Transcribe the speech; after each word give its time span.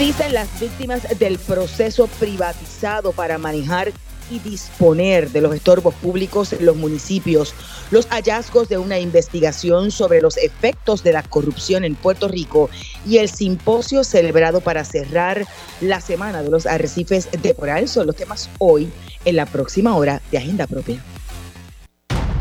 ¿Qué 0.00 0.06
dicen 0.06 0.32
las 0.32 0.58
víctimas 0.58 1.06
del 1.18 1.38
proceso 1.38 2.06
privatizado 2.06 3.12
para 3.12 3.36
manejar 3.36 3.92
y 4.30 4.38
disponer 4.38 5.30
de 5.30 5.42
los 5.42 5.54
estorbos 5.54 5.94
públicos 5.96 6.54
en 6.54 6.64
los 6.64 6.74
municipios? 6.74 7.52
Los 7.90 8.06
hallazgos 8.06 8.70
de 8.70 8.78
una 8.78 8.98
investigación 8.98 9.90
sobre 9.90 10.22
los 10.22 10.38
efectos 10.38 11.02
de 11.02 11.12
la 11.12 11.22
corrupción 11.22 11.84
en 11.84 11.96
Puerto 11.96 12.28
Rico 12.28 12.70
y 13.06 13.18
el 13.18 13.28
simposio 13.28 14.02
celebrado 14.02 14.62
para 14.62 14.86
cerrar 14.86 15.46
la 15.82 16.00
semana 16.00 16.42
de 16.42 16.48
los 16.48 16.64
arrecifes 16.64 17.28
de 17.30 17.52
coral 17.52 17.86
son 17.86 18.06
los 18.06 18.16
temas 18.16 18.48
hoy 18.58 18.88
en 19.26 19.36
la 19.36 19.44
próxima 19.44 19.94
hora 19.94 20.22
de 20.30 20.38
Agenda 20.38 20.66
Propia. 20.66 21.04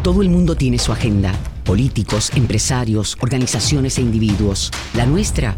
Todo 0.02 0.22
el 0.22 0.30
mundo 0.30 0.56
tiene 0.56 0.80
su 0.80 0.94
agenda. 0.94 1.34
Políticos, 1.66 2.32
empresarios, 2.38 3.18
organizaciones 3.20 3.98
e 3.98 4.02
individuos. 4.02 4.72
La 4.94 5.06
nuestra 5.06 5.58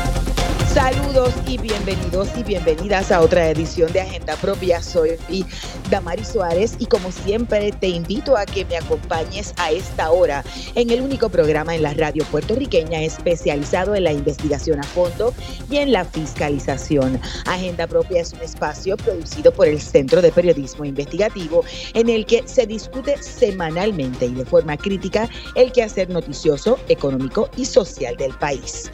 Saludos 0.73 1.33
y 1.47 1.57
bienvenidos 1.57 2.29
y 2.37 2.43
bienvenidas 2.43 3.11
a 3.11 3.19
otra 3.19 3.49
edición 3.49 3.91
de 3.91 3.99
Agenda 3.99 4.37
Propia. 4.37 4.81
Soy 4.81 5.17
Damari 5.89 6.23
Suárez 6.23 6.77
y 6.79 6.85
como 6.85 7.11
siempre 7.11 7.73
te 7.73 7.89
invito 7.89 8.37
a 8.37 8.45
que 8.45 8.63
me 8.63 8.77
acompañes 8.77 9.53
a 9.57 9.71
esta 9.71 10.11
hora 10.11 10.45
en 10.75 10.89
el 10.89 11.01
único 11.01 11.27
programa 11.27 11.75
en 11.75 11.83
la 11.83 11.93
radio 11.93 12.23
puertorriqueña 12.31 13.01
especializado 13.01 13.95
en 13.95 14.05
la 14.05 14.13
investigación 14.13 14.79
a 14.79 14.83
fondo 14.83 15.33
y 15.69 15.75
en 15.75 15.91
la 15.91 16.05
fiscalización. 16.05 17.19
Agenda 17.47 17.85
Propia 17.85 18.21
es 18.21 18.31
un 18.31 18.39
espacio 18.39 18.95
producido 18.95 19.51
por 19.51 19.67
el 19.67 19.81
Centro 19.81 20.21
de 20.21 20.31
Periodismo 20.31 20.85
Investigativo 20.85 21.65
en 21.95 22.07
el 22.07 22.25
que 22.25 22.47
se 22.47 22.65
discute 22.65 23.21
semanalmente 23.21 24.27
y 24.27 24.35
de 24.35 24.45
forma 24.45 24.77
crítica 24.77 25.29
el 25.55 25.73
quehacer 25.73 26.09
noticioso, 26.09 26.79
económico 26.87 27.49
y 27.57 27.65
social 27.65 28.15
del 28.15 28.33
país. 28.35 28.89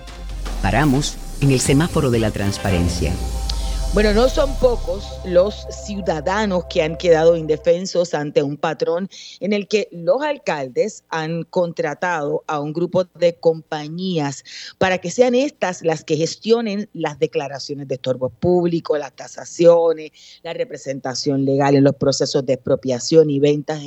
Paramos 0.61 1.17
en 1.41 1.53
el 1.53 1.61
semáforo 1.61 2.11
de 2.11 2.19
la 2.19 2.31
transparencia 2.31 3.15
bueno, 3.95 4.15
no 4.15 4.31
son 4.31 4.55
pocos 4.55 5.21
los 5.27 5.67
ciudadanos 5.69 6.65
que 6.65 6.83
han 6.83 6.97
quedado 6.97 7.37
indefensos 7.37 8.15
ante 8.15 8.43
un 8.43 8.57
patrón 8.57 9.11
en 9.39 9.53
el 9.53 9.69
que 9.69 9.89
los 9.93 10.23
alcaldes 10.23 11.05
han 11.11 11.43
contratado 11.45 12.43
a 12.47 12.59
un 12.59 12.73
grupo 12.73 13.05
de 13.05 13.35
compañías 13.35 14.45
para 14.79 14.97
que 14.97 15.11
sean 15.11 15.35
estas 15.35 15.83
las 15.83 16.05
que 16.05 16.17
gestionen 16.17 16.89
las 16.95 17.19
declaraciones 17.19 17.87
de 17.87 17.97
estorbo 17.97 18.31
público, 18.31 18.97
las 18.97 19.13
tasaciones, 19.13 20.11
la 20.43 20.55
representación 20.55 21.45
legal 21.45 21.77
en 21.77 21.85
los 21.85 21.97
procesos 21.97 22.47
de 22.47 22.55
expropiación 22.55 23.29
y 23.29 23.41
ventas 23.41 23.83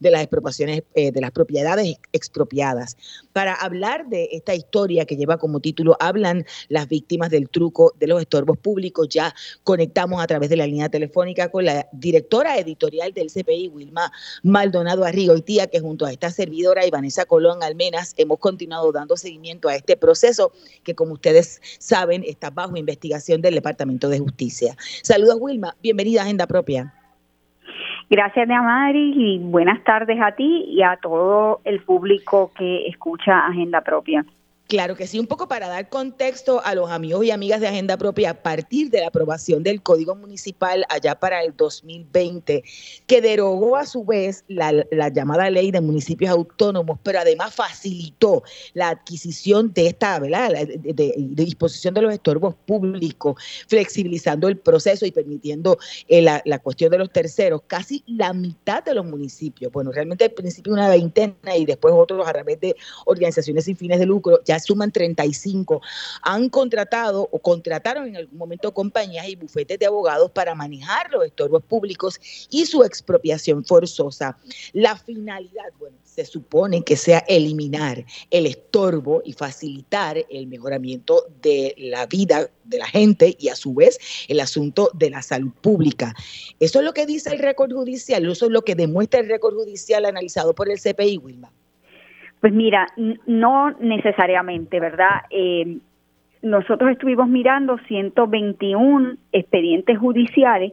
de 0.00 0.10
las 0.10 0.22
expropiaciones 0.22 0.82
eh, 0.94 1.12
de 1.12 1.20
las 1.20 1.30
propiedades 1.30 1.96
expropiadas. 2.12 2.96
Para 3.34 3.52
hablar 3.52 4.08
de 4.08 4.30
esta 4.32 4.54
historia 4.54 5.04
que 5.04 5.16
lleva 5.16 5.36
como 5.36 5.60
título 5.60 5.94
Hablan 6.00 6.46
las 6.68 6.88
víctimas 6.88 7.28
del 7.28 7.50
truco 7.50 7.92
de 8.00 8.06
los 8.06 8.18
estorbos 8.18 8.56
públicos, 8.56 9.08
ya 9.10 9.34
conectamos 9.64 10.22
a 10.22 10.26
través 10.26 10.50
de 10.50 10.56
la 10.56 10.66
línea 10.66 10.88
telefónica 10.88 11.50
con 11.50 11.64
la 11.64 11.86
directora 11.92 12.58
editorial 12.58 13.12
del 13.12 13.28
CPI, 13.28 13.68
Wilma 13.68 14.12
Maldonado 14.42 15.04
Arrigoitía, 15.04 15.66
que 15.66 15.80
junto 15.80 16.06
a 16.06 16.12
esta 16.12 16.30
servidora 16.30 16.86
y 16.86 16.90
Vanessa 16.90 17.24
Colón 17.24 17.62
Almenas 17.62 18.14
hemos 18.16 18.38
continuado 18.38 18.92
dando 18.92 19.16
seguimiento 19.16 19.68
a 19.68 19.74
este 19.74 19.96
proceso 19.96 20.52
que, 20.84 20.94
como 20.94 21.14
ustedes 21.14 21.60
saben, 21.78 22.24
está 22.26 22.50
bajo 22.50 22.76
investigación 22.76 23.40
del 23.42 23.54
Departamento 23.54 24.08
de 24.08 24.18
Justicia. 24.18 24.76
Saludos, 25.02 25.36
Wilma. 25.40 25.74
Bienvenida 25.82 26.20
a 26.20 26.24
Agenda 26.24 26.46
Propia. 26.46 26.92
Gracias, 28.10 28.48
Amari, 28.50 29.14
y 29.16 29.38
buenas 29.38 29.82
tardes 29.84 30.18
a 30.20 30.32
ti 30.32 30.64
y 30.68 30.82
a 30.82 30.98
todo 31.00 31.60
el 31.64 31.82
público 31.82 32.52
que 32.54 32.86
escucha 32.86 33.46
Agenda 33.46 33.80
Propia. 33.80 34.24
Claro 34.72 34.96
que 34.96 35.06
sí, 35.06 35.18
un 35.18 35.26
poco 35.26 35.48
para 35.48 35.68
dar 35.68 35.90
contexto 35.90 36.64
a 36.64 36.74
los 36.74 36.90
amigos 36.90 37.26
y 37.26 37.30
amigas 37.30 37.60
de 37.60 37.68
Agenda 37.68 37.98
Propia 37.98 38.30
a 38.30 38.42
partir 38.42 38.88
de 38.88 39.00
la 39.00 39.08
aprobación 39.08 39.62
del 39.62 39.82
Código 39.82 40.14
Municipal 40.14 40.86
allá 40.88 41.14
para 41.14 41.44
el 41.44 41.54
2020, 41.54 42.64
que 43.06 43.20
derogó 43.20 43.76
a 43.76 43.84
su 43.84 44.02
vez 44.02 44.44
la, 44.48 44.72
llamada 45.10 45.50
ley 45.50 45.72
de 45.72 45.82
municipios 45.82 46.30
autónomos, 46.30 46.98
pero 47.02 47.18
además 47.18 47.54
facilitó 47.54 48.44
la 48.72 48.88
adquisición 48.88 49.74
de 49.74 49.88
esta, 49.88 50.18
¿verdad? 50.18 50.52
De, 50.54 51.12
disposición 51.18 51.92
de 51.92 52.00
los 52.00 52.14
estorbos 52.14 52.54
públicos, 52.54 53.34
flexibilizando 53.68 54.48
el 54.48 54.56
proceso 54.56 55.04
y 55.04 55.10
permitiendo 55.10 55.76
eh, 56.08 56.22
la, 56.22 56.40
la, 56.46 56.58
cuestión 56.60 56.90
de 56.90 56.96
los 56.96 57.12
terceros. 57.12 57.60
Casi 57.66 58.02
la 58.06 58.32
mitad 58.32 58.82
de 58.82 58.94
los 58.94 59.04
municipios, 59.04 59.70
bueno, 59.70 59.92
realmente 59.92 60.24
al 60.24 60.30
principio 60.30 60.72
una 60.72 60.88
veintena 60.88 61.58
y 61.58 61.66
después 61.66 61.92
otros 61.94 62.26
a 62.26 62.32
través 62.32 62.58
de 62.58 62.74
organizaciones 63.04 63.66
sin 63.66 63.76
fines 63.76 63.98
de 63.98 64.06
lucro, 64.06 64.40
ya 64.46 64.61
suman 64.62 64.92
35, 64.92 65.80
han 66.22 66.48
contratado 66.48 67.28
o 67.30 67.38
contrataron 67.38 68.08
en 68.08 68.16
algún 68.16 68.38
momento 68.38 68.72
compañías 68.72 69.28
y 69.28 69.36
bufetes 69.36 69.78
de 69.78 69.86
abogados 69.86 70.30
para 70.30 70.54
manejar 70.54 71.10
los 71.10 71.24
estorbos 71.24 71.62
públicos 71.62 72.20
y 72.50 72.66
su 72.66 72.82
expropiación 72.84 73.64
forzosa. 73.64 74.36
La 74.72 74.96
finalidad, 74.96 75.72
bueno, 75.78 75.96
se 76.04 76.24
supone 76.24 76.82
que 76.82 76.96
sea 76.96 77.24
eliminar 77.26 78.04
el 78.30 78.46
estorbo 78.46 79.22
y 79.24 79.32
facilitar 79.32 80.24
el 80.30 80.46
mejoramiento 80.46 81.26
de 81.40 81.74
la 81.78 82.06
vida 82.06 82.50
de 82.64 82.78
la 82.78 82.86
gente 82.86 83.36
y 83.38 83.48
a 83.48 83.56
su 83.56 83.74
vez 83.74 83.98
el 84.28 84.40
asunto 84.40 84.90
de 84.94 85.10
la 85.10 85.22
salud 85.22 85.52
pública. 85.60 86.14
Eso 86.60 86.78
es 86.78 86.84
lo 86.84 86.92
que 86.92 87.06
dice 87.06 87.30
el 87.30 87.38
récord 87.38 87.72
judicial, 87.72 88.30
eso 88.30 88.46
es 88.46 88.52
lo 88.52 88.62
que 88.62 88.74
demuestra 88.74 89.20
el 89.20 89.28
récord 89.28 89.54
judicial 89.54 90.04
analizado 90.04 90.54
por 90.54 90.70
el 90.70 90.78
CPI, 90.78 91.18
Wilma. 91.18 91.52
Pues 92.42 92.52
mira, 92.52 92.88
no 93.26 93.70
necesariamente, 93.78 94.80
¿verdad? 94.80 95.22
Eh, 95.30 95.78
nosotros 96.42 96.90
estuvimos 96.90 97.28
mirando 97.28 97.78
121 97.86 99.14
expedientes 99.30 99.96
judiciales 99.96 100.72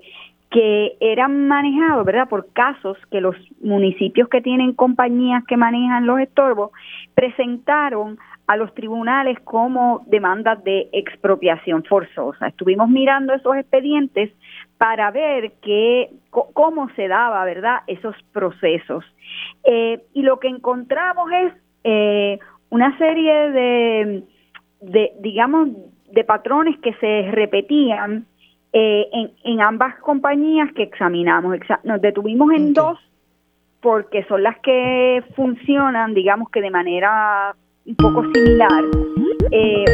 que 0.49 0.97
eran 0.99 1.47
manejados, 1.47 2.03
¿verdad? 2.07 2.27
Por 2.27 2.51
casos 2.53 2.97
que 3.11 3.21
los 3.21 3.35
municipios 3.61 4.27
que 4.29 4.41
tienen 4.41 4.73
compañías 4.73 5.43
que 5.45 5.57
manejan 5.57 6.07
los 6.07 6.19
estorbos 6.19 6.71
presentaron 7.13 8.17
a 8.49 8.57
los 8.57 8.73
tribunales 8.73 9.39
como 9.41 10.01
demandas 10.07 10.63
de 10.63 10.89
expropiación 10.91 11.83
forzosa. 11.83 12.47
Estuvimos 12.47 12.89
mirando 12.89 13.31
esos 13.31 13.55
expedientes 13.55 14.31
para 14.79 15.11
ver 15.11 15.51
qué, 15.61 16.09
cómo 16.31 16.89
se 16.95 17.07
daba, 17.07 17.45
¿verdad?, 17.45 17.81
esos 17.85 18.15
procesos. 18.33 19.05
Eh, 19.63 20.01
y 20.15 20.23
lo 20.23 20.39
que 20.39 20.47
encontramos 20.47 21.29
es 21.31 21.53
eh, 21.83 22.39
una 22.71 22.97
serie 22.97 23.51
de, 23.51 24.23
de, 24.81 25.11
digamos, 25.19 25.69
de 26.11 26.23
patrones 26.23 26.75
que 26.79 26.95
se 26.95 27.29
repetían 27.29 28.25
en, 28.73 29.31
en, 29.43 29.61
ambas 29.61 29.95
compañías 29.99 30.73
que 30.73 30.81
examinamos. 30.81 31.55
Nos 31.83 32.01
detuvimos 32.01 32.51
en 32.51 32.73
dos 32.73 32.97
porque 33.79 34.23
son 34.23 34.41
las 34.41 34.57
que 34.61 35.23
funcionan, 35.35 36.15
digamos 36.15 36.49
que 36.49 36.61
de 36.61 36.71
manera 36.71 37.55
un 37.89 37.95
poco 37.95 38.23
similar. 38.33 38.83
Eh, 39.51 39.85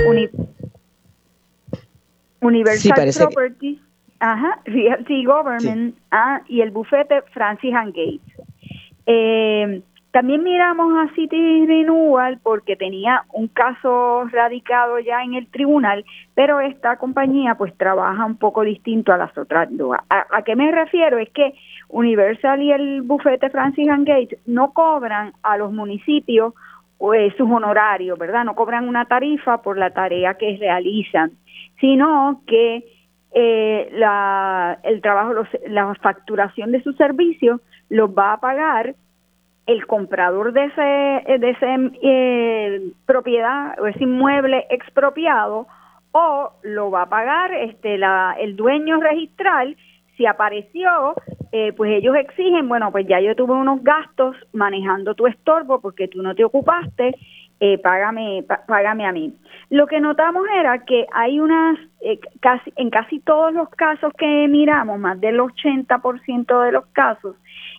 Universal 2.42 3.10
Properties, 3.18 3.80
ajá, 4.20 4.60
Realty 4.66 5.26
Government 5.26 5.96
ah, 6.12 6.42
y 6.48 6.62
el 6.62 6.72
bufete 6.72 7.22
Francis 7.34 7.74
and 7.74 7.96
Gates. 7.96 8.48
Eh, 9.08 9.82
también 10.12 10.44
miramos 10.44 10.94
a 10.98 11.14
City 11.14 11.66
Renewal 11.66 12.40
porque 12.42 12.76
tenía 12.76 13.24
un 13.34 13.48
caso 13.48 14.24
radicado 14.32 15.00
ya 15.00 15.24
en 15.24 15.34
el 15.34 15.48
tribunal, 15.48 16.06
pero 16.36 16.62
esta 16.62 16.98
compañía 16.98 17.56
pues 17.56 17.76
trabaja 17.78 18.26
un 18.26 18.38
poco 18.38 18.62
distinto 18.62 19.12
a 19.12 19.18
las 19.18 19.38
otras 19.38 19.68
dos. 19.72 19.98
¿A, 20.10 20.42
qué 20.44 20.56
me 20.56 20.72
refiero? 20.72 21.18
Es 21.18 21.30
que 21.32 21.54
Universal 21.90 22.62
y 22.62 22.72
el 22.72 23.02
bufete 23.02 23.50
Francis 23.50 23.90
and 23.90 24.08
Gates 24.08 24.40
no 24.46 24.72
cobran 24.72 25.34
a 25.44 25.58
los 25.58 25.74
municipios 25.74 26.54
pues, 26.98 27.34
sus 27.36 27.50
honorarios, 27.50 28.18
¿verdad? 28.18 28.46
No 28.46 28.56
cobran 28.56 28.88
una 28.88 29.06
tarifa 29.06 29.62
por 29.62 29.78
la 29.78 29.92
tarea 29.92 30.36
que 30.36 30.58
realizan, 30.58 31.32
sino 31.80 32.42
que 32.48 32.86
eh, 33.34 33.90
la, 33.94 34.80
el 34.84 35.02
trabajo, 35.02 35.34
la 35.68 35.94
facturación 35.96 36.72
de 36.72 36.82
sus 36.82 36.96
servicios 36.96 37.62
los 37.90 38.10
va 38.10 38.34
a 38.34 38.40
pagar 38.40 38.96
el 39.66 39.88
comprador 39.88 40.54
de 40.54 40.66
ese, 40.66 41.38
de 41.40 41.50
ese 41.50 41.92
eh, 42.02 42.82
propiedad 43.06 43.80
o 43.80 43.88
ese 43.88 44.04
inmueble 44.04 44.66
expropiado 44.70 45.68
o 46.12 46.52
lo 46.64 46.92
va 46.92 47.04
a 47.04 47.10
pagar 47.10 47.54
este 47.54 47.98
la, 47.98 48.36
el 48.40 48.56
dueño 48.56 49.00
registral 49.02 49.76
si 50.16 50.26
apareció 50.26 51.16
eh, 51.58 51.74
pues 51.78 51.92
ellos 51.92 52.16
exigen 52.16 52.68
bueno 52.68 52.92
pues 52.92 53.08
ya 53.08 53.22
yo 53.22 53.34
tuve 53.36 53.54
unos 53.54 53.82
gastos 53.82 54.36
manejando 54.52 55.16
tu 55.16 55.28
estorbo 55.28 55.80
porque 55.80 56.08
tú 56.10 56.22
no 56.22 56.36
te 56.36 56.44
ocupaste 56.44 57.16
eh, 57.60 57.78
págame 57.78 58.44
págame 58.68 59.06
a 59.06 59.14
mí 59.14 59.34
lo 59.70 59.88
que 59.88 60.02
notamos 60.02 60.44
era 60.60 60.84
que 60.84 61.06
hay 61.14 61.40
unas 61.40 61.80
eh, 62.02 62.20
casi 62.42 62.74
en 62.76 62.90
casi 62.90 63.20
todos 63.20 63.54
los 63.54 63.70
casos 63.70 64.12
que 64.18 64.48
miramos 64.50 65.00
más 65.00 65.20
del 65.22 65.40
80% 65.40 66.66
de 66.66 66.72
los 66.72 66.86
casos 66.88 67.36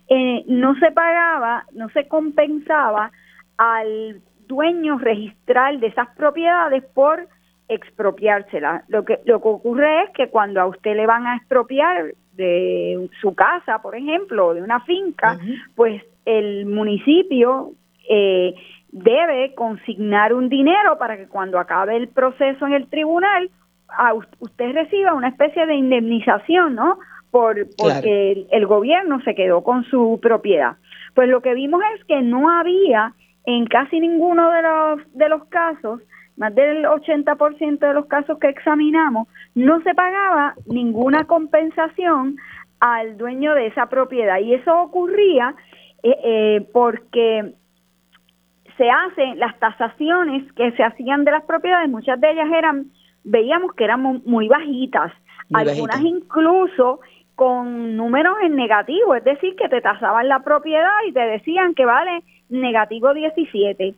eh, 0.09 0.45
no 0.47 0.75
se 0.77 0.93
pagaba, 0.93 1.65
no 1.73 1.89
se 1.91 2.07
compensaba 2.07 3.11
al 3.59 4.21
dueño 4.47 4.99
registral 4.99 5.81
de 5.81 5.89
esas 5.89 6.09
propiedades 6.17 6.85
por 6.95 7.27
expropiárselas. 7.69 8.89
Lo 8.89 9.05
que, 9.05 9.19
lo 9.25 9.43
que 9.43 9.49
ocurre 9.49 10.05
es 10.05 10.11
que 10.11 10.29
cuando 10.29 10.61
a 10.61 10.67
usted 10.67 10.95
le 10.95 11.07
van 11.07 11.27
a 11.27 11.37
expropiar 11.37 12.15
de 12.37 13.09
su 13.21 13.35
casa, 13.35 13.81
por 13.83 13.97
ejemplo, 13.97 14.49
o 14.49 14.55
de 14.55 14.63
una 14.63 14.81
finca, 14.81 15.39
pues 15.75 16.03
el 16.25 16.67
municipio 16.67 17.73
eh, 18.09 18.55
debe 18.91 19.55
consignar 19.55 20.33
un 20.33 20.49
dinero 20.49 20.99
para 20.99 21.17
que 21.17 21.29
cuando 21.29 21.59
acabe 21.59 21.97
el 21.97 22.09
proceso 22.09 22.67
en 22.67 22.75
el 22.75 22.89
tribunal, 22.89 23.51
a 23.89 24.15
usted 24.15 24.73
reciba 24.73 25.15
una 25.15 25.29
especie 25.29 25.65
de 25.67 25.75
indemnización, 25.75 26.75
¿no? 26.75 26.99
por 27.31 27.67
porque 27.77 28.47
el, 28.51 28.67
gobierno 28.67 29.21
se 29.23 29.35
quedó 29.35 29.63
con 29.63 29.85
su 29.85 30.19
propiedad. 30.23 30.77
Pues 31.15 31.29
lo 31.29 31.43
que 31.43 31.55
vimos 31.55 31.83
es 31.95 32.05
que 32.05 32.23
no 32.23 32.51
había 32.51 33.13
en 33.45 33.67
casi 33.67 34.01
ninguno 34.01 34.51
de 34.51 34.63
los 34.63 35.13
de 35.13 35.29
los 35.29 35.45
casos, 35.47 36.01
más 36.37 36.55
del 36.55 36.85
80% 36.85 37.79
de 37.79 37.95
los 37.95 38.07
casos 38.07 38.39
que 38.39 38.49
examinamos, 38.49 39.29
no 39.55 39.81
se 39.83 39.95
pagaba 39.95 40.55
ninguna 40.67 41.25
compensación 41.25 42.37
al 42.81 43.17
dueño 43.17 43.55
de 43.55 43.69
esa 43.69 43.87
propiedad. 43.87 44.39
Y 44.39 44.55
eso 44.55 44.79
ocurría 44.81 45.55
eh, 46.03 46.17
eh, 46.23 46.69
porque 46.73 47.55
se 48.77 48.91
hacen 48.91 49.39
las 49.39 49.59
tasaciones 49.59 50.51
que 50.53 50.73
se 50.73 50.85
hacían 50.85 51.25
de 51.25 51.31
las 51.31 51.45
propiedades, 51.45 51.89
muchas 51.89 52.21
de 52.21 52.31
ellas 52.31 52.49
eran, 52.53 52.87
veíamos 53.25 53.73
que 53.73 53.85
eran 53.85 54.03
muy, 54.03 54.49
bajitas, 54.49 55.13
algunas 55.53 56.01
incluso 56.03 57.01
con 57.35 57.97
números 57.97 58.37
en 58.43 58.57
negativo, 58.57 59.15
es 59.15 59.25
decir, 59.25 59.55
que 59.57 59.69
te 59.69 59.81
tasaban 59.81 60.29
la 60.29 60.41
propiedad 60.41 60.99
y 61.09 61.13
te 61.13 61.21
decían 61.21 61.75
que 61.75 61.85
vale 61.85 62.23
negativo 62.49 63.15
17. 63.15 63.95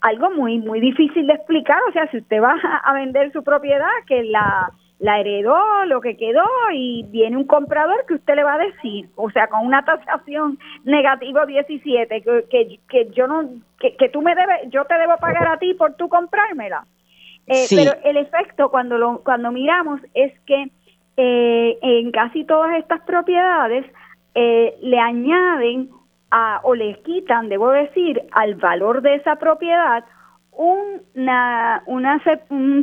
Algo 0.00 0.30
muy 0.30 0.58
muy 0.58 0.80
difícil 0.80 1.26
de 1.26 1.34
explicar, 1.34 1.78
o 1.88 1.92
sea, 1.92 2.10
si 2.10 2.18
usted 2.18 2.40
va 2.40 2.54
a 2.84 2.92
vender 2.94 3.32
su 3.32 3.42
propiedad, 3.42 3.88
que 4.06 4.24
la, 4.24 4.70
la 5.00 5.18
heredó, 5.18 5.58
lo 5.86 6.00
que 6.00 6.16
quedó, 6.16 6.44
y 6.72 7.04
viene 7.08 7.36
un 7.36 7.46
comprador 7.46 8.04
que 8.06 8.14
usted 8.14 8.34
le 8.34 8.44
va 8.44 8.54
a 8.54 8.58
decir, 8.58 9.08
o 9.16 9.30
sea, 9.30 9.48
con 9.48 9.66
una 9.66 9.82
tasación 9.84 10.58
negativo 10.84 11.46
17, 11.46 12.22
que, 12.50 12.78
que, 12.86 13.08
yo 13.12 13.26
no, 13.26 13.48
que, 13.78 13.96
que 13.96 14.08
tú 14.10 14.20
me 14.20 14.34
debes, 14.34 14.70
yo 14.70 14.84
te 14.84 14.98
debo 14.98 15.16
pagar 15.16 15.48
a 15.48 15.58
ti 15.58 15.72
por 15.74 15.94
tú 15.94 16.08
comprármela. 16.08 16.84
Eh, 17.46 17.66
Pero 17.70 17.92
el 18.04 18.18
efecto 18.18 18.70
cuando 18.70 18.98
lo, 18.98 19.22
cuando 19.24 19.50
miramos 19.50 20.00
es 20.14 20.38
que 20.40 20.70
eh, 21.16 21.78
en 21.80 22.12
casi 22.12 22.44
todas 22.44 22.78
estas 22.78 23.00
propiedades 23.00 23.86
eh, 24.34 24.76
le 24.82 24.98
añaden 24.98 25.90
o 26.62 26.74
le 26.74 27.00
quitan, 27.02 27.48
debo 27.48 27.70
decir, 27.70 28.22
al 28.32 28.54
valor 28.54 29.02
de 29.02 29.16
esa 29.16 29.36
propiedad 29.36 30.04
una, 30.52 31.82
una, 31.86 32.22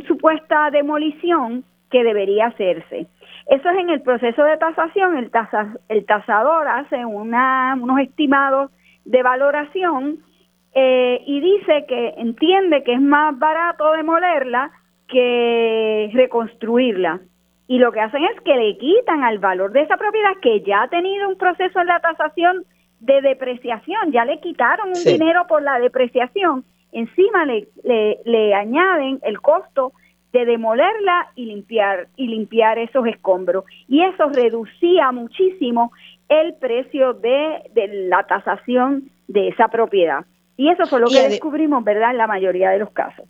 supuesta 0.06 0.70
demolición 0.70 1.64
que 1.90 2.04
debería 2.04 2.46
hacerse. 2.46 3.06
Eso 3.46 3.70
es 3.70 3.78
en 3.78 3.90
el 3.90 4.02
proceso 4.02 4.42
de 4.44 4.58
tasación, 4.58 5.16
el, 5.16 5.30
el 5.88 6.04
tasador 6.04 6.68
hace 6.68 7.04
una, 7.04 7.76
unos 7.80 8.00
estimados 8.00 8.70
de 9.04 9.22
valoración 9.22 10.18
eh, 10.74 11.22
y 11.24 11.40
dice 11.40 11.86
que 11.88 12.14
entiende 12.18 12.82
que 12.84 12.92
es 12.92 13.00
más 13.00 13.38
barato 13.38 13.92
demolerla 13.92 14.70
que 15.08 16.10
reconstruirla 16.12 17.20
y 17.66 17.78
lo 17.78 17.92
que 17.92 18.00
hacen 18.00 18.22
es 18.24 18.40
que 18.42 18.54
le 18.54 18.76
quitan 18.76 19.24
al 19.24 19.38
valor 19.38 19.72
de 19.72 19.82
esa 19.82 19.96
propiedad 19.96 20.36
que 20.42 20.60
ya 20.62 20.82
ha 20.82 20.88
tenido 20.88 21.28
un 21.28 21.36
proceso 21.36 21.80
en 21.80 21.86
la 21.86 22.00
tasación 22.00 22.64
de 23.00 23.20
depreciación, 23.20 24.12
ya 24.12 24.24
le 24.24 24.40
quitaron 24.40 24.88
un 24.88 25.04
dinero 25.04 25.46
por 25.46 25.62
la 25.62 25.78
depreciación, 25.78 26.64
encima 26.92 27.44
le, 27.44 27.68
le, 28.24 28.54
añaden 28.54 29.20
el 29.22 29.40
costo 29.40 29.92
de 30.32 30.44
demolerla 30.44 31.28
y 31.34 31.46
limpiar 31.46 32.08
y 32.16 32.28
limpiar 32.28 32.78
esos 32.78 33.06
escombros. 33.06 33.64
Y 33.88 34.02
eso 34.02 34.28
reducía 34.28 35.12
muchísimo 35.12 35.92
el 36.28 36.54
precio 36.54 37.14
de, 37.14 37.62
de 37.74 38.08
la 38.08 38.24
tasación 38.24 39.10
de 39.26 39.48
esa 39.48 39.68
propiedad. 39.68 40.24
Y 40.56 40.68
eso 40.70 40.86
fue 40.86 41.00
lo 41.00 41.06
que 41.06 41.28
descubrimos 41.28 41.84
verdad 41.84 42.10
en 42.10 42.18
la 42.18 42.26
mayoría 42.26 42.70
de 42.70 42.80
los 42.80 42.90
casos 42.90 43.26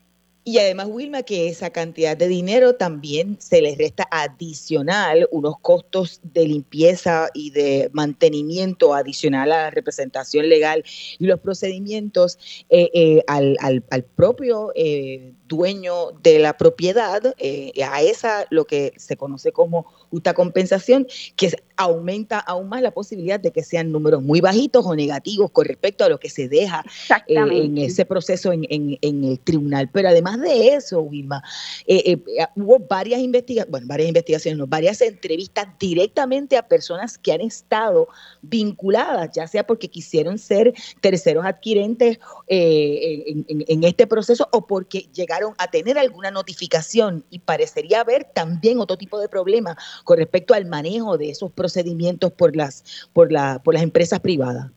y 0.49 0.59
además, 0.59 0.87
Wilma, 0.91 1.25
que 1.25 1.49
esa 1.49 1.69
cantidad 1.69 2.17
de 2.17 2.27
dinero 2.27 2.75
también 2.75 3.37
se 3.39 3.61
les 3.61 3.77
resta 3.77 4.09
adicional 4.11 5.29
unos 5.31 5.59
costos 5.61 6.23
de 6.23 6.49
limpieza 6.49 7.29
y 7.35 7.51
de 7.51 7.91
mantenimiento 7.93 8.95
adicional 8.95 9.53
a 9.53 9.65
la 9.65 9.71
representación 9.71 10.49
legal 10.49 10.85
y 11.19 11.27
los 11.27 11.39
procedimientos 11.41 12.39
eh, 12.71 12.89
eh, 12.95 13.23
al, 13.27 13.59
al, 13.61 13.85
al, 13.91 14.05
propio 14.05 14.73
eh, 14.75 15.35
dueño 15.49 16.13
de 16.23 16.39
la 16.39 16.57
propiedad, 16.57 17.23
a 17.25 18.03
esa 18.03 18.47
lo 18.51 18.67
que 18.67 18.93
se 18.97 19.17
conoce 19.17 19.53
como 19.53 19.85
justa 20.11 20.35
compensación, 20.35 21.07
que 21.37 21.53
aumenta 21.77 22.39
aún 22.39 22.69
más 22.69 22.83
la 22.83 22.91
posibilidad 22.91 23.41
de 23.41 23.53
que 23.53 23.63
sean 23.63 23.93
números 23.93 24.23
muy 24.23 24.41
bajitos 24.41 24.85
o 24.85 24.95
negativos 24.95 25.51
con 25.51 25.65
respecto 25.65 26.05
a 26.05 26.09
lo 26.09 26.19
que 26.19 26.31
se 26.31 26.49
deja 26.49 26.85
en 27.27 27.79
ese 27.79 28.05
proceso 28.05 28.53
en, 28.53 28.67
en 28.69 29.25
el 29.25 29.39
tribunal. 29.41 29.89
Pero 29.93 30.09
además 30.09 30.41
de 30.41 30.75
eso, 30.75 31.01
Wilma, 31.01 31.43
eh, 31.87 32.03
eh, 32.05 32.23
eh, 32.39 32.47
hubo 32.57 32.79
varias 32.79 33.21
investigaciones, 33.21 33.71
bueno, 33.71 33.87
varias 33.87 34.09
investigaciones, 34.09 34.69
varias 34.69 35.01
entrevistas 35.01 35.67
directamente 35.79 36.57
a 36.57 36.67
personas 36.67 37.19
que 37.19 37.33
han 37.33 37.41
estado 37.41 38.09
vinculadas, 38.43 39.31
ya 39.33 39.47
sea 39.47 39.67
porque 39.67 39.89
quisieron 39.89 40.39
ser 40.39 40.75
terceros 41.01 41.45
adquirentes 41.45 42.19
en, 42.49 43.85
este 43.85 44.07
proceso 44.07 44.49
o 44.53 44.67
porque 44.67 45.07
llegaron 45.15 45.38
a 45.59 45.67
tener 45.69 45.99
alguna 45.99 46.31
notificación 46.31 47.25
y 47.31 47.39
parecería 47.39 48.01
haber 48.01 48.25
también 48.25 48.81
otro 48.81 48.97
tipo 48.97 49.19
de 49.19 49.29
problema 49.29 49.77
con 50.05 50.19
respecto 50.19 50.55
al 50.55 50.67
manejo 50.67 51.19
de 51.19 51.31
esos 51.31 51.53
procedimientos 51.53 52.33
por 52.33 52.57
las, 52.57 53.09
por 53.13 53.33
la, 53.33 53.61
por 53.63 53.75
las 53.75 53.83
empresas 53.83 54.21
privadas. 54.21 54.71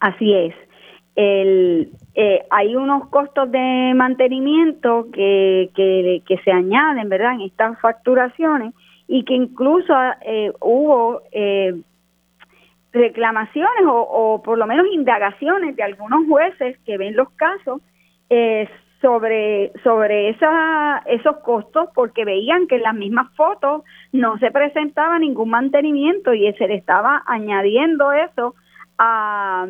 Así 0.00 0.32
es 0.32 0.54
eh, 1.16 2.46
hay 2.50 2.76
unos 2.76 3.08
costos 3.08 3.50
de 3.50 3.92
mantenimiento 3.94 5.06
que, 5.12 5.70
que, 5.74 6.38
se 6.44 6.50
añaden, 6.52 7.08
¿verdad?, 7.08 7.34
en 7.34 7.42
estas 7.42 7.80
facturaciones 7.80 8.74
y 9.08 9.24
que 9.24 9.34
incluso 9.34 9.94
eh, 10.22 10.52
hubo 10.60 11.22
eh, 11.32 11.74
reclamaciones 12.92 13.84
o, 13.86 14.42
por 14.44 14.58
lo 14.58 14.66
menos 14.66 14.86
indagaciones 14.92 15.76
de 15.76 15.82
algunos 15.82 16.26
jueces 16.26 16.78
que 16.84 16.98
ven 16.98 17.16
los 17.16 17.30
casos 17.30 17.80
sobre 19.00 19.72
sobre 19.82 20.30
esa, 20.30 21.02
esos 21.06 21.36
costos 21.38 21.88
porque 21.94 22.24
veían 22.24 22.66
que 22.66 22.76
en 22.76 22.82
las 22.82 22.94
mismas 22.94 23.32
fotos 23.36 23.82
no 24.12 24.38
se 24.38 24.50
presentaba 24.50 25.18
ningún 25.18 25.50
mantenimiento 25.50 26.34
y 26.34 26.52
se 26.54 26.66
le 26.66 26.76
estaba 26.76 27.22
añadiendo 27.26 28.12
eso 28.12 28.54
a 28.98 29.66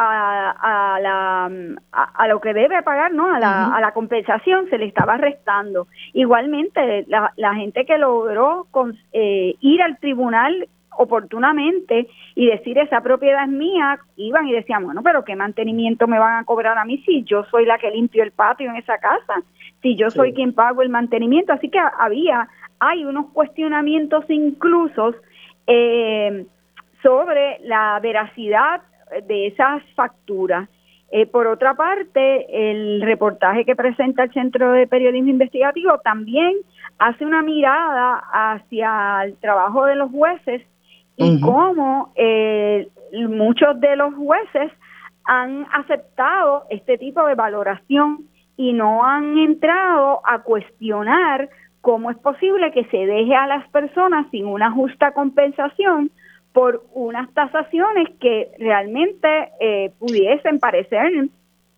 a, 0.00 0.98
la, 1.02 1.50
a, 1.92 2.28
lo 2.28 2.40
que 2.40 2.54
debe 2.54 2.82
pagar, 2.82 3.12
¿no? 3.12 3.34
A 3.34 3.40
la, 3.40 3.74
a 3.74 3.80
la 3.80 3.92
compensación 3.92 4.68
se 4.70 4.78
le 4.78 4.86
estaba 4.86 5.16
restando. 5.16 5.88
Igualmente, 6.12 7.04
la, 7.08 7.32
la 7.36 7.54
gente 7.54 7.84
que 7.84 7.98
logró 7.98 8.68
con, 8.70 8.96
eh, 9.12 9.56
ir 9.60 9.82
al 9.82 9.98
tribunal 9.98 10.68
oportunamente 10.98 12.08
y 12.34 12.46
decir 12.46 12.76
esa 12.76 13.00
propiedad 13.00 13.44
es 13.44 13.48
mía, 13.48 13.98
iban 14.16 14.48
y 14.48 14.52
decían, 14.52 14.84
bueno, 14.84 15.00
pero 15.02 15.24
¿qué 15.24 15.36
mantenimiento 15.36 16.08
me 16.08 16.18
van 16.18 16.38
a 16.38 16.44
cobrar 16.44 16.76
a 16.76 16.84
mí 16.84 16.98
si 17.06 17.22
yo 17.22 17.44
soy 17.44 17.64
la 17.64 17.78
que 17.78 17.90
limpio 17.90 18.24
el 18.24 18.32
patio 18.32 18.68
en 18.68 18.76
esa 18.76 18.98
casa? 18.98 19.42
Si 19.80 19.94
yo 19.94 20.10
soy 20.10 20.32
quien 20.34 20.52
pago 20.52 20.82
el 20.82 20.88
mantenimiento. 20.88 21.52
Así 21.52 21.68
que 21.68 21.78
había, 21.78 22.48
hay 22.80 23.04
unos 23.04 23.26
cuestionamientos 23.32 24.28
inclusos 24.28 25.14
eh, 25.68 26.44
sobre 27.02 27.60
la 27.62 28.00
veracidad 28.02 28.82
de 29.26 29.46
esas 29.46 29.82
facturas. 29.94 30.68
Eh, 31.10 31.26
por 31.26 31.46
otra 31.46 31.74
parte, 31.74 32.70
el 32.70 33.00
reportaje 33.02 33.64
que 33.64 33.76
presenta 33.76 34.24
el 34.24 34.32
Centro 34.32 34.72
de 34.72 34.88
Periodismo 34.88 35.30
Investigativo 35.30 35.98
también 36.00 36.56
hace 36.98 37.24
una 37.24 37.40
mirada 37.40 38.20
hacia 38.32 39.22
el 39.24 39.36
trabajo 39.36 39.86
de 39.86 39.94
los 39.94 40.10
jueces 40.10 40.62
y 41.18 41.40
cómo 41.40 42.12
eh, 42.16 42.88
muchos 43.28 43.80
de 43.80 43.96
los 43.96 44.14
jueces 44.14 44.72
han 45.24 45.66
aceptado 45.72 46.64
este 46.70 46.96
tipo 46.96 47.26
de 47.26 47.34
valoración 47.34 48.24
y 48.56 48.72
no 48.72 49.04
han 49.04 49.36
entrado 49.38 50.20
a 50.24 50.40
cuestionar 50.40 51.50
cómo 51.80 52.10
es 52.10 52.18
posible 52.18 52.72
que 52.72 52.84
se 52.86 52.98
deje 52.98 53.34
a 53.34 53.46
las 53.46 53.68
personas 53.70 54.26
sin 54.30 54.46
una 54.46 54.70
justa 54.70 55.12
compensación 55.12 56.10
por 56.52 56.82
unas 56.92 57.32
tasaciones 57.34 58.08
que 58.20 58.50
realmente 58.58 59.28
eh, 59.60 59.92
pudiesen 59.98 60.58
parecer 60.58 61.28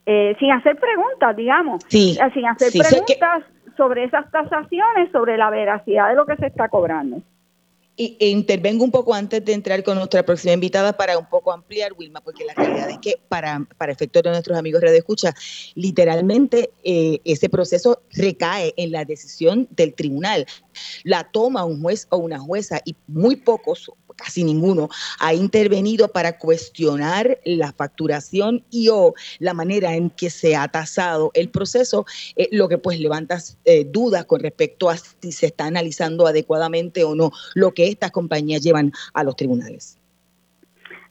eh, 0.06 0.36
sin 0.38 0.50
hacer 0.52 0.76
preguntas, 0.76 1.36
digamos, 1.36 1.84
sí, 1.88 2.18
eh, 2.20 2.30
sin 2.32 2.46
hacer 2.46 2.72
preguntas 2.72 3.44
sobre 3.76 4.04
esas 4.04 4.30
tasaciones, 4.30 5.10
sobre 5.12 5.36
la 5.36 5.50
veracidad 5.50 6.08
de 6.08 6.14
lo 6.14 6.24
que 6.24 6.36
se 6.36 6.46
está 6.46 6.68
cobrando. 6.68 7.20
Y, 7.96 8.16
e 8.18 8.28
intervengo 8.28 8.82
un 8.82 8.90
poco 8.90 9.12
antes 9.12 9.44
de 9.44 9.52
entrar 9.52 9.82
con 9.84 9.98
nuestra 9.98 10.24
próxima 10.24 10.54
invitada 10.54 10.96
para 10.96 11.18
un 11.18 11.28
poco 11.28 11.52
ampliar, 11.52 11.92
Wilma, 11.92 12.20
porque 12.20 12.44
la 12.44 12.54
realidad 12.54 12.88
es 12.88 12.98
que 12.98 13.20
para, 13.28 13.66
para 13.76 13.92
efectos 13.92 14.22
de 14.22 14.30
nuestros 14.30 14.56
amigos 14.56 14.80
Radio 14.80 14.96
Escucha, 14.96 15.34
literalmente 15.74 16.70
ese 16.82 17.48
proceso 17.50 18.02
recae 18.12 18.72
en 18.76 18.92
la 18.92 19.04
decisión 19.04 19.68
del 19.70 19.94
tribunal. 19.94 20.46
La 21.04 21.24
toma 21.30 21.64
un 21.64 21.82
juez 21.82 22.06
o 22.10 22.16
una 22.16 22.38
jueza 22.38 22.80
y 22.84 22.96
muy 23.06 23.36
pocos 23.36 23.90
casi 24.20 24.44
ninguno, 24.44 24.88
ha 25.18 25.34
intervenido 25.34 26.08
para 26.08 26.38
cuestionar 26.38 27.38
la 27.44 27.72
facturación 27.72 28.62
y 28.70 28.88
o 28.88 29.14
la 29.38 29.54
manera 29.54 29.94
en 29.94 30.10
que 30.10 30.30
se 30.30 30.56
ha 30.56 30.68
tasado 30.68 31.30
el 31.34 31.48
proceso, 31.48 32.04
eh, 32.36 32.48
lo 32.52 32.68
que 32.68 32.78
pues 32.78 33.00
levanta 33.00 33.38
eh, 33.64 33.84
dudas 33.84 34.24
con 34.26 34.40
respecto 34.40 34.90
a 34.90 34.96
si 34.96 35.32
se 35.32 35.46
está 35.46 35.66
analizando 35.66 36.26
adecuadamente 36.26 37.04
o 37.04 37.14
no 37.14 37.30
lo 37.54 37.72
que 37.72 37.88
estas 37.88 38.10
compañías 38.10 38.62
llevan 38.62 38.92
a 39.14 39.24
los 39.24 39.36
tribunales. 39.36 39.98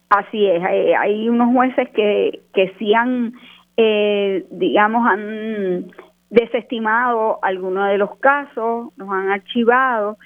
Así 0.09 0.45
es, 0.45 0.61
hay, 0.63 1.29
unos 1.29 1.53
jueces 1.53 1.87
que, 1.95 2.41
que 2.53 2.73
sí 2.79 2.93
han, 2.95 3.33
eh, 3.77 4.43
digamos, 4.49 5.05
han 5.07 5.91
desestimado 6.31 7.39
algunos 7.43 7.89
de 7.89 7.97
los 7.99 8.15
casos, 8.17 8.89
los 8.95 9.09
han 9.09 9.29
archivado 9.29 10.17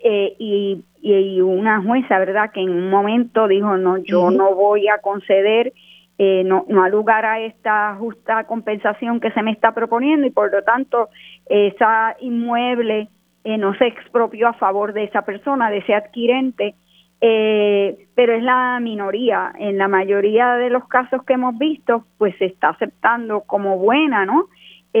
y 0.00 0.82
y, 1.00 1.40
una 1.40 1.82
jueza, 1.82 2.18
¿verdad?, 2.18 2.50
que 2.52 2.60
en 2.60 2.70
un 2.70 2.90
momento 2.90 3.48
dijo, 3.48 3.76
no, 3.76 3.98
yo 3.98 4.30
no 4.30 4.54
voy 4.54 4.88
a 4.88 4.98
conceder, 4.98 5.72
eh, 6.18 6.42
no, 6.44 6.64
no 6.68 6.82
a 6.82 6.88
lugar 6.88 7.24
a 7.24 7.40
esta 7.40 7.94
justa 7.96 8.44
compensación 8.44 9.20
que 9.20 9.30
se 9.30 9.42
me 9.42 9.52
está 9.52 9.72
proponiendo 9.72 10.26
y 10.26 10.30
por 10.30 10.50
lo 10.50 10.62
tanto 10.64 11.10
esa 11.48 12.16
inmueble 12.18 13.08
eh, 13.44 13.56
no 13.56 13.72
se 13.74 13.86
expropió 13.86 14.48
a 14.48 14.54
favor 14.54 14.92
de 14.92 15.04
esa 15.04 15.22
persona, 15.22 15.70
de 15.70 15.78
ese 15.78 15.94
adquirente, 15.94 16.74
eh, 17.20 18.06
pero 18.16 18.34
es 18.34 18.42
la 18.42 18.80
minoría. 18.80 19.52
En 19.58 19.78
la 19.78 19.86
mayoría 19.86 20.54
de 20.56 20.70
los 20.70 20.88
casos 20.88 21.22
que 21.24 21.34
hemos 21.34 21.56
visto, 21.56 22.04
pues 22.18 22.36
se 22.38 22.46
está 22.46 22.70
aceptando 22.70 23.42
como 23.42 23.78
buena, 23.78 24.26
¿no? 24.26 24.46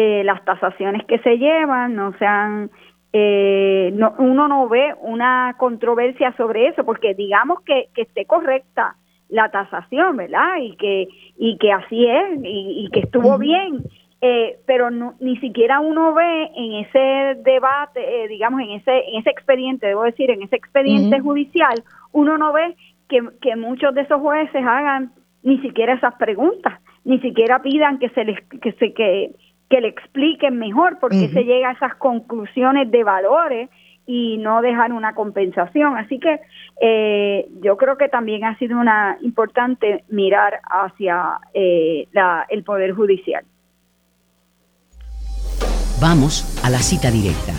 las 0.00 0.44
tasaciones 0.44 1.04
que 1.06 1.18
se 1.18 1.38
llevan 1.38 1.96
no 1.96 2.12
se 2.18 2.24
han 2.24 2.70
eh, 3.12 3.90
no, 3.94 4.14
uno 4.18 4.48
no 4.48 4.68
ve 4.68 4.94
una 5.00 5.54
controversia 5.58 6.34
sobre 6.36 6.68
eso, 6.68 6.84
porque 6.84 7.14
digamos 7.14 7.60
que, 7.62 7.88
que 7.94 8.02
esté 8.02 8.26
correcta 8.26 8.96
la 9.28 9.50
tasación, 9.50 10.16
¿verdad? 10.16 10.56
Y 10.60 10.76
que, 10.76 11.08
y 11.36 11.56
que 11.58 11.72
así 11.72 12.06
es, 12.06 12.40
y, 12.42 12.88
que 12.92 13.00
estuvo 13.00 13.38
bien, 13.38 13.82
eh, 14.20 14.58
pero 14.66 14.90
no, 14.90 15.14
ni 15.20 15.36
siquiera 15.38 15.80
uno 15.80 16.14
ve 16.14 16.50
en 16.54 16.72
ese 16.84 17.40
debate, 17.42 18.24
eh, 18.24 18.28
digamos, 18.28 18.60
en 18.60 18.70
ese, 18.70 19.08
en 19.08 19.20
ese 19.20 19.30
expediente, 19.30 19.86
debo 19.86 20.04
decir, 20.04 20.30
en 20.30 20.42
ese 20.42 20.56
expediente 20.56 21.20
judicial, 21.20 21.82
uno 22.12 22.38
no 22.38 22.52
ve 22.52 22.74
que, 23.08 23.22
que 23.40 23.56
muchos 23.56 23.94
de 23.94 24.02
esos 24.02 24.20
jueces 24.20 24.64
hagan 24.64 25.12
ni 25.42 25.58
siquiera 25.58 25.94
esas 25.94 26.14
preguntas, 26.16 26.80
ni 27.04 27.20
siquiera 27.20 27.62
pidan 27.62 27.98
que 27.98 28.08
se 28.10 28.24
les, 28.24 28.40
que 28.60 28.72
se, 28.72 28.92
que, 28.92 29.30
que 29.68 29.80
le 29.80 29.88
expliquen 29.88 30.58
mejor 30.58 30.98
por 30.98 31.10
qué 31.10 31.28
se 31.28 31.44
llega 31.44 31.70
a 31.70 31.72
esas 31.72 31.94
conclusiones 31.96 32.90
de 32.90 33.04
valores 33.04 33.68
y 34.06 34.38
no 34.38 34.62
dejar 34.62 34.92
una 34.92 35.14
compensación. 35.14 35.98
Así 35.98 36.18
que 36.18 36.40
eh, 36.80 37.46
yo 37.62 37.76
creo 37.76 37.98
que 37.98 38.08
también 38.08 38.44
ha 38.44 38.56
sido 38.58 38.78
una 38.78 39.18
importante 39.20 40.04
mirar 40.08 40.60
hacia 40.64 41.38
eh, 41.52 42.08
la, 42.12 42.46
el 42.48 42.64
Poder 42.64 42.92
Judicial. 42.92 43.44
Vamos 46.00 46.64
a 46.64 46.70
la 46.70 46.78
cita 46.78 47.10
directa. 47.10 47.52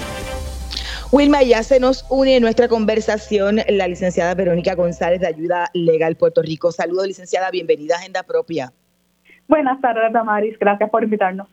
Wilma, 1.12 1.44
ya 1.44 1.62
se 1.62 1.80
nos 1.80 2.06
une 2.10 2.38
en 2.38 2.42
nuestra 2.42 2.68
conversación 2.68 3.58
la 3.70 3.88
licenciada 3.88 4.34
Verónica 4.34 4.74
González 4.74 5.20
de 5.20 5.28
Ayuda 5.28 5.70
Legal 5.74 6.16
Puerto 6.16 6.42
Rico. 6.42 6.72
Saludos, 6.72 7.06
licenciada, 7.06 7.52
bienvenida 7.52 7.96
a 7.96 7.98
Agenda 8.00 8.24
Propia. 8.24 8.72
Buenas 9.48 9.80
tardes, 9.82 10.12
Damaris. 10.14 10.58
Gracias 10.60 10.90
por 10.90 11.04
invitarnos. 11.04 11.48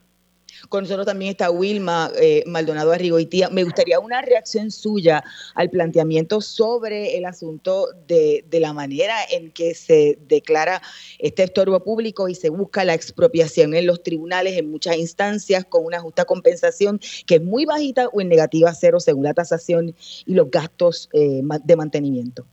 Con 0.69 0.85
nosotros 0.85 1.07
también 1.07 1.31
está 1.33 1.51
Wilma 1.51 2.11
eh, 2.19 2.43
Maldonado 2.47 2.93
Arrigoitía. 2.93 3.51
Me 3.51 3.65
gustaría 3.65 4.01
una 4.01 4.23
reacción 4.23 4.71
suya 4.71 5.23
al 5.55 5.71
planteamiento 5.71 6.41
sobre 6.41 7.17
el 7.17 7.25
asunto 7.25 7.89
de, 8.07 8.45
la 8.53 8.73
manera 8.73 9.17
en 9.31 9.51
que 9.51 9.75
se 9.75 10.19
declara 10.29 10.81
este 11.19 11.43
estorbo 11.43 11.85
público 11.85 12.29
y 12.29 12.35
se 12.35 12.49
busca 12.49 12.85
la 12.85 12.95
expropiación 12.95 13.75
en 13.75 13.87
los 13.87 14.03
tribunales 14.03 14.57
en 14.57 14.71
muchas 14.71 14.97
instancias 14.97 15.67
con 15.67 15.85
una 15.85 16.01
justa 16.01 16.25
compensación 16.25 17.01
que 17.27 17.35
es 17.35 17.43
muy 17.43 17.67
bajita 17.67 18.09
o 18.09 18.23
en 18.23 18.29
negativa 18.29 18.73
cero 18.73 18.99
según 18.99 19.25
la 19.25 19.35
tasación 19.35 19.95
y 20.25 20.35
los 20.35 20.51
gastos 20.51 21.11
eh, 21.13 21.43
de 21.65 21.77
mantenimiento. 21.77 22.47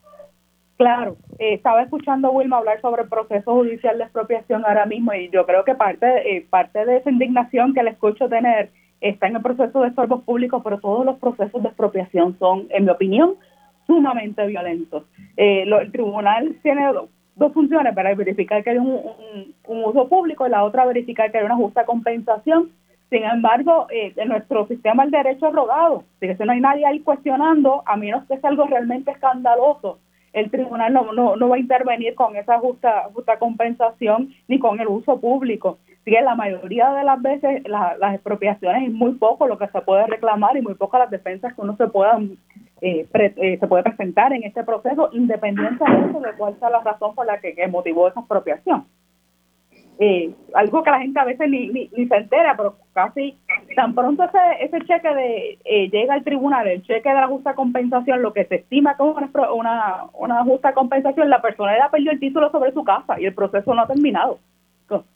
Claro, 0.78 1.18
eh, 1.38 1.54
estaba 1.54 1.84
escuchando 1.84 2.28
a 2.28 2.32
Wilma 2.32 2.58
hablar 2.58 2.82
sobre 2.82 3.04
el 3.04 3.10
proceso 3.10 3.54
judicial 3.54 3.98
de 3.98 4.06
expropiación 4.06 4.66
ahora 4.66 4.86
mismo 4.86 5.14
y 5.14 5.30
yo 5.30 5.46
creo 5.46 5.64
que 5.64 5.76
parte, 5.76 6.36
eh, 6.36 6.46
parte 6.50 6.86
de 6.86 6.98
esa 6.98 7.12
indignación 7.12 7.74
que 7.74 7.84
le 7.84 7.92
escucho 7.92 8.28
tener 8.28 8.72
está 9.00 9.28
en 9.28 9.36
el 9.36 9.42
proceso 9.42 9.82
de 9.82 9.90
estorbos 9.90 10.24
públicos, 10.24 10.62
pero 10.64 10.80
todos 10.80 11.06
los 11.06 11.20
procesos 11.20 11.62
de 11.62 11.70
expropiación 11.70 12.38
son, 12.40 12.68
en 12.70 12.86
mi 12.86 12.90
opinión, 12.90 13.36
sumamente 13.86 14.48
violentos. 14.48 15.04
Eh, 15.38 15.64
el 15.64 15.92
tribunal 15.92 16.56
tiene 16.64 16.90
dos 17.36 17.54
funciones, 17.54 17.94
para 17.94 18.16
verificar 18.16 18.64
que 18.64 18.72
hay 18.72 18.78
un, 18.78 19.54
uso 19.68 20.08
público 20.08 20.48
y 20.48 20.50
la 20.50 20.64
otra 20.64 20.86
verificar 20.86 21.32
que 21.32 21.38
hay 21.38 21.46
una 21.46 21.56
justa 21.56 21.86
compensación. 21.86 22.72
Sin 23.10 23.24
embargo, 23.24 23.88
en 23.92 24.28
nuestro 24.28 24.66
sistema 24.68 25.04
el 25.04 25.12
derecho 25.12 25.48
es 25.48 25.54
rogado, 25.54 26.04
que 26.20 26.34
no 26.34 26.52
hay 26.52 26.62
nadie 26.62 26.86
ahí 26.86 27.00
cuestionando, 27.02 27.84
a 27.86 27.96
menos 27.96 28.24
que 28.26 28.40
sea 28.40 28.50
algo 28.50 28.66
realmente 28.66 29.12
escandaloso, 29.12 30.00
el 30.34 30.50
tribunal 30.50 30.92
no, 30.92 31.14
no, 31.14 31.36
no 31.36 31.50
va 31.50 31.56
a 31.56 31.60
intervenir 31.60 32.16
con 32.16 32.36
esa 32.36 32.60
justa, 32.60 33.10
justa 33.14 33.38
compensación 33.38 34.34
ni 34.48 34.60
con 34.60 34.80
el 34.80 34.88
uso 34.88 35.20
público. 35.20 35.78
Así 36.02 36.12
que 36.12 36.22
la 36.22 36.36
mayoría 36.36 36.92
de 36.92 37.04
las 37.04 37.22
veces 37.22 37.64
las 37.66 38.14
expropiaciones 38.14 38.90
es 38.90 38.94
muy 38.94 39.14
poco 39.14 39.48
lo 39.48 39.58
que 39.58 39.68
se 39.68 39.82
puede 39.82 40.06
reclamar 40.08 40.58
y 40.58 40.62
muy 40.62 40.74
poco 40.74 40.98
las 40.98 41.10
defensas 41.10 41.54
que 41.54 41.62
uno 41.62 41.78
se 41.78 41.88
pueda 41.88 42.20
eh, 42.82 43.08
eh, 43.14 43.58
se 43.58 43.68
puede 43.68 43.84
presentar 43.84 44.34
en 44.34 44.44
este 44.44 44.64
proceso 44.64 45.10
independientemente 45.14 46.20
de 46.20 46.34
cuál 46.38 46.60
sea 46.60 46.70
la 46.70 46.82
razón 46.82 47.16
por 47.16 47.26
la 47.26 47.40
que 47.40 47.56
motivó 47.70 48.10
esa 48.10 48.20
expropiación 48.20 48.86
eh, 50.00 50.34
algo 50.56 50.84
que 50.84 50.90
la 50.90 51.00
gente 51.00 51.20
a 51.20 51.26
veces 51.26 51.50
ni, 51.50 51.68
ni, 51.68 51.88
se 51.88 52.16
entera, 52.16 52.56
pero 52.58 52.76
casi 52.94 53.38
tan 53.76 53.94
pronto 53.94 54.24
ese, 54.24 54.38
ese 54.66 54.86
cheque 54.86 55.14
de 55.14 55.60
eh, 55.66 55.90
llega 55.90 56.16
al 56.16 56.24
tribunal, 56.24 56.68
el 56.68 56.84
cheque 56.84 57.10
de 57.10 57.16
la 57.16 57.28
justa 57.28 57.54
compensación, 57.54 58.22
lo 58.22 58.34
que 58.34 58.46
se 58.46 58.56
estima 58.56 58.98
como 58.98 59.16
una, 59.54 60.06
una, 60.14 60.44
justa 60.44 60.74
compensación, 60.74 61.30
la 61.30 61.42
persona 61.42 61.78
ya 61.78 61.90
perdió 61.90 62.12
el 62.12 62.20
título 62.20 62.52
sobre 62.52 62.72
su 62.72 62.84
casa 62.84 63.20
y 63.20 63.26
el 63.26 63.36
proceso 63.36 63.74
no 63.74 63.82
ha 63.82 63.88
terminado. 63.88 64.40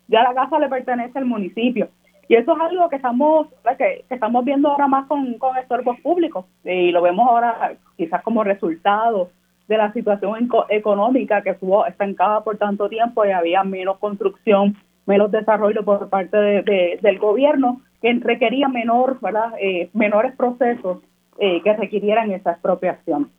Ya 0.08 0.24
la 0.24 0.34
casa 0.34 0.58
le 0.58 0.70
pertenece 0.70 1.20
al 1.20 1.26
municipio. 1.26 1.90
Y 2.30 2.36
eso 2.36 2.56
es 2.56 2.62
algo 2.62 2.90
que 2.90 2.98
estamos 2.98 3.48
que, 3.78 4.06
estamos 4.10 4.44
viendo 4.44 4.70
ahora 4.70 4.88
más 4.88 5.08
con, 5.08 5.38
con 5.38 5.58
estorbos 5.58 6.00
públicos 6.02 6.46
y 6.64 6.92
lo 6.92 7.02
vemos 7.02 7.28
ahora 7.28 7.74
quizás 7.96 8.22
como 8.22 8.44
resultado 8.44 9.30
de 9.68 9.78
la 9.78 9.92
situación 9.94 10.50
económica 10.70 11.42
que 11.42 11.52
estuvo 11.52 11.86
estancada 11.86 12.44
por 12.44 12.58
tanto 12.58 12.90
tiempo 12.90 13.26
y 13.26 13.32
había 13.32 13.64
menos 13.64 13.98
construcción, 13.98 14.76
menos 15.06 15.32
desarrollo 15.32 15.84
por 15.84 16.10
parte 16.10 16.38
de, 16.38 17.00
del 17.02 17.20
gobierno 17.20 17.82
que 18.02 18.14
requería 18.14 18.68
menor, 18.68 19.20
¿verdad? 19.22 19.54
Eh, 19.60 19.90
menores 19.94 20.36
procesos 20.36 21.00
eh, 21.40 21.62
que 21.64 21.74
requirieran 21.74 22.32
esa 22.32 22.52
expropiación. 22.52 23.30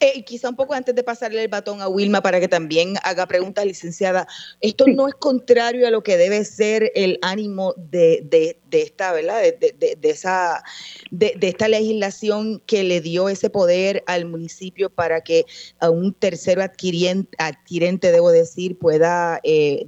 Eh, 0.00 0.24
quizá 0.24 0.48
un 0.48 0.56
poco 0.56 0.74
antes 0.74 0.94
de 0.94 1.02
pasarle 1.02 1.42
el 1.42 1.48
batón 1.48 1.82
a 1.82 1.88
Wilma 1.88 2.22
para 2.22 2.40
que 2.40 2.48
también 2.48 2.94
haga 3.02 3.26
preguntas, 3.26 3.66
licenciada, 3.66 4.26
esto 4.60 4.86
no 4.86 5.08
es 5.08 5.14
contrario 5.14 5.86
a 5.86 5.90
lo 5.90 6.02
que 6.02 6.16
debe 6.16 6.42
ser 6.44 6.90
el 6.94 7.18
ánimo 7.20 7.74
de, 7.76 8.22
de, 8.24 8.58
de 8.70 8.82
esta, 8.82 9.12
¿verdad? 9.12 9.42
De, 9.42 9.96
de 9.98 10.10
esa, 10.10 10.62
de, 11.10 11.36
esta 11.40 11.68
legislación 11.68 12.62
que 12.66 12.84
le 12.84 13.00
dio 13.00 13.28
ese 13.28 13.50
poder 13.50 14.02
al 14.06 14.24
municipio 14.24 14.90
para 14.90 15.20
que 15.20 15.44
a 15.80 15.90
un 15.90 16.14
tercero 16.14 16.62
adquiriente, 16.62 17.30
adquirente 17.38 18.12
debo 18.12 18.30
decir, 18.30 18.78
pueda 18.78 19.40
eh, 19.42 19.86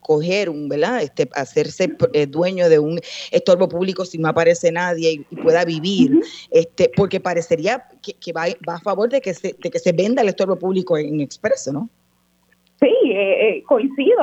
coger 0.00 0.48
un, 0.48 0.68
¿verdad? 0.68 1.02
Este, 1.02 1.28
hacerse 1.34 1.96
eh, 2.12 2.26
dueño 2.26 2.68
de 2.68 2.78
un 2.78 3.00
estorbo 3.30 3.68
público 3.68 4.04
si 4.04 4.18
no 4.18 4.28
aparece 4.28 4.72
nadie 4.72 5.24
y, 5.28 5.36
pueda 5.40 5.64
vivir, 5.64 6.20
este, 6.50 6.90
porque 6.96 7.18
parecería 7.18 7.88
que, 8.00 8.14
que 8.14 8.32
va, 8.32 8.46
va 8.68 8.74
a 8.76 8.80
favor 8.80 9.08
de 9.08 9.20
que 9.20 9.34
se 9.34 9.54
de, 9.54 9.70
que 9.70 9.78
se 9.78 9.92
venda 9.92 10.22
el 10.22 10.28
estorbo 10.28 10.56
público 10.56 10.96
en 10.96 11.20
Expreso, 11.20 11.72
¿no? 11.72 11.88
Sí, 12.80 12.96
eh, 13.04 13.58
eh, 13.58 13.62
coincido. 13.64 14.20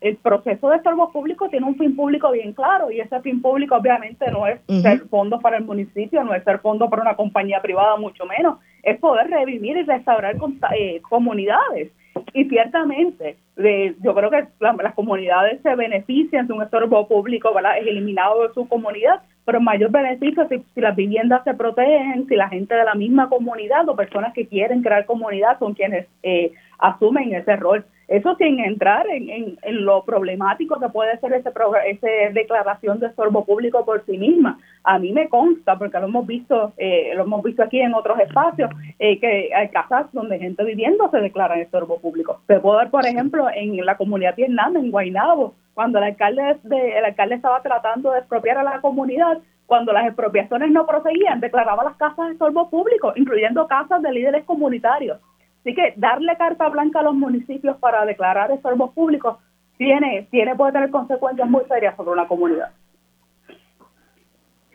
el 0.00 0.16
proceso 0.18 0.68
de 0.70 0.76
estorbo 0.76 1.10
público 1.10 1.48
tiene 1.48 1.66
un 1.66 1.76
fin 1.76 1.96
público 1.96 2.30
bien 2.30 2.52
claro 2.52 2.88
y 2.92 3.00
ese 3.00 3.20
fin 3.20 3.42
público 3.42 3.74
obviamente 3.74 4.30
no 4.30 4.46
es 4.46 4.60
ser 4.80 5.00
fondo 5.08 5.40
para 5.40 5.56
el 5.56 5.64
municipio, 5.64 6.22
no 6.22 6.34
es 6.34 6.44
ser 6.44 6.60
fondo 6.60 6.88
para 6.88 7.02
una 7.02 7.16
compañía 7.16 7.60
privada, 7.60 7.96
mucho 7.96 8.26
menos. 8.26 8.58
Es 8.84 8.96
poder 9.00 9.28
revivir 9.28 9.76
y 9.76 9.82
restaurar 9.82 10.36
eh, 10.78 11.00
comunidades. 11.08 11.90
Y 12.32 12.44
ciertamente, 12.44 13.36
yo 13.56 14.14
creo 14.14 14.30
que 14.30 14.44
las 14.60 14.94
comunidades 14.94 15.60
se 15.62 15.74
benefician 15.74 16.46
de 16.46 16.52
un 16.52 16.62
estorbo 16.62 17.06
público 17.08 17.52
¿verdad? 17.52 17.78
es 17.78 17.86
eliminado 17.86 18.46
de 18.46 18.54
su 18.54 18.68
comunidad, 18.68 19.20
pero 19.44 19.60
mayor 19.60 19.90
beneficio 19.90 20.46
si, 20.48 20.62
si, 20.74 20.80
las 20.80 20.94
viviendas 20.94 21.42
se 21.44 21.54
protegen, 21.54 22.26
si 22.28 22.36
la 22.36 22.48
gente 22.48 22.74
de 22.74 22.84
la 22.84 22.94
misma 22.94 23.28
comunidad 23.28 23.88
o 23.88 23.96
personas 23.96 24.34
que 24.34 24.46
quieren 24.46 24.82
crear 24.82 25.06
comunidad 25.06 25.58
son 25.58 25.74
quienes 25.74 26.06
eh, 26.22 26.52
asumen 26.78 27.34
ese 27.34 27.56
rol. 27.56 27.84
Eso 28.08 28.34
sin 28.36 28.60
entrar 28.60 29.06
en, 29.08 29.58
en, 29.60 29.84
lo 29.84 30.02
problemático 30.02 30.80
que 30.80 30.88
puede 30.88 31.18
ser 31.18 31.34
ese, 31.34 31.50
ese 31.86 32.30
declaración 32.32 33.00
de 33.00 33.08
estorbo 33.08 33.44
público 33.44 33.84
por 33.84 34.04
sí 34.06 34.16
misma. 34.16 34.58
A 34.84 34.98
mí 34.98 35.12
me 35.12 35.28
consta, 35.28 35.78
porque 35.78 35.98
lo 35.98 36.06
hemos 36.06 36.26
visto, 36.26 36.72
eh, 36.76 37.12
lo 37.14 37.24
hemos 37.24 37.42
visto 37.42 37.62
aquí 37.62 37.80
en 37.80 37.94
otros 37.94 38.18
espacios, 38.20 38.70
eh, 38.98 39.18
que 39.18 39.50
hay 39.54 39.68
casas 39.68 40.06
donde 40.12 40.38
gente 40.38 40.64
viviendo 40.64 41.10
se 41.10 41.18
declara 41.18 41.56
en 41.56 41.62
estorbo 41.62 41.98
público. 42.00 42.40
Se 42.46 42.60
puede 42.60 42.78
ver, 42.78 42.90
por 42.90 43.06
ejemplo, 43.06 43.46
en 43.52 43.84
la 43.84 43.96
comunidad 43.96 44.36
vietnam, 44.36 44.76
en 44.76 44.90
Guaynabo, 44.90 45.54
cuando 45.74 45.98
el 45.98 46.04
alcalde, 46.04 46.58
de, 46.62 46.98
el 46.98 47.04
alcalde 47.04 47.36
estaba 47.36 47.62
tratando 47.62 48.12
de 48.12 48.20
expropiar 48.20 48.58
a 48.58 48.62
la 48.62 48.80
comunidad, 48.80 49.38
cuando 49.66 49.92
las 49.92 50.06
expropiaciones 50.06 50.70
no 50.70 50.86
proseguían, 50.86 51.40
declaraba 51.40 51.84
las 51.84 51.96
casas 51.96 52.26
de 52.26 52.32
estorbo 52.32 52.70
público, 52.70 53.12
incluyendo 53.16 53.66
casas 53.66 54.00
de 54.02 54.12
líderes 54.12 54.44
comunitarios. 54.44 55.20
Así 55.60 55.74
que 55.74 55.92
darle 55.96 56.36
carta 56.36 56.68
blanca 56.68 57.00
a 57.00 57.02
los 57.02 57.14
municipios 57.14 57.76
para 57.76 58.06
declarar 58.06 58.50
estorbos 58.50 58.92
públicos 58.92 59.36
tiene, 59.76 60.26
tiene 60.30 60.56
puede 60.56 60.72
tener 60.72 60.90
consecuencias 60.90 61.48
muy 61.48 61.62
serias 61.68 61.96
sobre 61.96 62.12
una 62.12 62.26
comunidad. 62.26 62.70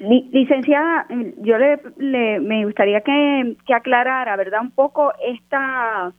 Licenciada, 0.10 1.06
yo 1.38 1.58
le, 1.58 2.40
me 2.40 2.66
gustaría 2.66 3.02
que, 3.02 3.56
que 3.66 3.74
aclarara, 3.74 4.36
¿verdad? 4.36 4.62
Un 4.62 4.72
poco 4.72 5.14
esta 5.26 6.14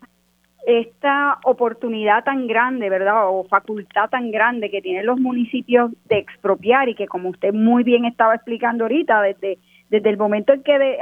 esta 0.67 1.39
oportunidad 1.45 2.25
tan 2.25 2.47
grande, 2.47 2.89
¿verdad? 2.89 3.29
O 3.29 3.45
facultad 3.45 4.09
tan 4.09 4.31
grande 4.31 4.71
que 4.71 4.81
tienen 4.81 5.05
los 5.05 5.21
municipios 5.21 5.91
de 6.07 6.19
expropiar 6.19 6.89
y 6.89 6.95
que 6.95 7.07
como 7.07 7.29
usted 7.29 7.53
muy 7.53 7.83
bien 7.83 8.07
estaba 8.07 8.35
explicando 8.35 8.85
ahorita, 8.85 9.21
desde, 9.21 9.59
desde 9.91 10.09
el 10.09 10.17
momento 10.17 10.55
en 10.55 10.63
que 10.63 10.99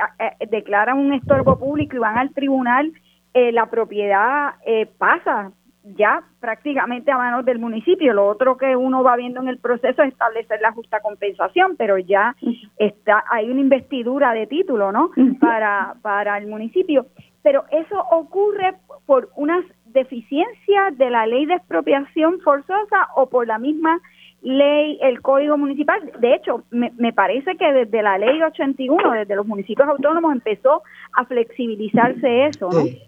declaran 0.51 0.99
un 0.99 1.13
estorbo 1.13 1.59
público 1.59 1.95
y 1.95 2.01
van 2.01 2.19
al 2.19 2.35
tribunal, 2.35 2.93
eh, 3.35 3.53
la 3.53 3.67
propiedad 3.67 4.55
eh, 4.67 4.87
pasa 4.99 5.53
ya 5.85 6.23
prácticamente 6.41 7.11
a 7.11 7.19
manos 7.19 7.45
del 7.45 7.59
municipio. 7.59 8.13
Lo 8.13 8.27
otro 8.27 8.57
que 8.57 8.77
uno 8.77 9.03
va 9.03 9.17
viendo 9.17 9.41
en 9.41 9.49
el 9.49 9.59
proceso 9.59 10.03
es 10.03 10.13
establecer 10.13 10.61
la 10.61 10.73
justa 10.73 11.01
compensación, 11.01 11.77
pero 11.77 11.99
ya 11.99 12.37
está 12.79 13.25
hay 13.31 13.51
una 13.51 13.61
investidura 13.61 14.33
de 14.33 14.47
título, 14.47 14.93
¿no? 14.93 15.11
Para 15.41 15.95
para 16.03 16.39
el 16.39 16.47
municipio 16.47 17.07
pero 17.43 17.65
eso 17.71 18.01
ocurre 18.11 18.75
por 19.07 19.31
unas 19.37 19.65
deficiencias 19.87 20.97
de 20.97 21.11
la 21.11 21.27
ley 21.27 21.47
de 21.47 21.55
expropiación 21.55 22.41
forzosa 22.41 23.09
o 23.17 23.29
por 23.29 23.47
la 23.47 23.59
misma 23.59 24.01
ley, 24.43 24.99
el 25.03 25.21
código 25.21 25.59
municipal. 25.59 26.01
De 26.19 26.35
hecho, 26.35 26.65
me, 26.71 26.93
me, 26.97 27.13
parece 27.13 27.57
que 27.57 27.73
desde 27.73 28.03
la 28.03 28.19
ley 28.19 28.43
81, 28.43 29.13
desde 29.13 29.37
los 29.37 29.47
municipios 29.47 29.89
autónomos, 29.89 30.33
empezó 30.33 30.83
a 31.13 31.25
flexibilizarse 31.25 32.47
eso, 32.47 32.71
¿no? 32.71 32.81
Sí. 32.81 33.03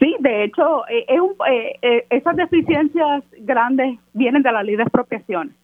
De 0.00 0.44
hecho, 0.44 0.86
eh, 0.88 1.04
es 1.08 1.20
eh, 1.50 1.78
eh, 1.82 2.06
esas 2.10 2.36
deficiencias 2.36 3.22
grandes 3.38 3.98
vienen 4.12 4.42
de 4.42 4.52
la 4.52 4.62
ley 4.62 4.76
de 4.76 4.82
expropiación, 4.82 5.54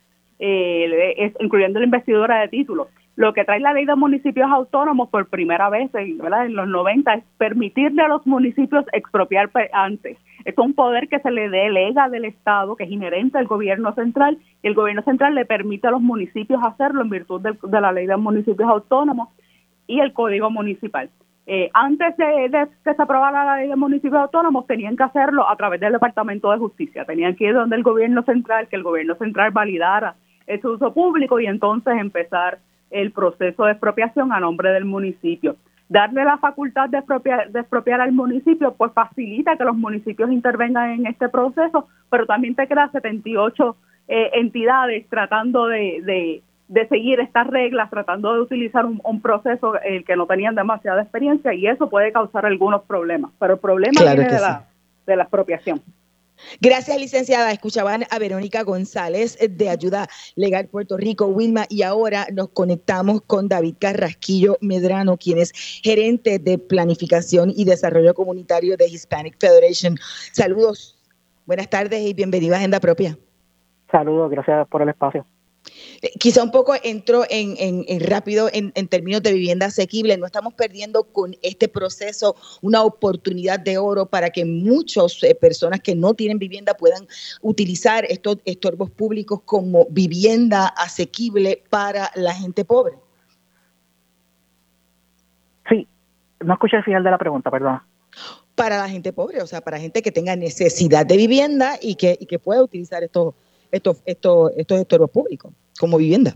incluyendo 1.41 1.79
la 1.79 1.87
investidura 1.87 2.41
de 2.41 2.49
títulos. 2.49 2.89
Lo 3.17 3.33
que 3.33 3.45
trae 3.45 3.61
la 3.61 3.73
ley 3.73 3.87
de 3.87 3.97
municipios 3.97 4.51
autónomos 4.51 5.09
por 5.09 5.29
primera 5.29 5.71
vez 5.71 5.91
en 5.95 6.19
los 6.55 6.69
90 6.69 7.15
es 7.15 7.25
permitirle 7.39 8.03
a 8.03 8.09
los 8.09 8.27
municipios 8.27 8.85
expropiar 8.93 9.51
antes. 9.73 10.19
Es 10.45 10.57
un 10.59 10.75
poder 10.75 11.09
que 11.09 11.21
se 11.21 11.31
le 11.31 11.49
delega 11.49 12.11
del 12.11 12.27
Estado, 12.27 12.77
que 12.77 12.85
es 12.85 12.91
inherente 12.91 13.39
al 13.39 13.47
gobierno 13.47 13.95
central, 13.95 14.37
y 14.63 14.69
el 14.69 14.75
gobierno 14.75 15.03
central 15.03 15.35
le 15.35 15.47
permite 15.47 15.89
a 15.89 15.93
los 15.93 16.03
municipios 16.03 16.61
hacerlo 16.63 17.01
en 17.01 17.09
virtud 17.09 17.41
de, 17.41 17.81
la 17.81 17.91
ley 17.91 18.07
de 18.07 18.17
municipios 18.19 18.69
autónomos 18.69 19.31
y 19.87 20.01
el 20.01 20.13
código 20.13 20.51
municipal. 20.51 21.09
Eh, 21.49 21.71
antes 21.75 22.17
de, 22.17 22.69
que 22.83 22.95
se 22.95 23.03
aprobara 23.03 23.45
la 23.45 23.57
ley 23.59 23.69
de 23.69 23.77
municipios 23.77 24.21
autónomos, 24.21 24.67
tenían 24.67 24.97
que 24.97 25.05
hacerlo 25.05 25.49
a 25.49 25.57
través 25.57 25.81
del 25.81 25.93
Departamento 25.93 26.51
de 26.51 26.59
Justicia. 26.59 27.05
Tenían 27.05 27.37
que 27.37 27.45
ir 27.45 27.55
donde 27.55 27.77
el 27.77 27.85
gobierno 27.85 28.23
central, 28.25 28.67
que 28.69 28.77
el 28.77 28.83
gobierno 28.83 29.15
central 29.15 29.53
validara 29.53 30.17
ese 30.47 30.67
uso 30.67 30.93
público 30.93 31.39
y 31.39 31.47
entonces 31.47 31.95
empezar 31.99 32.59
el 32.91 33.13
proceso 33.13 33.65
de 33.65 33.73
expropiación 33.73 34.33
a 34.33 34.41
nombre 34.41 34.71
del 34.71 34.85
municipio. 34.85 35.57
Darle 35.89 36.25
la 36.25 36.39
facultad 36.39 36.89
de 36.89 36.99
expropiar, 36.99 37.51
de 37.51 37.61
expropiar 37.61 38.01
al 38.01 38.13
municipio, 38.13 38.75
pues 38.75 38.93
facilita 38.93 39.57
que 39.57 39.65
los 39.65 39.77
municipios 39.77 40.33
intervengan 40.33 40.91
en 40.91 41.07
este 41.07 41.29
proceso, 41.29 41.89
pero 42.11 42.27
también 42.27 42.57
te 42.57 42.67
crea 42.67 42.89
78 42.89 43.77
eh, 44.09 44.31
entidades 44.35 45.07
tratando 45.09 45.67
de, 45.67 46.01
de, 46.03 46.43
seguir 46.89 47.21
estas 47.21 47.47
reglas, 47.47 47.91
tratando 47.91 48.35
de 48.35 48.41
utilizar 48.41 48.85
un, 48.85 49.21
proceso 49.21 49.81
el 49.81 50.05
que 50.05 50.17
no 50.17 50.27
tenían 50.27 50.55
demasiada 50.55 51.03
experiencia 51.03 51.55
y 51.55 51.67
eso 51.67 51.89
puede 51.89 52.13
causar 52.13 52.47
algunos 52.47 52.83
problemas. 52.83 53.31
Pero 53.39 53.55
el 53.55 53.61
problema 53.61 54.01
viene 54.03 54.29
de, 54.29 54.41
la, 54.41 54.65
de 55.07 55.17
la 55.17 55.23
expropiación. 55.23 55.81
Gracias, 56.61 56.99
licenciada. 56.99 57.51
Escuchaban 57.51 58.05
a 58.11 58.19
Verónica 58.19 58.63
González 58.63 59.37
eh, 59.41 59.49
de 59.49 59.71
Ayuda 59.71 60.09
Legal 60.35 60.67
Puerto 60.67 60.97
Rico, 60.97 61.27
Wilma, 61.27 61.65
y 61.69 61.83
ahora 61.83 62.27
nos 62.33 62.49
conectamos 62.51 63.23
con 63.23 63.49
David 63.49 63.77
Carrasquillo 63.79 64.57
Medrano, 64.61 65.17
quien 65.17 65.39
es 65.39 65.53
gerente 65.83 66.39
de 66.39 66.59
planificación 66.59 67.53
y 67.55 67.65
desarrollo 67.65 68.15
comunitario 68.15 68.77
de 68.77 68.87
Hispanic 68.87 69.39
Federation. 69.39 69.97
Saludos, 70.33 70.99
buenas 71.47 71.71
tardes 71.71 72.01
y 72.01 72.15
bienvenido 72.15 72.55
a 72.55 72.59
Agenda 72.59 72.81
Propia. 72.81 73.17
Saludos, 73.91 74.31
gracias 74.31 74.69
por 74.69 74.83
el 74.83 74.89
espacio. 74.89 75.25
Eh, 76.03 76.13
quizá 76.19 76.43
un 76.43 76.51
poco 76.51 76.75
entro 76.83 77.25
en, 77.29 77.87
rápido 78.01 78.49
en, 78.53 78.73
términos 78.89 79.23
de 79.23 79.33
vivienda 79.33 79.67
asequible. 79.67 80.17
No 80.17 80.27
estamos 80.27 80.55
perdiendo 80.55 81.05
con 81.05 81.35
este 81.43 81.69
proceso 81.69 82.37
una 82.63 82.83
oportunidad 82.83 83.61
de 83.61 83.79
oro 83.79 84.07
para 84.07 84.31
que 84.31 84.45
muchas 84.45 85.23
eh, 85.23 85.35
personas 85.35 85.81
que 85.81 85.95
no 85.95 86.15
tienen 86.15 86.39
vivienda 86.39 86.75
puedan 86.75 87.07
utilizar 87.43 88.05
estos 88.09 88.39
estorbos 88.45 88.91
públicos 88.91 89.41
como 89.45 89.87
vivienda 89.91 90.67
asequible 90.67 91.63
para 91.71 92.11
la 92.15 92.35
gente 92.35 92.65
pobre. 92.65 92.95
Sí, 95.69 95.87
no 96.41 96.55
escuché 96.55 96.77
el 96.77 96.85
final 96.85 97.03
de 97.03 97.11
la 97.11 97.19
pregunta, 97.19 97.51
perdón 97.51 97.81
para 98.55 98.79
la 98.79 98.89
gente 98.89 99.13
pobre, 99.13 99.43
o 99.43 99.47
sea, 99.47 99.61
para 99.61 99.79
gente 99.79 100.01
que 100.01 100.11
tenga 100.11 100.35
necesidad 100.35 101.05
de 101.05 101.19
vivienda 101.19 101.75
y 101.79 101.97
que, 101.97 102.17
y 102.19 102.25
que 102.25 102.39
pueda 102.39 102.63
utilizar 102.63 103.05
estos 103.05 103.35
estos, 103.71 103.99
estos, 104.07 104.53
estos 104.57 104.81
estorbos 104.81 105.11
públicos 105.11 105.53
como 105.79 105.99
vivienda. 105.99 106.33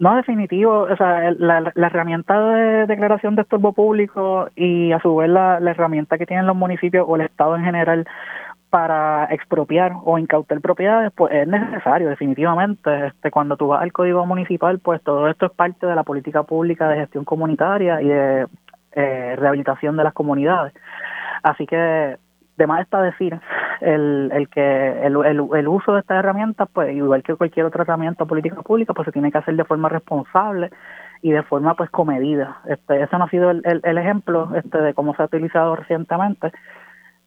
No, 0.00 0.16
definitivo. 0.16 0.88
O 0.90 0.96
sea, 0.96 1.30
la, 1.32 1.72
herramienta 1.76 2.40
de 2.40 2.86
declaración 2.86 3.36
de 3.36 3.42
estorbo 3.42 3.74
público 3.74 4.48
y 4.56 4.92
a 4.92 5.00
su 5.00 5.14
vez 5.14 5.28
la, 5.28 5.58
herramienta 5.58 6.16
que 6.16 6.24
tienen 6.24 6.46
los 6.46 6.56
municipios 6.56 7.04
o 7.06 7.16
el 7.16 7.22
Estado 7.22 7.54
en 7.56 7.64
general 7.64 8.08
para 8.70 9.26
expropiar 9.26 9.92
o 10.04 10.16
incautar 10.18 10.60
propiedades, 10.62 11.12
pues 11.14 11.34
es 11.34 11.46
necesario, 11.46 12.08
definitivamente. 12.08 13.08
Este, 13.08 13.30
cuando 13.30 13.58
tú 13.58 13.68
vas 13.68 13.82
al 13.82 13.92
código 13.92 14.24
municipal, 14.24 14.78
pues 14.78 15.02
todo 15.02 15.28
esto 15.28 15.46
es 15.46 15.52
parte 15.52 15.86
de 15.86 15.94
la 15.94 16.04
política 16.04 16.44
pública 16.44 16.88
de 16.88 17.00
gestión 17.00 17.26
comunitaria 17.26 18.00
y 18.00 18.08
de 18.08 18.46
eh, 18.92 19.36
rehabilitación 19.36 19.98
de 19.98 20.04
las 20.04 20.14
comunidades. 20.14 20.72
Así 21.42 21.66
que, 21.66 22.16
de 22.56 22.66
más 22.66 22.80
está 22.80 23.02
decir, 23.02 23.38
el, 23.80 24.30
el 24.32 24.48
que 24.48 25.06
el, 25.06 25.16
el, 25.24 25.68
uso 25.68 25.94
de 25.94 26.00
estas 26.00 26.18
herramientas, 26.18 26.68
pues 26.72 26.94
igual 26.94 27.22
que 27.22 27.34
cualquier 27.34 27.66
otra 27.66 27.82
herramienta 27.82 28.24
política 28.24 28.62
pública, 28.62 28.94
pues 28.94 29.06
se 29.06 29.12
tiene 29.12 29.32
que 29.32 29.38
hacer 29.38 29.56
de 29.56 29.64
forma 29.64 29.88
responsable 29.88 30.70
y 31.22 31.30
de 31.30 31.42
forma 31.42 31.74
pues 31.74 31.90
comedida. 31.90 32.58
Este, 32.66 33.02
ese 33.02 33.18
no 33.18 33.24
ha 33.24 33.30
sido 33.30 33.50
el, 33.50 33.62
el, 33.64 33.98
ejemplo 33.98 34.50
este, 34.54 34.78
de 34.78 34.94
cómo 34.94 35.14
se 35.14 35.22
ha 35.22 35.26
utilizado 35.26 35.76
recientemente 35.76 36.52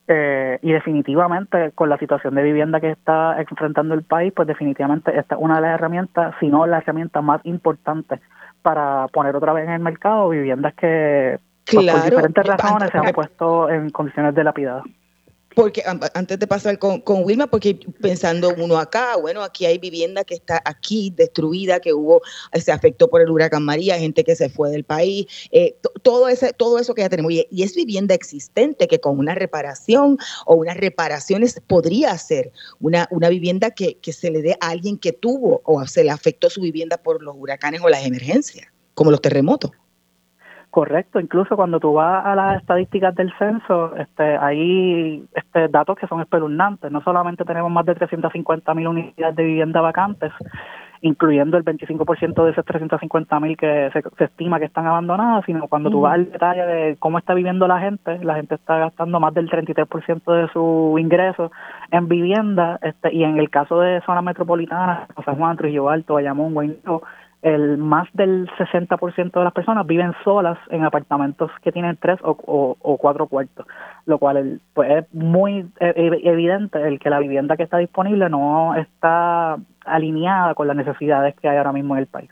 eh, 0.08 0.60
y 0.62 0.72
definitivamente 0.72 1.72
con 1.72 1.90
la 1.90 1.98
situación 1.98 2.36
de 2.36 2.44
vivienda 2.44 2.80
que 2.80 2.92
está 2.92 3.40
enfrentando 3.40 3.94
el 3.94 4.04
país, 4.04 4.34
pues 4.36 4.48
definitivamente 4.48 5.18
esta 5.18 5.36
es 5.36 5.42
una 5.42 5.56
de 5.56 5.62
las 5.62 5.76
herramientas, 5.76 6.36
si 6.40 6.48
no 6.48 6.66
la 6.66 6.80
herramienta 6.80 7.22
más 7.22 7.42
importante 7.46 8.20
para 8.62 9.08
poner 9.10 9.36
otra 9.36 9.54
vez 9.54 9.66
en 9.66 9.74
el 9.74 9.82
mercado 9.82 10.30
viviendas 10.30 10.74
que 10.76 11.40
pues, 11.72 11.92
por 11.92 12.04
diferentes 12.04 12.46
razones 12.46 12.90
se 12.90 12.98
han 12.98 13.14
puesto 13.14 13.70
en 13.70 13.90
condiciones 13.90 14.36
de 14.36 14.44
lapidada 14.44 14.84
porque 15.56 15.84
antes 15.86 16.40
de 16.40 16.48
pasar 16.48 16.80
con, 16.80 17.02
Wilma, 17.06 17.48
porque 17.48 17.80
pensando 18.02 18.54
uno 18.58 18.78
acá, 18.78 19.16
bueno, 19.18 19.44
aquí 19.44 19.66
hay 19.66 19.78
vivienda 19.78 20.24
que 20.24 20.36
está 20.36 20.62
aquí 20.66 21.14
destruida, 21.16 21.80
que 21.80 21.94
hubo, 21.94 22.22
se 22.54 22.72
afectó 22.72 23.10
por 23.10 23.22
el 23.22 23.30
huracán 23.30 23.64
María, 23.64 23.98
gente 23.98 24.24
que 24.24 24.36
se 24.36 24.50
fue 24.50 24.70
del 24.70 24.84
país, 24.84 25.26
eh, 25.52 25.76
todo, 26.02 26.28
ese, 26.28 26.54
todo 26.54 26.80
eso 26.80 26.94
que 26.94 27.02
ya 27.02 27.10
tenemos. 27.10 27.32
Y, 27.32 27.48
y, 27.50 27.64
es 27.64 27.76
vivienda 27.76 28.14
existente 28.14 28.88
que 28.88 29.00
con 29.00 29.18
una 29.20 29.36
reparación 29.36 30.18
o 30.46 30.56
unas 30.56 30.78
reparaciones 30.78 31.62
podría 31.68 32.18
ser 32.18 32.52
una, 32.80 33.08
una 33.12 33.30
vivienda 33.30 33.72
que, 33.72 33.98
que 34.00 34.14
se 34.14 34.32
le 34.32 34.42
dé 34.42 34.58
a 34.60 34.70
alguien 34.70 34.98
que 34.98 35.14
tuvo 35.14 35.62
o 35.66 35.86
se 35.88 36.04
le 36.04 36.12
afectó 36.12 36.50
su 36.50 36.62
vivienda 36.62 36.98
por 36.98 37.22
los 37.22 37.36
huracanes 37.38 37.82
o 37.82 37.90
las 37.90 38.06
emergencias, 38.06 38.68
como 38.94 39.12
los 39.12 39.22
terremotos. 39.22 39.72
Correcto, 40.74 41.20
incluso 41.20 41.56
cuando 41.56 41.80
tú 41.80 41.94
vas 41.94 42.26
a 42.26 42.34
las 42.34 42.60
estadísticas 42.60 43.14
del 43.14 43.32
censo, 43.38 43.96
este, 43.96 44.24
hay 44.38 45.24
este, 45.36 45.68
datos 45.68 45.96
que 45.96 46.08
son 46.08 46.20
espeluznantes. 46.20 46.92
No 46.92 47.00
solamente 47.04 47.46
tenemos 47.46 47.72
más 47.72 47.86
de 47.86 47.94
350 47.94 48.74
mil 48.74 48.88
unidades 48.88 49.36
de 49.36 49.44
vivienda 49.44 49.82
vacantes, 49.82 50.32
incluyendo 51.02 51.58
el 51.58 51.64
25% 51.64 52.44
de 52.44 52.52
esos 52.54 52.66
350 52.66 53.40
mil 53.40 53.56
que 53.56 53.92
se, 53.94 54.24
estima 54.24 54.58
que 54.58 54.66
están 54.66 54.88
abandonadas, 54.88 55.46
sino 55.46 55.68
cuando 55.68 55.92
tú 55.92 56.02
vas 56.02 56.16
al 56.16 56.32
detalle 56.32 56.66
de 56.66 56.96
cómo 56.98 57.20
está 57.20 57.36
viviendo 57.36 57.68
la 57.68 57.80
gente, 57.80 58.18
la 58.24 58.34
gente 58.34 58.56
está 58.56 58.80
gastando 58.80 59.20
más 59.20 59.36
del 59.36 59.52
33% 59.52 60.34
de 60.34 60.48
su 60.54 60.96
ingreso 60.98 61.52
en 61.92 62.08
vivienda, 62.08 62.80
este, 62.82 63.14
y 63.14 63.24
en 63.24 63.38
el 63.38 63.52
caso 63.52 63.80
de 63.80 64.02
zonas 64.08 64.24
metropolitanas, 64.24 65.08
San 65.24 65.36
Juan, 65.36 65.56
Trujillo 65.56 65.92
Alto, 65.92 66.16
Bayamón, 66.16 66.56
Guaynabo, 66.56 67.04
el 67.44 67.78
más 67.78 68.08
del 68.14 68.50
60% 68.58 69.32
de 69.32 69.44
las 69.44 69.54
personas 69.54 69.86
viven 69.86 70.14
solas 70.24 70.58
en 70.70 70.86
apartamentos 70.86 71.52
que 71.62 71.74
tienen 71.74 71.98
tres 71.98 72.18
o, 72.24 72.38
o, 72.80 72.98
cuatro 72.98 73.28
cuartos, 73.28 73.68
lo 74.06 74.18
cual 74.18 74.62
pues, 74.74 74.90
es 74.90 75.14
muy 75.14 75.66
e, 75.80 75.88
e, 75.88 76.30
evidente 76.30 76.82
el 76.88 77.00
que 77.00 77.10
la 77.10 77.20
vivienda 77.20 77.58
que 77.58 77.64
está 77.64 77.78
disponible 77.78 78.30
no 78.30 78.76
está 78.76 79.58
alineada 79.86 80.56
con 80.56 80.68
las 80.68 80.78
necesidades 80.78 81.36
que 81.36 81.50
hay 81.50 81.58
ahora 81.58 81.74
mismo 81.74 81.96
en 81.96 82.00
el 82.00 82.08
país. 82.08 82.30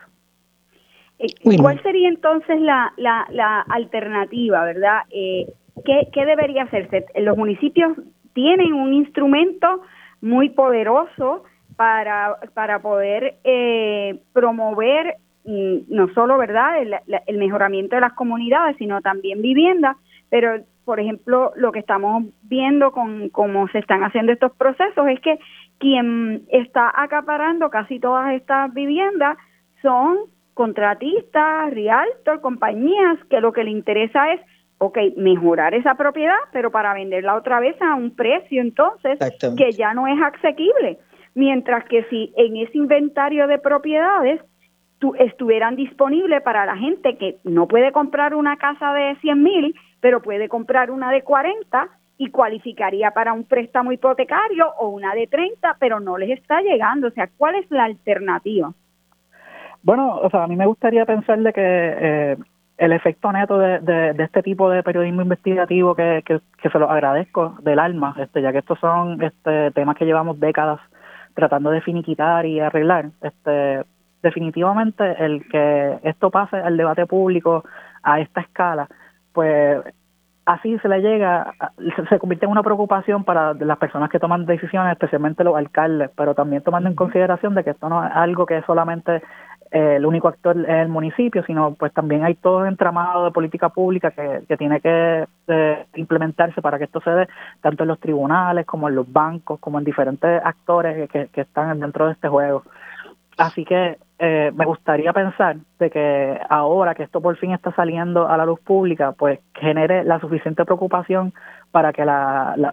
Eh, 1.20 1.58
¿Cuál 1.60 1.82
sería 1.84 2.08
entonces 2.08 2.62
la, 2.62 2.94
la, 2.96 3.28
la 3.32 3.62
alternativa, 3.62 4.64
verdad? 4.64 5.02
Eh, 5.12 5.46
¿qué, 5.84 6.08
¿Qué 6.14 6.26
debería 6.26 6.64
hacerse? 6.64 7.06
Los 7.20 7.38
municipios 7.38 7.98
tienen 8.34 8.74
un 8.74 8.94
instrumento 8.94 9.82
muy 10.22 10.50
poderoso 10.50 11.44
para, 11.82 12.38
para 12.54 12.78
poder 12.78 13.38
eh, 13.44 14.20
promover 14.34 15.16
mm, 15.46 15.78
no 15.88 16.14
solo 16.14 16.38
verdad 16.38 16.78
el, 16.80 17.38
mejoramiento 17.40 17.96
de 17.96 18.02
las 18.02 18.14
comunidades 18.14 18.78
sino 18.78 19.02
también 19.02 19.42
vivienda. 19.42 19.98
Pero 20.30 20.64
por 20.86 21.00
ejemplo 21.00 21.54
lo 21.56 21.72
que 21.72 21.80
estamos 21.80 22.26
viendo 22.44 22.92
con 22.92 23.30
cómo 23.30 23.68
se 23.70 23.80
están 23.80 24.04
haciendo 24.04 24.32
estos 24.32 24.52
procesos 24.52 25.08
es 25.08 25.20
que 25.22 25.40
quien 25.80 26.44
está 26.50 26.94
acaparando 26.96 27.72
casi 27.72 28.00
todas 28.00 28.32
estas 28.36 28.72
viviendas 28.76 29.36
son 29.82 30.20
contratistas, 30.54 31.74
realtor, 31.74 32.42
compañías 32.42 33.18
que 33.28 33.42
lo 33.42 33.54
que 33.54 33.64
le 33.64 33.72
interesa 33.72 34.34
es 34.34 34.42
ok, 34.78 35.00
mejorar 35.18 35.74
esa 35.74 35.96
propiedad, 35.96 36.38
pero 36.52 36.70
para 36.70 36.94
venderla 36.94 37.36
otra 37.36 37.60
vez 37.60 37.76
a 37.82 37.96
un 37.96 38.16
precio 38.16 38.62
entonces 38.62 39.18
que 39.58 39.72
ya 39.72 39.96
no 39.96 40.06
es 40.06 40.20
asequible. 40.22 41.00
Mientras 41.34 41.86
que 41.86 42.04
si 42.06 42.34
en 42.36 42.58
ese 42.58 42.78
inventario 42.78 43.48
de 43.48 43.58
propiedades 43.58 44.42
tu, 45.00 45.16
estuvieran 45.16 45.76
disponibles 45.76 46.42
para 46.42 46.66
la 46.66 46.78
gente 46.78 47.18
que 47.18 47.38
no 47.44 47.68
puede 47.68 47.92
comprar 47.92 48.36
una 48.36 48.58
casa 48.58 48.94
de 48.94 49.16
100 49.22 49.44
mil, 49.44 49.76
pero 50.00 50.22
puede 50.22 50.50
comprar 50.50 50.92
una 50.92 51.12
de 51.12 51.24
40 51.24 51.90
y 52.18 52.30
cualificaría 52.30 53.12
para 53.12 53.34
un 53.34 53.46
préstamo 53.46 53.92
hipotecario 53.92 54.72
o 54.78 54.90
una 54.90 55.16
de 55.16 55.26
30, 55.28 55.78
pero 55.80 56.00
no 56.00 56.18
les 56.18 56.30
está 56.38 56.62
llegando. 56.62 57.08
O 57.08 57.12
sea, 57.12 57.28
¿cuál 57.36 57.56
es 57.56 57.70
la 57.72 57.86
alternativa? 57.86 58.72
Bueno, 59.82 60.18
o 60.18 60.30
sea, 60.30 60.44
a 60.44 60.48
mí 60.48 60.56
me 60.56 60.68
gustaría 60.68 61.06
pensarle 61.06 61.52
que 61.52 61.62
eh, 61.64 62.38
el 62.78 62.92
efecto 62.92 63.32
neto 63.32 63.58
de, 63.58 63.80
de, 63.80 64.24
este 64.24 64.44
tipo 64.44 64.70
de 64.70 64.84
periodismo 64.84 65.24
investigativo 65.24 65.96
que, 65.96 66.22
que, 66.26 66.40
que, 66.62 66.70
se 66.70 66.78
lo 66.80 66.90
agradezco 66.90 67.56
del 67.64 67.80
alma, 67.80 68.16
este, 68.20 68.42
ya 68.42 68.52
que 68.52 68.60
estos 68.60 68.80
son 68.80 69.22
este, 69.24 69.72
temas 69.72 69.98
que 69.98 70.06
llevamos 70.06 70.40
décadas 70.40 70.80
tratando 71.34 71.72
de 71.72 71.82
finiquitar 71.82 72.46
y 72.46 72.60
arreglar. 72.60 73.10
Este, 73.22 73.84
definitivamente 74.22 75.16
el 75.24 75.48
que 75.48 76.00
esto 76.04 76.30
pase 76.30 76.58
al 76.58 76.78
debate 76.78 77.06
público 77.06 77.64
a 78.04 78.20
esta 78.20 78.42
escala, 78.42 78.88
pues 79.34 79.84
así 80.46 80.78
se 80.80 80.88
le 80.88 81.02
llega, 81.02 81.54
se 82.10 82.20
convierte 82.20 82.46
en 82.46 82.52
una 82.52 82.64
preocupación 82.64 83.24
para 83.24 83.54
las 83.54 83.78
personas 83.78 84.10
que 84.10 84.20
toman 84.20 84.46
decisiones, 84.46 84.94
especialmente 84.94 85.44
los 85.44 85.56
alcaldes, 85.56 86.10
pero 86.16 86.36
también 86.36 86.64
tomando 86.64 86.90
en 86.90 86.96
consideración 86.96 87.56
de 87.56 87.64
que 87.64 87.72
esto 87.72 87.90
no 87.90 88.04
es 88.06 88.12
algo 88.14 88.46
que 88.46 88.58
es 88.58 88.66
solamente 88.66 89.22
el 89.72 90.06
único 90.06 90.28
actor 90.28 90.58
es 90.58 90.68
el 90.68 90.90
municipio, 90.90 91.44
sino 91.46 91.74
pues 91.76 91.94
también 91.94 92.26
hay 92.26 92.36
todo 92.36 92.60
un 92.60 92.68
entramado 92.68 93.26
de 93.26 93.32
política 93.32 93.70
pública 93.70 94.12
que, 94.12 94.44
que 94.48 94.58
tiene 94.58 94.82
que 94.82 95.26
eh, 95.48 95.86
implementarse 95.96 96.62
para 96.62 96.78
que 96.78 96.84
esto 96.84 97.00
se 97.02 97.10
dé 97.10 97.28
tanto 97.62 97.84
en 97.84 97.88
los 97.88 98.00
tribunales 98.00 98.66
como 98.66 98.90
en 98.90 98.96
los 98.96 99.12
bancos, 99.12 99.60
como 99.60 99.80
en 99.80 99.86
diferentes 99.86 100.42
actores 100.44 101.10
que, 101.10 101.28
que 101.28 101.42
están 101.42 101.80
dentro 101.80 102.08
de 102.08 102.14
este 102.14 102.28
juego. 102.28 102.64
Así 103.38 103.66
que 103.66 103.98
eh, 104.24 104.52
me 104.54 104.66
gustaría 104.66 105.14
pensar 105.14 105.56
de 105.80 105.90
que 105.90 106.40
ahora 106.48 106.94
que 106.94 107.02
esto 107.02 107.22
por 107.22 107.38
fin 107.38 107.54
está 107.54 107.72
saliendo 107.72 108.30
a 108.30 108.38
la 108.38 108.46
luz 108.46 108.60
pública, 108.60 109.14
pues 109.14 109.40
genere 109.56 110.04
la 110.04 110.20
suficiente 110.20 110.64
preocupación 110.64 111.34
para 111.72 111.92
que 111.92 112.06
la, 112.06 112.54
la, 112.56 112.72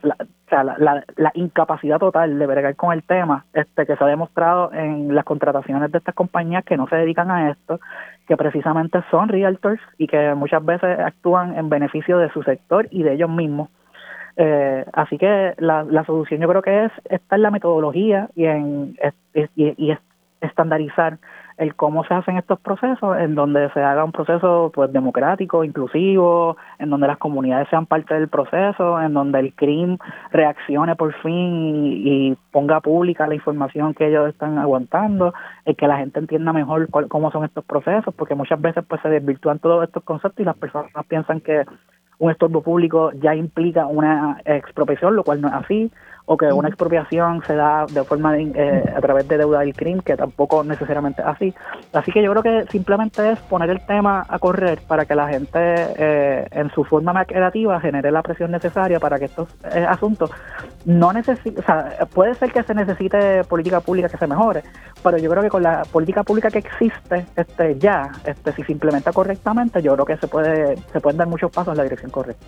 la, 0.51 1.05
la, 1.17 1.31
incapacidad 1.33 1.99
total 1.99 2.39
de 2.39 2.47
bregar 2.47 2.77
con 2.77 2.93
el 2.93 3.03
tema, 3.03 3.47
este 3.55 3.87
que 3.87 3.97
se 3.97 4.05
ha 4.05 4.09
demostrado 4.09 4.75
en 4.75 5.15
las 5.15 5.25
contrataciones 5.25 5.91
de 5.91 5.97
estas 5.97 6.15
compañías 6.15 6.67
que 6.67 6.77
no 6.77 6.87
se 6.87 6.97
dedican 6.97 7.31
a 7.31 7.51
esto, 7.51 7.81
que 8.27 8.37
precisamente 8.37 9.03
son 9.11 9.31
realtors 9.31 9.81
y 9.97 10.07
que 10.07 10.35
muchas 10.35 10.63
veces 10.63 10.99
actúan 10.99 11.57
en 11.57 11.71
beneficio 11.71 12.19
de 12.19 12.29
su 12.29 12.43
sector 12.43 12.89
y 12.91 13.05
de 13.05 13.15
ellos 13.15 13.31
mismos. 13.31 13.71
Eh, 14.37 14.85
así 14.93 15.17
que 15.17 15.55
la, 15.57 15.83
la 15.85 16.05
solución 16.05 16.43
yo 16.43 16.49
creo 16.49 16.63
que 16.63 16.85
es 16.85 16.93
estar 17.09 17.39
en 17.39 17.43
la 17.43 17.51
metodología 17.51 18.29
y 18.37 18.45
en 18.45 18.99
y, 19.35 19.75
y, 19.77 19.97
estandarizar 20.40 21.18
el 21.59 21.74
cómo 21.74 22.05
se 22.05 22.14
hacen 22.14 22.37
estos 22.37 22.61
procesos, 22.61 23.18
en 23.18 23.35
donde 23.35 23.68
se 23.70 23.83
haga 23.83 24.05
un 24.05 24.12
proceso 24.12 24.70
pues 24.72 24.92
democrático, 24.92 25.64
inclusivo, 25.64 26.57
en 26.79 26.88
donde 26.88 27.09
las 27.09 27.18
comunidades 27.18 27.68
sean 27.68 27.87
parte 27.87 28.14
del 28.14 28.29
proceso, 28.29 29.01
en 29.01 29.12
donde 29.12 29.40
el 29.40 29.53
CRIM 29.55 29.98
reaccione 30.31 30.94
por 30.94 31.12
fin 31.14 31.85
y, 31.85 32.37
ponga 32.53 32.81
pública 32.81 33.27
la 33.27 33.35
información 33.35 33.92
que 33.94 34.07
ellos 34.07 34.29
están 34.29 34.57
aguantando, 34.59 35.35
y 35.66 35.74
que 35.74 35.88
la 35.88 35.98
gente 35.98 36.20
entienda 36.20 36.53
mejor 36.53 36.88
cómo 37.09 37.31
son 37.33 37.44
estos 37.44 37.64
procesos, 37.64 38.14
porque 38.14 38.37
muchas 38.37 38.61
veces 38.61 38.85
pues 38.88 39.03
se 39.03 39.09
desvirtúan 39.09 39.59
todos 39.59 39.85
estos 39.85 40.05
conceptos 40.05 40.40
y 40.40 40.44
las 40.44 40.57
personas 40.57 40.90
piensan 41.09 41.40
que 41.40 41.64
un 42.18 42.31
estorbo 42.31 42.62
público 42.62 43.12
ya 43.12 43.35
implica 43.35 43.87
una 43.87 44.40
expropiación, 44.44 45.16
lo 45.16 45.24
cual 45.24 45.40
no 45.40 45.48
es 45.48 45.55
así, 45.55 45.90
o 46.31 46.37
que 46.37 46.47
una 46.53 46.69
expropiación 46.69 47.43
se 47.47 47.55
da 47.55 47.87
de 47.87 48.05
forma 48.05 48.37
eh, 48.37 48.85
a 48.95 49.01
través 49.01 49.27
de 49.27 49.38
deuda 49.38 49.61
del 49.61 49.75
crimen, 49.75 50.03
que 50.03 50.14
tampoco 50.14 50.62
necesariamente 50.62 51.23
es 51.23 51.29
así. 51.29 51.55
Así 51.95 52.12
que 52.12 52.23
yo 52.23 52.31
creo 52.33 52.43
que 52.43 52.71
simplemente 52.71 53.33
es 53.33 53.38
poner 53.41 53.71
el 53.71 53.85
tema 53.87 54.27
a 54.29 54.38
correr 54.38 54.79
para 54.87 55.07
que 55.07 55.14
la 55.14 55.27
gente 55.29 55.59
eh, 55.59 56.47
en 56.51 56.71
su 56.73 56.85
forma 56.85 57.14
más 57.14 57.27
creativa 57.27 57.81
genere 57.81 58.11
la 58.11 58.23
presión 58.23 58.51
necesaria 58.51 59.01
para 59.01 59.19
que 59.19 59.25
estos 59.25 59.49
eh, 59.75 59.87
asuntos 59.88 60.31
no 60.85 61.14
necesiten, 61.14 61.62
o 61.62 61.67
sea, 61.67 61.97
puede 62.12 62.35
ser 62.35 62.53
que 62.53 62.62
se 62.62 62.75
necesite 62.75 63.43
política 63.45 63.81
pública 63.81 64.11
que 64.11 64.19
se 64.19 64.27
mejore, 64.27 64.62
pero 65.03 65.17
yo 65.17 65.31
creo 65.31 65.43
que 65.43 65.49
con 65.49 65.62
la 65.62 65.83
política 65.91 66.25
pública 66.25 66.51
que 66.51 66.59
existe 66.59 67.25
este 67.37 67.79
ya, 67.79 68.12
este 68.27 68.53
si 68.53 68.64
se 68.64 68.73
implementa 68.73 69.12
correctamente, 69.12 69.81
yo 69.81 69.95
creo 69.95 70.05
que 70.05 70.19
se 70.19 70.29
puede 70.29 70.77
se 70.93 71.01
pueden 71.01 71.17
dar 71.17 71.27
muchos 71.27 71.51
pasos 71.51 71.73
en 71.73 71.79
la 71.79 71.85
dirección 71.85 72.11
correcta. 72.11 72.47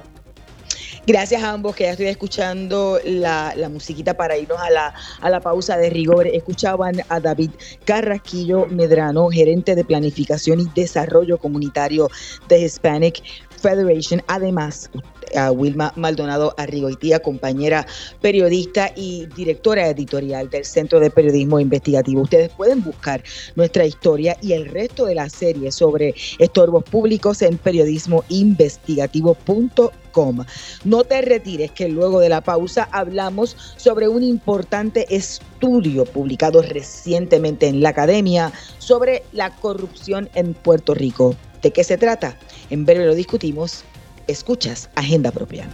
Gracias 1.06 1.42
a 1.42 1.52
ambos 1.52 1.74
que 1.74 1.84
ya 1.84 1.92
estoy 1.92 2.06
escuchando 2.06 3.00
la, 3.04 3.54
musiquita 3.70 4.14
para 4.14 4.36
irnos 4.36 4.60
a 4.60 4.70
la, 4.70 4.94
a 5.20 5.30
la 5.30 5.40
pausa 5.40 5.76
de 5.78 5.88
rigor. 5.88 6.26
Escuchaban 6.26 6.96
a 7.08 7.20
David 7.20 7.50
Carrasquillo 7.84 8.66
Medrano, 8.66 9.28
gerente 9.30 9.74
de 9.74 9.84
planificación 9.84 10.60
y 10.60 10.68
desarrollo 10.74 11.38
comunitario 11.38 12.08
de 12.48 12.60
Hispanic 12.60 13.22
Federation. 13.60 14.22
Además, 14.26 14.90
a 15.36 15.52
Wilma 15.52 15.92
Maldonado 15.96 16.54
Arrigoitía, 16.56 17.20
compañera 17.20 17.86
periodista 18.20 18.90
y 18.96 19.26
directora 19.36 19.86
editorial 19.88 20.48
del 20.50 20.64
Centro 20.64 20.98
de 21.00 21.10
Periodismo 21.10 21.60
Investigativo. 21.60 22.22
Ustedes 22.22 22.48
pueden 22.50 22.82
buscar 22.82 23.22
nuestra 23.54 23.84
historia 23.86 24.36
y 24.40 24.54
el 24.54 24.64
resto 24.66 25.06
de 25.06 25.14
la 25.14 25.28
serie 25.28 25.70
sobre 25.72 26.14
estorbos 26.38 26.84
públicos 26.84 27.42
en 27.42 27.58
periodismoinvestigativo.com. 27.58 30.44
No 30.84 31.04
te 31.04 31.22
retires 31.22 31.70
que 31.70 31.88
luego 31.88 32.18
de 32.20 32.28
la 32.28 32.40
pausa 32.40 32.88
hablamos 32.90 33.56
sobre 33.76 34.08
un 34.08 34.24
importante 34.24 35.06
estudio 35.14 36.04
publicado 36.04 36.62
recientemente 36.62 37.68
en 37.68 37.80
la 37.80 37.90
academia 37.90 38.50
sobre 38.78 39.22
la 39.32 39.54
corrupción 39.56 40.28
en 40.34 40.54
Puerto 40.54 40.94
Rico. 40.94 41.36
¿De 41.62 41.70
qué 41.72 41.84
se 41.84 41.98
trata? 41.98 42.38
En 42.70 42.84
breve 42.84 43.04
lo 43.04 43.14
discutimos. 43.14 43.82
Escuchas 44.28 44.90
Agenda 44.94 45.32
Propia. 45.32 45.68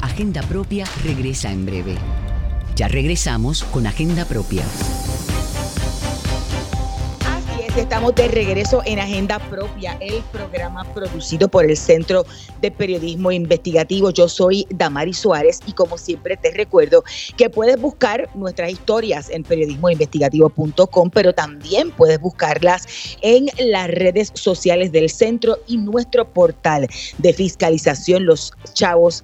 Agenda 0.00 0.40
Propia 0.42 0.86
regresa 1.04 1.50
en 1.50 1.66
breve. 1.66 1.96
Ya 2.76 2.86
regresamos 2.86 3.64
con 3.64 3.88
Agenda 3.88 4.24
Propia 4.24 4.62
estamos 7.78 8.12
de 8.16 8.26
regreso 8.26 8.82
en 8.86 8.98
Agenda 8.98 9.38
Propia, 9.38 9.96
el 10.00 10.20
programa 10.32 10.82
producido 10.94 11.46
por 11.48 11.64
el 11.64 11.76
Centro 11.76 12.26
de 12.60 12.72
Periodismo 12.72 13.30
Investigativo. 13.30 14.10
Yo 14.10 14.28
soy 14.28 14.66
Damari 14.70 15.14
Suárez 15.14 15.60
y 15.64 15.72
como 15.72 15.96
siempre 15.96 16.36
te 16.36 16.50
recuerdo 16.50 17.04
que 17.36 17.48
puedes 17.48 17.80
buscar 17.80 18.28
nuestras 18.34 18.72
historias 18.72 19.30
en 19.30 19.44
periodismoinvestigativo.com, 19.44 21.10
pero 21.10 21.32
también 21.32 21.92
puedes 21.92 22.20
buscarlas 22.20 22.84
en 23.22 23.46
las 23.58 23.88
redes 23.88 24.32
sociales 24.34 24.90
del 24.90 25.08
centro 25.08 25.58
y 25.68 25.76
nuestro 25.76 26.28
portal 26.28 26.88
de 27.18 27.32
fiscalización, 27.32 28.26
los 28.26 28.52
chavos. 28.72 29.22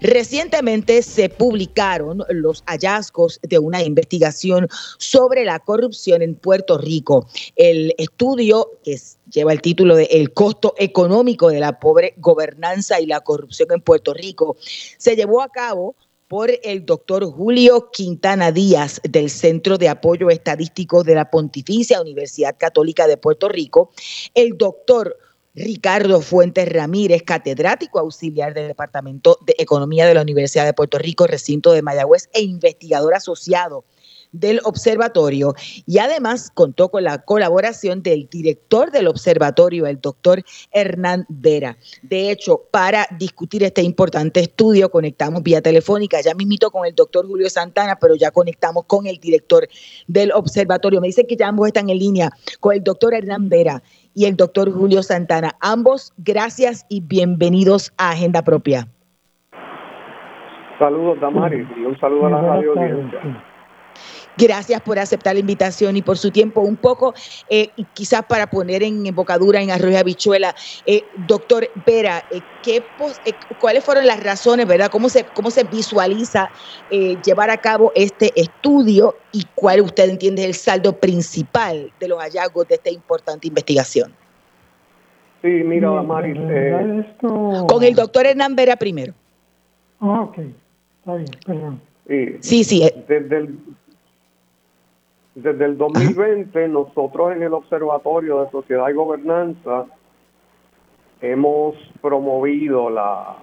Recientemente 0.00 1.02
se 1.02 1.28
publicaron 1.28 2.22
los 2.28 2.62
hallazgos 2.66 3.38
de 3.42 3.58
una 3.58 3.82
investigación 3.82 4.68
sobre 4.98 5.44
la 5.44 5.58
corrupción 5.58 5.85
en 6.06 6.34
Puerto 6.34 6.78
Rico. 6.78 7.26
El 7.54 7.94
estudio 7.98 8.72
que 8.82 8.98
lleva 9.30 9.52
el 9.52 9.60
título 9.60 9.94
de 9.94 10.04
El 10.04 10.32
costo 10.32 10.74
económico 10.78 11.48
de 11.48 11.60
la 11.60 11.78
pobre 11.78 12.14
gobernanza 12.18 13.00
y 13.00 13.06
la 13.06 13.20
corrupción 13.20 13.68
en 13.72 13.80
Puerto 13.80 14.12
Rico 14.14 14.56
se 14.98 15.16
llevó 15.16 15.42
a 15.42 15.48
cabo 15.48 15.94
por 16.28 16.50
el 16.64 16.84
doctor 16.84 17.24
Julio 17.24 17.90
Quintana 17.92 18.50
Díaz 18.50 19.00
del 19.04 19.30
Centro 19.30 19.78
de 19.78 19.88
Apoyo 19.88 20.28
Estadístico 20.28 21.04
de 21.04 21.14
la 21.14 21.30
Pontificia 21.30 22.00
Universidad 22.00 22.56
Católica 22.58 23.06
de 23.06 23.16
Puerto 23.16 23.48
Rico, 23.48 23.90
el 24.34 24.58
doctor 24.58 25.16
Ricardo 25.54 26.20
Fuentes 26.20 26.68
Ramírez, 26.68 27.22
catedrático 27.22 27.98
auxiliar 27.98 28.52
del 28.54 28.68
Departamento 28.68 29.38
de 29.46 29.54
Economía 29.56 30.06
de 30.06 30.14
la 30.14 30.22
Universidad 30.22 30.66
de 30.66 30.74
Puerto 30.74 30.98
Rico, 30.98 31.26
recinto 31.26 31.72
de 31.72 31.80
Mayagüez 31.80 32.28
e 32.34 32.42
investigador 32.42 33.14
asociado 33.14 33.84
del 34.32 34.60
observatorio 34.64 35.54
y 35.86 35.98
además 35.98 36.50
contó 36.52 36.88
con 36.88 37.04
la 37.04 37.18
colaboración 37.18 38.02
del 38.02 38.28
director 38.28 38.90
del 38.90 39.08
observatorio, 39.08 39.86
el 39.86 40.00
doctor 40.00 40.42
Hernán 40.72 41.26
Vera. 41.28 41.76
De 42.02 42.30
hecho, 42.30 42.62
para 42.70 43.06
discutir 43.18 43.62
este 43.62 43.82
importante 43.82 44.40
estudio 44.40 44.90
conectamos 44.90 45.42
vía 45.42 45.60
telefónica, 45.60 46.20
ya 46.20 46.34
mismito 46.34 46.70
con 46.70 46.86
el 46.86 46.94
doctor 46.94 47.26
Julio 47.26 47.50
Santana, 47.50 47.98
pero 48.00 48.14
ya 48.14 48.30
conectamos 48.30 48.84
con 48.86 49.06
el 49.06 49.18
director 49.18 49.68
del 50.06 50.32
observatorio. 50.32 51.00
Me 51.00 51.08
dice 51.08 51.26
que 51.26 51.36
ya 51.36 51.48
ambos 51.48 51.68
están 51.68 51.90
en 51.90 51.98
línea 51.98 52.30
con 52.60 52.74
el 52.74 52.82
doctor 52.82 53.14
Hernán 53.14 53.48
Vera 53.48 53.82
y 54.14 54.24
el 54.24 54.36
doctor 54.36 54.72
Julio 54.72 55.02
Santana. 55.02 55.56
Ambos, 55.60 56.12
gracias 56.16 56.86
y 56.88 57.00
bienvenidos 57.00 57.92
a 57.98 58.10
Agenda 58.10 58.42
Propia. 58.42 58.88
Saludos, 60.78 61.18
Damari, 61.20 61.66
y 61.76 61.84
un 61.84 61.98
saludo 61.98 62.26
a 62.26 62.30
la 62.30 62.42
radio 62.42 62.72
audiencia. 62.72 63.44
Gracias 64.38 64.82
por 64.82 64.98
aceptar 64.98 65.34
la 65.34 65.40
invitación 65.40 65.96
y 65.96 66.02
por 66.02 66.18
su 66.18 66.30
tiempo. 66.30 66.60
Un 66.60 66.76
poco, 66.76 67.14
eh, 67.48 67.72
quizás 67.94 68.22
para 68.28 68.48
poner 68.48 68.82
en 68.82 69.06
embocadura, 69.06 69.62
en 69.62 69.70
arroyo 69.70 69.98
habichuela, 69.98 70.54
eh, 70.84 71.10
doctor 71.16 71.70
Vera, 71.74 72.22
eh, 72.30 72.42
¿qué 72.60 72.94
eh, 73.24 73.38
¿cuáles 73.56 73.82
fueron 73.82 74.06
las 74.06 74.22
razones, 74.22 74.66
verdad? 74.66 74.90
¿Cómo 74.90 75.08
se, 75.08 75.24
cómo 75.24 75.50
se 75.50 75.64
visualiza 75.64 76.50
llevar 76.88 77.48
a 77.48 77.56
cabo 77.56 77.92
este 77.94 78.38
estudio 78.38 79.22
y 79.32 79.44
cuál 79.54 79.80
usted 79.80 80.10
entiende 80.10 80.42
es 80.42 80.48
el 80.48 80.54
saldo 80.54 81.00
principal 81.00 81.92
de 81.98 82.08
los 82.08 82.18
hallazgos 82.18 82.68
de 82.68 82.74
esta 82.74 82.90
importante 82.90 83.48
investigación? 83.48 84.14
Sí, 85.40 85.48
mira, 85.48 85.90
Mari. 86.02 86.34
Con 87.20 87.82
el 87.82 87.94
doctor 87.94 88.26
Hernán 88.26 88.54
Vera 88.54 88.76
primero. 88.76 89.14
Ah, 89.98 90.22
ok. 90.22 90.38
Está 90.98 91.14
bien, 91.14 91.30
perdón. 91.46 91.80
Sí, 92.40 92.64
sí. 92.64 92.82
Desde 93.08 93.36
el, 93.38 93.58
desde 95.36 95.66
el 95.66 95.76
2020 95.76 96.66
nosotros 96.68 97.32
en 97.32 97.42
el 97.42 97.52
Observatorio 97.52 98.42
de 98.42 98.50
Sociedad 98.50 98.88
y 98.88 98.94
Gobernanza 98.94 99.84
hemos 101.20 101.74
promovido 102.00 102.88
la, 102.88 103.36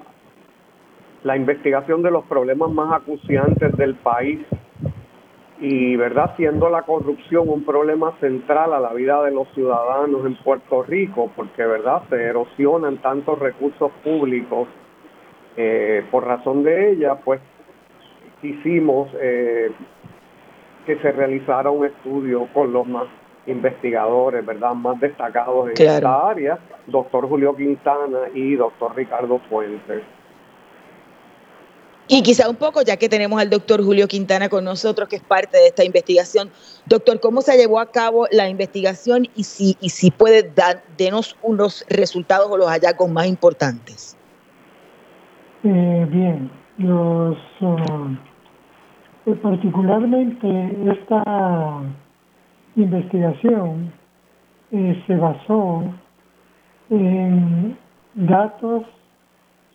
la 1.23 1.38
investigación 1.38 2.01
de 2.01 2.10
los 2.10 2.25
problemas 2.25 2.71
más 2.71 2.99
acuciantes 2.99 3.77
del 3.77 3.93
país 3.95 4.39
y, 5.60 5.95
¿verdad?, 5.95 6.36
siendo 6.36 6.67
la 6.67 6.82
corrupción 6.82 7.47
un 7.47 7.63
problema 7.63 8.17
central 8.19 8.73
a 8.73 8.79
la 8.79 8.91
vida 8.93 9.21
de 9.23 9.32
los 9.32 9.47
ciudadanos 9.53 10.25
en 10.25 10.36
Puerto 10.38 10.82
Rico, 10.82 11.32
porque, 11.36 11.63
¿verdad?, 11.63 12.01
se 12.10 12.15
erosionan 12.15 12.97
tantos 12.97 13.38
recursos 13.38 13.91
públicos 14.03 14.67
eh, 15.58 16.03
por 16.10 16.25
razón 16.25 16.63
de 16.63 16.91
ella, 16.91 17.15
pues 17.23 17.39
quisimos 18.41 19.10
eh, 19.21 19.71
que 20.86 20.98
se 21.00 21.12
realizara 21.12 21.69
un 21.69 21.86
estudio 21.86 22.48
con 22.54 22.74
los 22.74 22.86
más 22.88 23.06
investigadores, 23.46 24.46
¿verdad?, 24.46 24.74
más 24.74 25.00
destacados 25.00 25.69
en 25.69 25.88
esta 25.88 26.30
área, 26.30 26.60
doctor 26.88 27.28
Julio 27.28 27.56
Quintana 27.56 28.19
y 28.34 28.56
doctor 28.56 28.96
Ricardo 28.96 29.39
Fuentes. 29.50 30.04
Y 32.08 32.22
quizá 32.22 32.50
un 32.50 32.58
poco, 32.58 32.82
ya 32.82 32.98
que 32.98 33.08
tenemos 33.08 33.39
al 33.39 33.50
doctor 33.50 33.82
Julio 33.82 34.08
Quintana 34.08 34.50
con 34.50 34.65
nosotros, 34.65 35.08
que 35.08 35.15
es 35.15 35.22
parte 35.22 35.58
de 35.58 35.67
esta 35.67 35.86
investigación. 35.86 36.52
Doctor, 36.86 37.22
¿cómo 37.22 37.41
se 37.41 37.58
llevó 37.58 37.80
a 37.80 37.91
cabo 37.91 38.28
la 38.30 38.50
investigación 38.50 39.28
y 39.36 39.46
si, 39.46 39.78
y 39.80 39.89
si 39.89 40.12
puede 40.12 40.43
dar, 40.43 40.84
denos 40.98 41.38
unos 41.41 41.86
resultados 41.89 42.50
o 42.52 42.58
los 42.58 42.67
hallazgos 42.67 43.10
más 43.10 43.26
importantes? 43.28 44.17
Eh, 45.63 46.06
bien, 46.10 46.52
los... 46.78 47.38
Uh, 47.62 48.15
particularmente 49.42 50.92
esta 50.92 51.82
investigación 52.76 53.92
eh, 54.72 55.02
se 55.08 55.16
basó 55.16 55.84
en 56.90 57.78
datos 58.16 58.84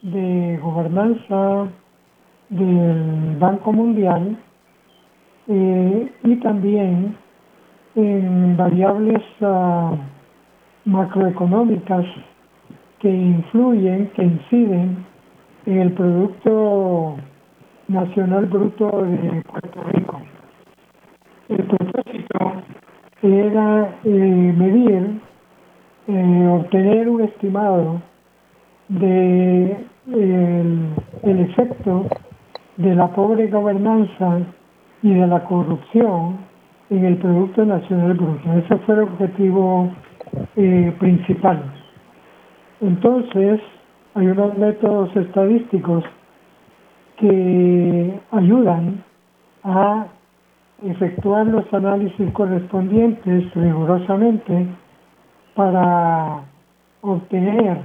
de 0.03 0.59
gobernanza 0.63 1.69
del 2.51 3.37
Banco 3.39 3.73
Mundial 3.73 4.37
eh, 5.49 6.13
y 6.25 6.37
también 6.37 7.17
en 7.95 8.57
variables 8.57 9.23
ah, 9.41 9.97
macroeconómicas 10.85 12.05
que 13.01 13.11
influyen, 13.11 14.09
que 14.11 14.25
inciden 14.25 15.07
en 15.67 15.79
el 15.79 15.93
Producto 15.93 17.17
Nacional 17.89 18.45
Bruto 18.47 19.03
de 19.03 19.43
Puerto 19.43 19.83
Rico. 19.93 20.21
El 21.49 21.65
propósito 21.65 22.53
era 23.23 23.99
eh, 24.05 24.55
medir, 24.57 25.21
eh, 26.07 26.49
obtener 26.53 27.09
un 27.09 27.23
estimado 27.23 28.03
de 28.89 29.87
el, 30.13 31.41
efecto 31.41 32.07
de 32.77 32.95
la 32.95 33.09
pobre 33.09 33.49
gobernanza 33.49 34.41
y 35.03 35.15
de 35.15 35.27
la 35.27 35.45
corrupción 35.45 36.39
en 36.91 37.07
el 37.07 37.17
Producto 37.17 37.65
Nacional 37.65 38.15
Bruto. 38.15 38.53
Ese 38.53 38.77
fue 38.85 38.97
el 38.97 39.01
objetivo 39.03 39.91
eh, 40.57 40.95
principal. 40.99 41.63
Entonces, 42.83 43.61
hay 44.15 44.27
unos 44.27 44.57
métodos 44.59 45.15
estadísticos 45.17 46.05
que 47.19 48.21
ayudan 48.33 49.03
a 49.65 50.07
efectuar 50.83 51.47
los 51.47 51.73
análisis 51.73 52.31
correspondientes 52.33 53.53
rigurosamente 53.55 54.67
para 55.55 56.43
obtener 57.01 57.79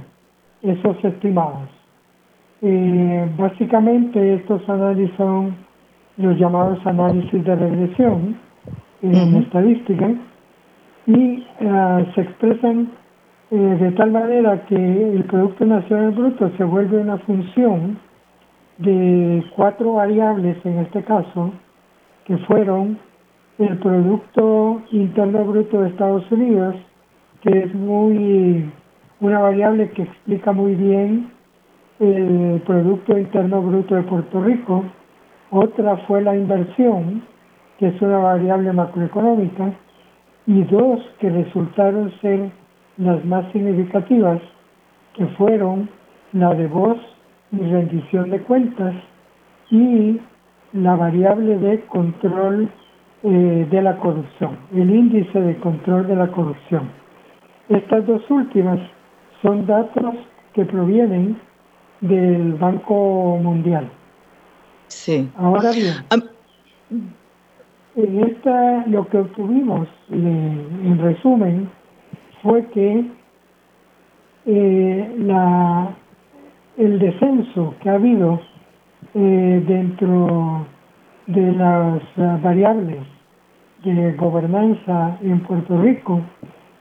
esos 0.62 1.04
estimados. 1.04 1.68
Eh, 2.62 3.28
básicamente 3.36 4.34
estos 4.34 4.66
análisis 4.68 5.14
son 5.16 5.56
los 6.16 6.38
llamados 6.38 6.78
análisis 6.86 7.44
de 7.44 7.56
regresión 7.56 8.36
en 9.02 9.36
estadística 9.36 10.10
y 11.06 11.46
eh, 11.60 12.06
se 12.14 12.20
expresan 12.22 12.92
eh, 13.50 13.56
de 13.56 13.90
tal 13.92 14.12
manera 14.12 14.64
que 14.66 14.76
el 14.76 15.24
Producto 15.24 15.66
Nacional 15.66 16.12
Bruto 16.12 16.50
se 16.56 16.64
vuelve 16.64 16.98
una 16.98 17.18
función 17.18 17.98
de 18.78 19.44
cuatro 19.54 19.94
variables 19.94 20.56
en 20.64 20.78
este 20.80 21.02
caso, 21.04 21.52
que 22.24 22.36
fueron 22.38 22.98
el 23.58 23.78
Producto 23.78 24.82
Interno 24.90 25.44
Bruto 25.44 25.82
de 25.82 25.90
Estados 25.90 26.30
Unidos, 26.32 26.74
que 27.42 27.58
es 27.60 27.74
muy 27.74 28.70
una 29.20 29.38
variable 29.38 29.90
que 29.90 30.02
explica 30.02 30.52
muy 30.52 30.74
bien 30.74 31.30
el 32.00 32.60
Producto 32.66 33.16
Interno 33.16 33.62
Bruto 33.62 33.94
de 33.94 34.02
Puerto 34.02 34.42
Rico, 34.42 34.84
otra 35.50 35.96
fue 36.08 36.22
la 36.22 36.36
inversión, 36.36 37.22
que 37.78 37.88
es 37.88 38.02
una 38.02 38.18
variable 38.18 38.72
macroeconómica, 38.72 39.72
y 40.46 40.62
dos 40.64 41.00
que 41.20 41.30
resultaron 41.30 42.12
ser 42.20 42.50
las 42.96 43.24
más 43.24 43.50
significativas, 43.52 44.40
que 45.14 45.26
fueron 45.38 45.88
la 46.32 46.52
de 46.54 46.66
voz 46.66 46.98
y 47.60 47.70
rendición 47.70 48.30
de 48.30 48.40
cuentas 48.40 48.94
y 49.70 50.20
la 50.72 50.96
variable 50.96 51.58
de 51.58 51.80
control 51.86 52.68
eh, 53.22 53.66
de 53.70 53.82
la 53.82 53.96
corrupción, 53.98 54.58
el 54.72 54.90
índice 54.90 55.40
de 55.40 55.56
control 55.58 56.06
de 56.06 56.16
la 56.16 56.28
corrupción. 56.28 56.90
Estas 57.68 58.06
dos 58.06 58.22
últimas 58.30 58.78
son 59.40 59.66
datos 59.66 60.14
que 60.52 60.64
provienen 60.64 61.38
del 62.00 62.54
Banco 62.54 63.38
Mundial. 63.42 63.90
Sí. 64.88 65.30
Ahora 65.36 65.70
bien, 65.72 65.94
en 67.96 68.24
esta 68.24 68.86
lo 68.86 69.06
que 69.08 69.18
obtuvimos, 69.18 69.88
en 70.10 70.98
resumen, 70.98 71.70
fue 72.42 72.66
que 72.66 73.06
eh, 74.46 75.14
la, 75.20 75.96
el 76.76 76.98
descenso 76.98 77.74
que 77.80 77.88
ha 77.88 77.94
habido 77.94 78.40
eh, 79.14 79.64
dentro 79.66 80.66
de 81.26 81.52
las 81.52 82.02
variables 82.42 83.00
de 83.84 84.12
gobernanza 84.14 85.18
en 85.22 85.40
Puerto 85.40 85.80
Rico 85.80 86.20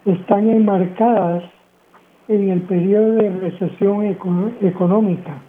están 0.06 0.50
enmarcadas 0.50 1.44
en 2.28 2.50
el 2.50 2.62
periodo 2.62 3.14
de 3.14 3.30
recesión 3.30 4.06
económica. 4.62 5.42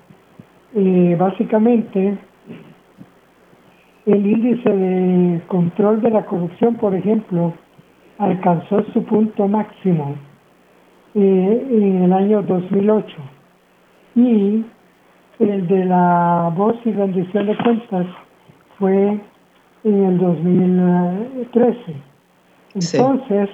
Eh, 0.75 1.17
básicamente, 1.19 2.19
el 4.07 4.27
índice 4.27 4.69
de 4.69 5.41
control 5.47 6.03
de 6.03 6.11
la 6.11 6.27
corrupción, 6.27 6.75
por 6.75 6.95
ejemplo, 6.95 7.55
alcanzó 8.19 8.85
su 8.93 9.05
punto 9.05 9.49
máximo 9.49 10.17
eh, 11.15 11.67
en 11.71 12.03
el 12.03 12.13
año 12.13 12.43
2008 12.43 13.34
y 14.15 14.65
el 15.39 15.67
de 15.67 15.85
la 15.85 16.53
voz 16.57 16.77
y 16.85 16.93
rendición 16.93 17.47
de 17.47 17.57
cuentas 17.57 18.07
fue 18.79 19.21
en 19.85 20.05
el 20.05 20.19
2013. 20.19 21.79
Entonces, 22.75 23.51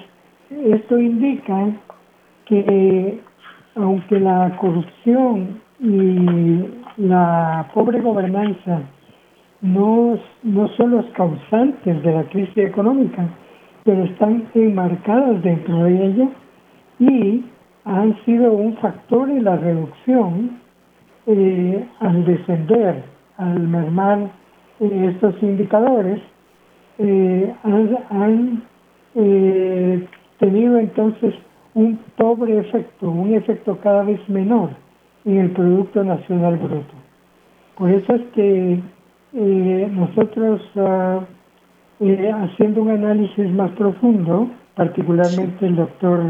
esto 0.49 0.99
indica 0.99 1.67
que 2.45 3.19
aunque 3.75 4.19
la 4.19 4.55
corrupción 4.57 5.61
y 5.79 6.67
la 6.97 7.69
pobre 7.73 8.01
gobernanza 8.01 8.81
no, 9.61 10.17
no 10.43 10.67
son 10.75 10.91
los 10.91 11.05
causantes 11.11 12.03
de 12.03 12.11
la 12.11 12.23
crisis 12.23 12.57
económica, 12.57 13.27
pero 13.83 14.03
están 14.03 14.47
enmarcadas 14.53 15.41
dentro 15.43 15.83
de 15.83 16.05
ella 16.05 16.29
y 16.99 17.43
han 17.85 18.15
sido 18.25 18.53
un 18.53 18.77
factor 18.77 19.29
en 19.29 19.43
la 19.43 19.57
reducción 19.57 20.59
eh, 21.27 21.87
al 21.99 22.25
descender, 22.25 23.03
al 23.37 23.59
mermar 23.59 24.29
eh, 24.79 25.11
estos 25.13 25.41
indicadores, 25.41 26.21
eh, 26.97 27.53
han, 27.63 28.63
tenido 30.39 30.77
entonces 30.79 31.35
un 31.75 31.99
pobre 32.17 32.59
efecto, 32.59 33.09
un 33.09 33.33
efecto 33.33 33.77
cada 33.83 34.03
vez 34.03 34.19
menor 34.29 34.69
en 35.25 35.37
el 35.37 35.51
Producto 35.51 36.03
Nacional 36.03 36.57
Bruto. 36.57 36.93
Por 37.77 37.91
eso 37.91 38.15
es 38.15 38.21
que 38.33 38.79
nosotros, 39.91 40.61
ah, 40.77 41.19
haciendo 41.99 42.81
un 42.81 42.89
análisis 42.89 43.51
más 43.51 43.71
profundo, 43.71 44.49
particularmente 44.75 45.67
el 45.67 45.75
doctor, 45.75 46.21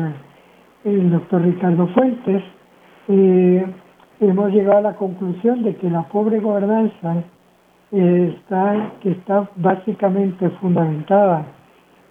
el 0.84 1.12
doctor 1.12 1.42
Ricardo 1.42 1.88
Fuentes, 1.88 2.44
eh, 3.08 3.66
hemos 4.20 4.52
llegado 4.52 4.78
a 4.80 4.82
la 4.82 4.96
conclusión 4.96 5.64
de 5.64 5.76
que 5.76 5.90
la 5.90 6.04
pobre 6.04 6.40
gobernanza 6.40 7.24
está, 7.92 8.92
que 9.02 9.12
está 9.12 9.50
básicamente 9.58 10.50
fundamentada 10.62 11.46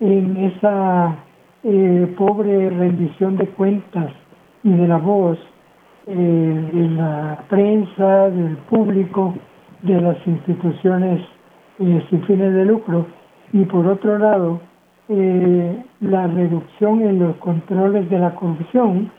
en 0.01 0.37
esa 0.37 1.17
eh, 1.63 2.15
pobre 2.17 2.71
rendición 2.71 3.37
de 3.37 3.47
cuentas 3.49 4.11
y 4.63 4.71
de 4.71 4.89
la 4.89 4.97
voz 4.97 5.39
eh, 6.07 6.71
de 6.73 6.89
la 6.89 7.45
prensa, 7.49 8.31
del 8.31 8.57
público, 8.57 9.35
de 9.83 10.01
las 10.01 10.17
instituciones 10.27 11.21
eh, 11.79 12.05
sin 12.09 12.23
fines 12.25 12.55
de 12.55 12.65
lucro. 12.65 13.07
Y 13.53 13.65
por 13.65 13.87
otro 13.87 14.19
lado 14.19 14.61
eh, 15.11 15.85
la 16.01 16.27
reducción 16.27 17.03
en 17.03 17.19
los 17.19 17.37
controles 17.37 18.09
de 18.09 18.19
la 18.19 18.35
corrupción, 18.35 19.11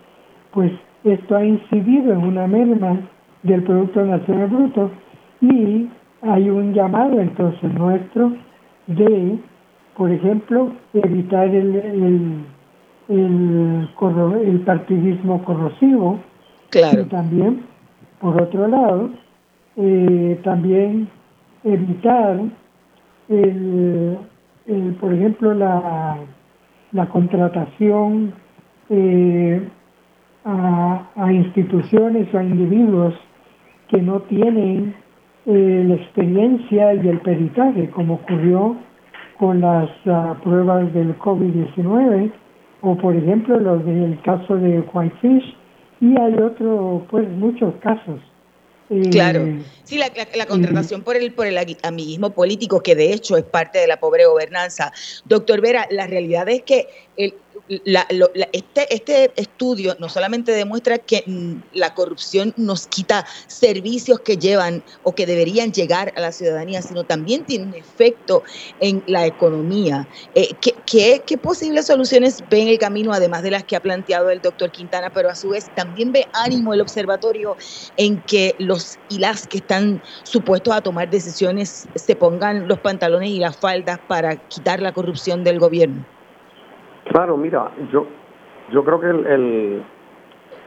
pues 0.51 0.71
esto 1.03 1.35
ha 1.35 1.45
incidido 1.45 2.13
en 2.13 2.23
una 2.23 2.47
merma 2.47 2.99
del 3.43 3.63
Producto 3.63 4.03
Nacional 4.03 4.47
Bruto 4.47 4.91
y 5.41 5.87
hay 6.21 6.49
un 6.49 6.73
llamado 6.73 7.19
entonces 7.19 7.73
nuestro 7.73 8.33
de 8.87 9.39
por 9.95 10.11
ejemplo, 10.11 10.71
evitar 10.93 11.47
el, 11.47 11.75
el, 11.75 12.45
el, 13.09 14.59
partidismo 14.65 15.43
corrosivo. 15.43 16.19
Claro. 16.69 17.01
Y 17.01 17.05
también, 17.05 17.65
por 18.19 18.41
otro 18.41 18.67
lado, 18.67 19.09
eh, 19.75 20.39
también 20.43 21.09
evitar, 21.63 22.41
el, 23.29 24.17
el, 24.67 24.95
por 24.95 25.13
ejemplo, 25.13 25.53
la, 25.53 26.17
la 26.91 27.05
contratación 27.07 28.33
eh, 28.89 29.67
a, 30.45 31.31
instituciones 31.31 32.33
o 32.33 32.37
a 32.37 32.43
individuos 32.43 33.13
que 33.87 34.01
no 34.01 34.21
tienen 34.21 34.95
eh, 35.45 35.85
la 35.87 35.95
experiencia 35.95 36.93
y 36.93 37.07
el 37.07 37.19
peritaje, 37.19 37.89
como 37.89 38.15
ocurrió 38.15 38.75
con 39.37 39.61
las 39.61 39.89
ah, 40.05 40.35
pruebas 40.43 40.93
del 40.93 41.17
COVID-19 41.17 42.31
o 42.81 42.95
por 42.97 43.15
ejemplo 43.15 43.59
los 43.59 43.85
del 43.85 44.19
caso 44.21 44.55
de 44.55 44.83
Whitefish 44.93 45.55
y 45.99 46.19
hay 46.19 46.33
otro 46.35 47.05
pues 47.09 47.29
muchos 47.29 47.73
casos 47.75 48.19
Claro, 49.09 49.47
eh, 49.47 49.61
sí, 49.85 49.97
la, 49.97 50.11
la, 50.35 50.45
contratación 50.45 51.01
por 51.01 51.15
el 51.15 51.33
por 51.33 51.47
el 51.47 51.57
amiguismo 51.81 52.31
político, 52.31 52.83
que 52.83 52.93
de 52.93 53.13
hecho 53.13 53.37
es 53.37 53.43
parte 53.45 53.79
de 53.79 53.87
la 53.87 54.01
pobre 54.01 54.25
gobernanza. 54.25 54.91
Doctor 55.23 55.61
Vera, 55.61 55.87
la 55.91 56.07
realidad 56.07 56.49
es 56.49 56.63
que 56.63 56.89
el, 57.15 57.35
este, 57.67 58.93
este 58.93 59.31
estudio 59.35 59.95
no 59.99 60.09
solamente 60.09 60.51
demuestra 60.51 60.97
que 60.97 61.23
mm, 61.25 61.61
la 61.73 61.93
corrupción 61.93 62.53
nos 62.57 62.87
quita 62.87 63.25
servicios 63.47 64.19
que 64.21 64.37
llevan 64.37 64.83
o 65.03 65.15
que 65.15 65.25
deberían 65.25 65.71
llegar 65.71 66.13
a 66.15 66.21
la 66.21 66.31
ciudadanía, 66.31 66.81
sino 66.81 67.03
también 67.03 67.45
tiene 67.45 67.65
un 67.65 67.73
efecto 67.73 68.43
en 68.79 69.03
la 69.07 69.25
economía. 69.25 70.07
Eh, 70.35 70.49
¿qué, 70.59 71.21
qué, 71.25 71.37
posibles 71.37 71.87
soluciones 71.87 72.43
ve 72.49 72.61
en 72.61 72.67
el 72.67 72.77
camino, 72.77 73.13
además 73.13 73.43
de 73.43 73.51
las 73.51 73.63
que 73.63 73.75
ha 73.75 73.79
planteado 73.79 74.29
el 74.29 74.41
doctor 74.41 74.71
Quintana, 74.71 75.11
pero 75.11 75.29
a 75.29 75.35
su 75.35 75.49
vez 75.49 75.69
también 75.75 76.11
ve 76.11 76.27
ánimo 76.33 76.73
el 76.73 76.81
observatorio 76.81 77.57
en 77.97 78.21
que 78.21 78.55
los 78.59 78.97
y 79.09 79.19
las 79.19 79.47
que 79.47 79.57
están 79.57 80.01
supuestos 80.23 80.73
a 80.73 80.81
tomar 80.81 81.09
decisiones 81.09 81.87
se 81.95 82.15
pongan 82.15 82.67
los 82.67 82.79
pantalones 82.79 83.29
y 83.29 83.39
las 83.39 83.57
faldas 83.57 83.99
para 84.07 84.35
quitar 84.47 84.81
la 84.81 84.93
corrupción 84.93 85.43
del 85.43 85.59
gobierno? 85.59 86.05
Claro, 87.05 87.37
mira, 87.37 87.71
yo, 87.91 88.05
yo 88.71 88.83
creo 88.83 88.99
que 88.99 89.09
el, 89.09 89.83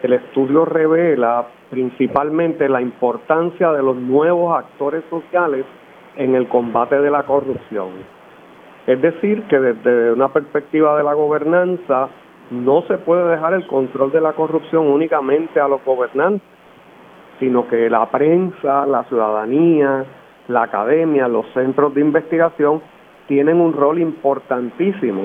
el, 0.03 0.13
estudio 0.13 0.65
revela 0.65 1.47
principalmente 1.71 2.69
la 2.69 2.81
importancia 2.81 3.73
de 3.73 3.83
los 3.83 3.97
nuevos 3.97 4.57
actores 4.57 5.05
sociales 5.09 5.65
en 6.17 6.35
el 6.35 6.49
combate 6.49 7.01
de 7.01 7.11
la 7.11 7.23
corrupción. 7.23 7.89
Es 8.87 9.01
decir, 9.01 9.45
que 9.45 9.59
desde 9.59 10.13
una 10.13 10.29
perspectiva 10.29 10.97
de 10.97 11.05
la 11.05 11.15
gobernanza 11.15 12.09
no 12.51 12.83
se 12.83 12.99
puede 12.99 13.31
dejar 13.31 13.55
el 13.55 13.67
control 13.67 14.13
de 14.13 14.21
la 14.21 14.35
corrupción 14.35 14.87
únicamente 14.89 15.59
a 15.59 15.69
los 15.69 15.83
gobernantes, 15.85 16.47
sino 17.41 17.67
que 17.69 17.89
la 17.89 18.11
prensa, 18.11 18.87
la 18.87 19.05
ciudadanía, 19.05 20.05
la 20.49 20.63
academia, 20.65 21.27
los 21.29 21.47
centros 21.55 21.95
de 21.95 22.03
investigación 22.03 22.83
tienen 23.27 23.61
un 23.61 23.73
rol 23.73 23.99
importantísimo, 23.99 25.25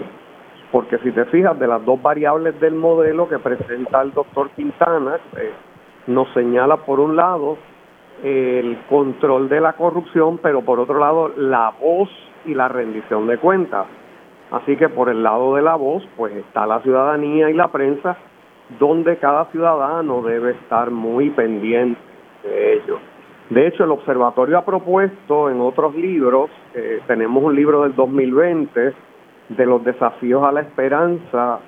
porque 0.72 0.98
si 1.00 1.12
te 1.12 1.26
fijas 1.26 1.58
de 1.60 1.68
las 1.68 1.84
dos 1.84 2.02
variables 2.02 2.60
del 2.60 2.76
modelo 2.76 3.28
que 3.28 3.40
presenta 3.40 4.02
el 4.02 4.12
doctor 4.14 4.50
Quintana, 4.52 5.18
eh, 5.38 5.52
nos 6.08 6.32
señala 6.34 6.78
por 6.78 7.00
un 7.00 7.16
lado 7.16 7.58
el 8.24 8.78
control 8.90 9.50
de 9.50 9.62
la 9.62 9.74
corrupción, 9.74 10.40
pero 10.40 10.62
por 10.62 10.80
otro 10.80 11.00
lado 11.00 11.32
la 11.36 11.74
voz 11.80 12.10
y 12.46 12.54
la 12.54 12.68
rendición 12.68 13.28
de 13.28 13.38
cuentas. 13.38 13.88
Así 14.52 14.76
que 14.76 14.90
por 14.90 15.10
el 15.10 15.24
lado 15.24 15.56
de 15.56 15.62
la 15.62 15.76
voz, 15.76 16.08
pues 16.18 16.36
está 16.36 16.66
la 16.66 16.82
ciudadanía 16.82 17.50
y 17.50 17.54
la 17.54 17.70
prensa, 17.70 18.18
donde 18.80 19.18
cada 19.18 19.46
ciudadano 19.46 20.22
debe 20.22 20.52
estar 20.52 20.92
muy 20.92 21.30
pendiente 21.32 22.00
de 22.44 22.74
ello. 22.74 23.00
De 23.50 23.68
hecho, 23.68 23.84
el 23.84 23.92
observatorio 23.92 24.60
ha 24.60 24.66
propuesto 24.66 25.50
en 25.50 25.60
otros 25.60 25.96
libros, 25.96 26.52
eh, 26.76 27.00
tenemos 27.08 27.44
un 27.44 27.56
libro 27.56 27.84
del 27.84 27.96
2020 27.96 28.94
de 29.50 29.66
los 29.66 29.84
desafíos 29.84 30.44
a 30.44 30.52
la 30.52 30.62
esperanza, 30.62 31.60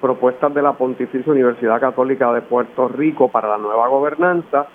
propuestas 0.00 0.54
de 0.54 0.62
la 0.62 0.72
Pontificia 0.74 1.32
Universidad 1.32 1.80
Católica 1.80 2.32
de 2.32 2.42
Puerto 2.42 2.88
Rico 2.88 3.28
para 3.28 3.48
la 3.48 3.58
nueva 3.58 3.88
gobernanza, 3.88 4.66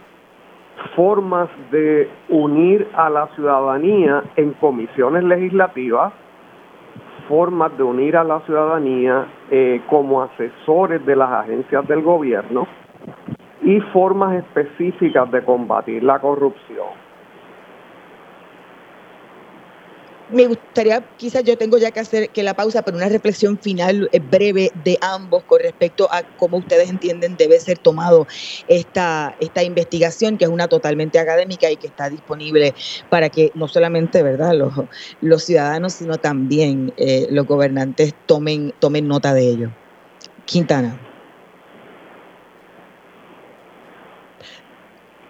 formas 0.95 1.49
de 1.71 2.09
unir 2.29 2.87
a 2.93 3.09
la 3.09 3.27
ciudadanía 3.35 4.23
en 4.35 4.53
comisiones 4.53 5.23
legislativas, 5.23 6.13
formas 7.27 7.77
de 7.77 7.83
unir 7.83 8.17
a 8.17 8.23
la 8.23 8.39
ciudadanía 8.41 9.25
eh, 9.51 9.81
como 9.87 10.23
asesores 10.23 11.05
de 11.05 11.15
las 11.15 11.31
agencias 11.31 11.87
del 11.87 12.01
gobierno 12.01 12.67
y 13.61 13.79
formas 13.93 14.35
específicas 14.35 15.29
de 15.31 15.43
combatir 15.43 16.03
la 16.03 16.19
corrupción. 16.19 17.08
Me 20.29 20.45
gustaría, 20.45 21.03
quizás 21.17 21.43
yo 21.43 21.57
tengo 21.57 21.77
ya 21.77 21.91
que 21.91 21.99
hacer 21.99 22.29
que 22.29 22.43
la 22.43 22.53
pausa, 22.53 22.83
pero 22.83 22.97
una 22.97 23.09
reflexión 23.09 23.57
final 23.59 24.09
eh, 24.11 24.19
breve 24.19 24.71
de 24.83 24.97
ambos 25.01 25.43
con 25.45 25.59
respecto 25.59 26.07
a 26.11 26.23
cómo 26.37 26.57
ustedes 26.57 26.89
entienden 26.89 27.35
debe 27.35 27.59
ser 27.59 27.79
tomado 27.79 28.27
esta, 28.67 29.35
esta 29.39 29.63
investigación, 29.63 30.37
que 30.37 30.45
es 30.45 30.51
una 30.51 30.67
totalmente 30.67 31.19
académica 31.19 31.71
y 31.71 31.77
que 31.77 31.87
está 31.87 32.09
disponible 32.09 32.75
para 33.09 33.29
que 33.29 33.51
no 33.55 33.67
solamente 33.67 34.21
verdad 34.21 34.53
los, 34.53 34.73
los 35.21 35.43
ciudadanos, 35.43 35.93
sino 35.93 36.17
también 36.17 36.93
eh, 36.97 37.27
los 37.31 37.45
gobernantes 37.45 38.13
tomen, 38.25 38.73
tomen 38.79 39.07
nota 39.07 39.33
de 39.33 39.49
ello. 39.49 39.71
Quintana. 40.45 40.99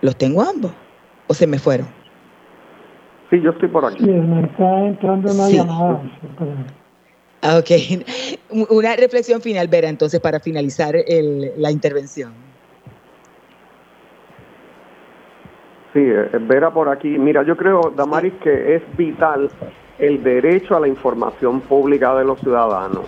¿Los 0.02 0.18
tengo 0.18 0.42
ambos? 0.42 0.72
¿O 1.28 1.34
se 1.34 1.48
me 1.48 1.60
fueron? 1.60 1.99
Sí, 3.30 3.42
yo 3.42 3.52
estoy 3.52 3.70
por 3.70 3.86
aquí. 3.86 4.04
Sí, 4.04 4.10
me 4.10 4.44
está 4.44 4.86
entrando 4.86 5.32
una 5.32 5.50
llamada. 5.50 6.02
Ah, 7.42 7.58
ok. 7.58 8.04
Una 8.72 8.96
reflexión 8.96 9.42
final, 9.42 9.68
Vera, 9.68 9.88
entonces, 9.88 10.20
para 10.20 10.40
finalizar 10.40 10.96
el, 10.96 11.54
la 11.58 11.72
intervención. 11.72 12.34
Sí, 15.94 16.00
eh, 16.00 16.30
Vera 16.42 16.72
por 16.72 16.90
aquí. 16.90 17.08
Mira, 17.08 17.44
yo 17.44 17.56
creo, 17.56 17.94
Damaris, 17.96 18.34
que 18.44 18.76
es 18.76 18.84
vital 18.98 19.50
el 20.00 20.24
derecho 20.24 20.76
a 20.76 20.80
la 20.80 20.88
información 20.88 21.62
pública 21.62 22.16
de 22.16 22.26
los 22.26 22.40
ciudadanos. 22.40 23.06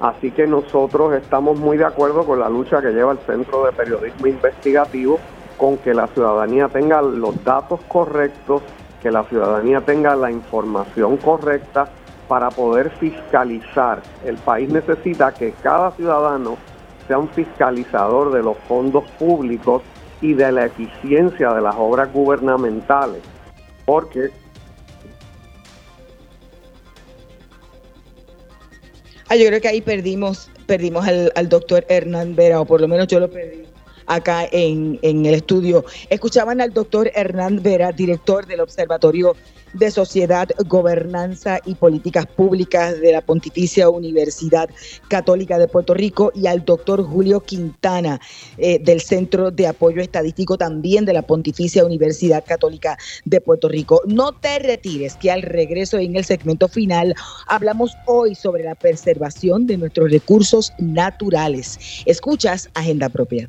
Así 0.00 0.30
que 0.30 0.46
nosotros 0.46 1.14
estamos 1.14 1.58
muy 1.58 1.76
de 1.76 1.84
acuerdo 1.84 2.24
con 2.24 2.40
la 2.40 2.48
lucha 2.48 2.80
que 2.80 2.90
lleva 2.90 3.12
el 3.12 3.18
Centro 3.18 3.66
de 3.66 3.72
Periodismo 3.72 4.26
Investigativo 4.26 5.20
con 5.56 5.76
que 5.78 5.94
la 5.94 6.08
ciudadanía 6.08 6.68
tenga 6.68 7.00
los 7.02 7.44
datos 7.44 7.80
correctos 7.86 8.62
que 9.02 9.10
la 9.10 9.24
ciudadanía 9.24 9.80
tenga 9.80 10.14
la 10.14 10.30
información 10.30 11.16
correcta 11.16 11.88
para 12.28 12.50
poder 12.50 12.90
fiscalizar. 12.98 14.02
El 14.24 14.36
país 14.36 14.70
necesita 14.70 15.32
que 15.32 15.52
cada 15.62 15.90
ciudadano 15.92 16.56
sea 17.08 17.18
un 17.18 17.28
fiscalizador 17.28 18.32
de 18.32 18.42
los 18.42 18.56
fondos 18.68 19.04
públicos 19.18 19.82
y 20.20 20.34
de 20.34 20.52
la 20.52 20.66
eficiencia 20.66 21.52
de 21.52 21.60
las 21.60 21.74
obras 21.76 22.12
gubernamentales, 22.12 23.20
porque 23.84 24.30
ah, 29.28 29.34
yo 29.34 29.46
creo 29.48 29.60
que 29.60 29.68
ahí 29.68 29.80
perdimos 29.80 30.48
perdimos 30.66 31.06
al, 31.08 31.32
al 31.34 31.48
doctor 31.48 31.84
Hernán 31.88 32.36
Vera, 32.36 32.60
o 32.60 32.64
por 32.64 32.80
lo 32.80 32.86
menos 32.86 33.08
yo 33.08 33.18
lo 33.18 33.28
perdí 33.28 33.71
acá 34.06 34.46
en, 34.50 34.98
en 35.02 35.26
el 35.26 35.34
estudio. 35.34 35.84
Escuchaban 36.10 36.60
al 36.60 36.72
doctor 36.72 37.10
Hernán 37.14 37.62
Vera, 37.62 37.92
director 37.92 38.46
del 38.46 38.60
Observatorio 38.60 39.36
de 39.74 39.90
Sociedad, 39.90 40.48
Gobernanza 40.66 41.58
y 41.64 41.74
Políticas 41.74 42.26
Públicas 42.26 43.00
de 43.00 43.12
la 43.12 43.20
Pontificia 43.20 43.88
Universidad 43.88 44.68
Católica 45.08 45.58
de 45.58 45.68
Puerto 45.68 45.94
Rico 45.94 46.30
y 46.34 46.46
al 46.46 46.64
doctor 46.64 47.02
Julio 47.02 47.40
Quintana 47.40 48.20
eh, 48.58 48.78
del 48.78 49.00
Centro 49.00 49.50
de 49.50 49.66
Apoyo 49.66 50.02
Estadístico 50.02 50.58
también 50.58 51.04
de 51.04 51.12
la 51.12 51.22
Pontificia 51.22 51.84
Universidad 51.84 52.44
Católica 52.46 52.98
de 53.24 53.40
Puerto 53.40 53.68
Rico. 53.68 54.02
No 54.06 54.32
te 54.32 54.58
retires, 54.58 55.16
que 55.16 55.30
al 55.30 55.42
regreso 55.42 55.98
en 55.98 56.16
el 56.16 56.24
segmento 56.24 56.68
final 56.68 57.14
hablamos 57.46 57.92
hoy 58.06 58.34
sobre 58.34 58.64
la 58.64 58.74
preservación 58.74 59.66
de 59.66 59.78
nuestros 59.78 60.10
recursos 60.10 60.72
naturales. 60.78 62.02
Escuchas 62.06 62.68
Agenda 62.74 63.08
Propia. 63.08 63.48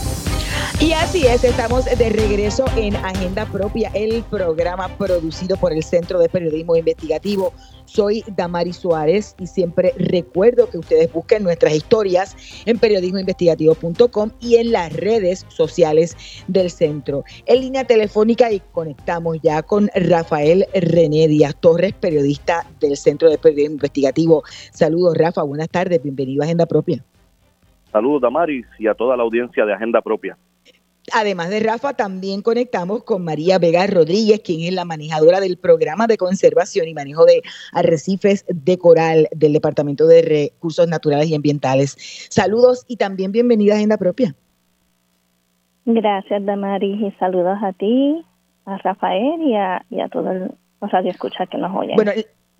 Y 0.79 0.93
así 0.93 1.27
es, 1.27 1.43
estamos 1.43 1.85
de 1.85 2.09
regreso 2.09 2.65
en 2.75 2.95
Agenda 2.95 3.45
Propia, 3.45 3.91
el 3.93 4.23
programa 4.23 4.87
producido 4.97 5.55
por 5.57 5.73
el 5.73 5.83
Centro 5.83 6.19
de 6.19 6.29
Periodismo 6.29 6.75
Investigativo. 6.75 7.53
Soy 7.85 8.23
Damari 8.35 8.73
Suárez 8.73 9.35
y 9.39 9.47
siempre 9.47 9.93
recuerdo 9.97 10.69
que 10.69 10.79
ustedes 10.79 11.11
busquen 11.11 11.43
nuestras 11.43 11.75
historias 11.75 12.35
en 12.65 12.79
periodismoinvestigativo.com 12.79 14.31
y 14.39 14.55
en 14.55 14.71
las 14.71 14.93
redes 14.93 15.45
sociales 15.49 16.15
del 16.47 16.71
centro. 16.71 17.23
En 17.45 17.61
línea 17.61 17.83
telefónica 17.83 18.51
y 18.51 18.59
conectamos 18.71 19.39
ya 19.41 19.61
con 19.61 19.89
Rafael 19.93 20.65
René 20.73 21.27
Díaz 21.27 21.55
Torres, 21.59 21.93
periodista 21.93 22.65
del 22.79 22.97
Centro 22.97 23.29
de 23.29 23.37
Periodismo 23.37 23.75
Investigativo. 23.75 24.43
Saludos, 24.71 25.15
Rafa, 25.17 25.43
buenas 25.43 25.69
tardes, 25.69 26.01
bienvenido 26.01 26.41
a 26.41 26.45
Agenda 26.45 26.65
Propia. 26.65 27.03
Saludos, 27.91 28.21
Damaris, 28.21 28.65
y 28.79 28.87
a 28.87 28.93
toda 28.93 29.17
la 29.17 29.23
audiencia 29.23 29.65
de 29.65 29.73
Agenda 29.73 30.01
Propia. 30.01 30.37
Además 31.13 31.49
de 31.49 31.59
Rafa, 31.59 31.93
también 31.93 32.41
conectamos 32.41 33.03
con 33.03 33.23
María 33.23 33.57
Vega 33.57 33.85
Rodríguez, 33.87 34.41
quien 34.41 34.61
es 34.61 34.73
la 34.73 34.85
manejadora 34.85 35.39
del 35.39 35.57
programa 35.57 36.07
de 36.07 36.17
conservación 36.17 36.87
y 36.87 36.93
manejo 36.93 37.25
de 37.25 37.41
arrecifes 37.73 38.45
de 38.47 38.77
coral 38.77 39.27
del 39.31 39.53
Departamento 39.53 40.05
de 40.05 40.21
Recursos 40.21 40.87
Naturales 40.87 41.27
y 41.27 41.35
Ambientales. 41.35 41.95
Saludos 42.29 42.85
y 42.87 42.97
también 42.97 43.31
bienvenida 43.31 43.73
a 43.73 43.77
Agenda 43.77 43.97
Propia. 43.97 44.35
Gracias, 45.85 46.45
Damaris, 46.45 47.01
y 47.01 47.11
saludos 47.19 47.57
a 47.61 47.73
ti, 47.73 48.23
a 48.65 48.77
Rafael 48.77 49.41
y 49.41 49.55
a, 49.55 49.83
y 49.89 49.99
a 49.99 50.07
todos 50.07 50.35
los 50.81 50.91
radioescuchas 50.91 51.49
que 51.49 51.57
nos 51.57 51.75
oyen. 51.75 51.95
Bueno, 51.95 52.11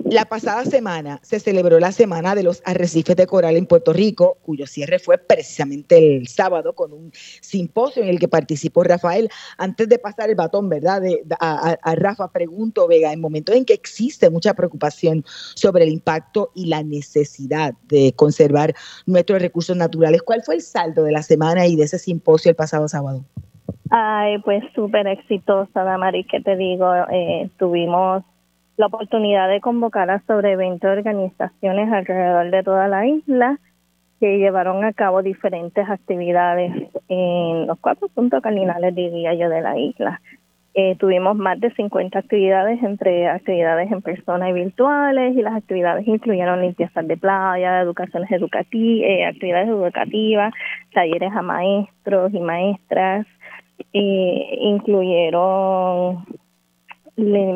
la 0.05 0.25
pasada 0.25 0.65
semana 0.65 1.19
se 1.21 1.39
celebró 1.39 1.79
la 1.79 1.91
Semana 1.91 2.35
de 2.35 2.43
los 2.43 2.61
Arrecifes 2.65 3.15
de 3.15 3.27
Coral 3.27 3.55
en 3.55 3.65
Puerto 3.65 3.93
Rico, 3.93 4.37
cuyo 4.41 4.67
cierre 4.67 4.99
fue 4.99 5.17
precisamente 5.17 6.17
el 6.17 6.27
sábado 6.27 6.73
con 6.73 6.93
un 6.93 7.11
simposio 7.13 8.03
en 8.03 8.09
el 8.09 8.19
que 8.19 8.27
participó 8.27 8.83
Rafael. 8.83 9.29
Antes 9.57 9.89
de 9.89 9.99
pasar 9.99 10.29
el 10.29 10.35
batón, 10.35 10.69
¿verdad? 10.69 11.01
De, 11.01 11.23
a, 11.39 11.95
Rafa, 11.95 12.31
pregunto, 12.31 12.87
Vega, 12.87 13.13
en 13.13 13.21
momentos 13.21 13.55
en 13.55 13.65
que 13.65 13.73
existe 13.73 14.29
mucha 14.29 14.53
preocupación 14.53 15.23
sobre 15.25 15.83
el 15.83 15.91
impacto 15.91 16.51
y 16.55 16.67
la 16.67 16.83
necesidad 16.83 17.73
de 17.83 18.13
conservar 18.15 18.73
nuestros 19.05 19.41
recursos 19.41 19.75
naturales, 19.75 20.21
¿cuál 20.21 20.41
fue 20.43 20.55
el 20.55 20.61
saldo 20.61 21.03
de 21.03 21.11
la 21.11 21.23
semana 21.23 21.67
y 21.67 21.75
de 21.75 21.83
ese 21.83 21.99
simposio 21.99 22.49
el 22.49 22.55
pasado 22.55 22.87
sábado? 22.87 23.23
Ay, 23.89 24.39
pues 24.39 24.63
súper 24.73 25.05
exitosa, 25.07 25.83
Damari, 25.83 26.23
que 26.23 26.39
te 26.39 26.55
digo, 26.55 26.89
eh, 27.11 27.49
tuvimos 27.57 28.23
la 28.81 28.87
oportunidad 28.87 29.47
de 29.47 29.61
convocar 29.61 30.09
a 30.09 30.23
sobre 30.25 30.55
20 30.55 30.87
organizaciones 30.87 31.93
alrededor 31.93 32.49
de 32.49 32.63
toda 32.63 32.87
la 32.87 33.05
isla 33.05 33.59
que 34.19 34.39
llevaron 34.39 34.83
a 34.83 34.91
cabo 34.91 35.21
diferentes 35.21 35.87
actividades 35.87 36.89
en 37.07 37.67
los 37.67 37.77
cuatro 37.79 38.07
puntos 38.07 38.41
cardinales, 38.41 38.95
diría 38.95 39.35
yo, 39.35 39.49
de 39.49 39.61
la 39.61 39.77
isla. 39.77 40.19
Eh, 40.73 40.95
tuvimos 40.95 41.35
más 41.35 41.59
de 41.59 41.69
50 41.75 42.17
actividades 42.17 42.81
entre 42.81 43.29
actividades 43.29 43.91
en 43.91 44.01
persona 44.01 44.49
y 44.49 44.53
virtuales 44.53 45.37
y 45.37 45.43
las 45.43 45.53
actividades 45.53 46.07
incluyeron 46.07 46.61
limpieza 46.61 47.03
de 47.03 47.17
playa, 47.17 47.81
educaciones 47.81 48.31
educativas, 48.31 49.07
eh, 49.07 49.25
actividades 49.25 49.67
educativas, 49.67 50.53
talleres 50.91 51.31
a 51.33 51.43
maestros 51.43 52.33
y 52.33 52.39
maestras, 52.39 53.27
eh, 53.93 54.57
incluyeron 54.59 56.25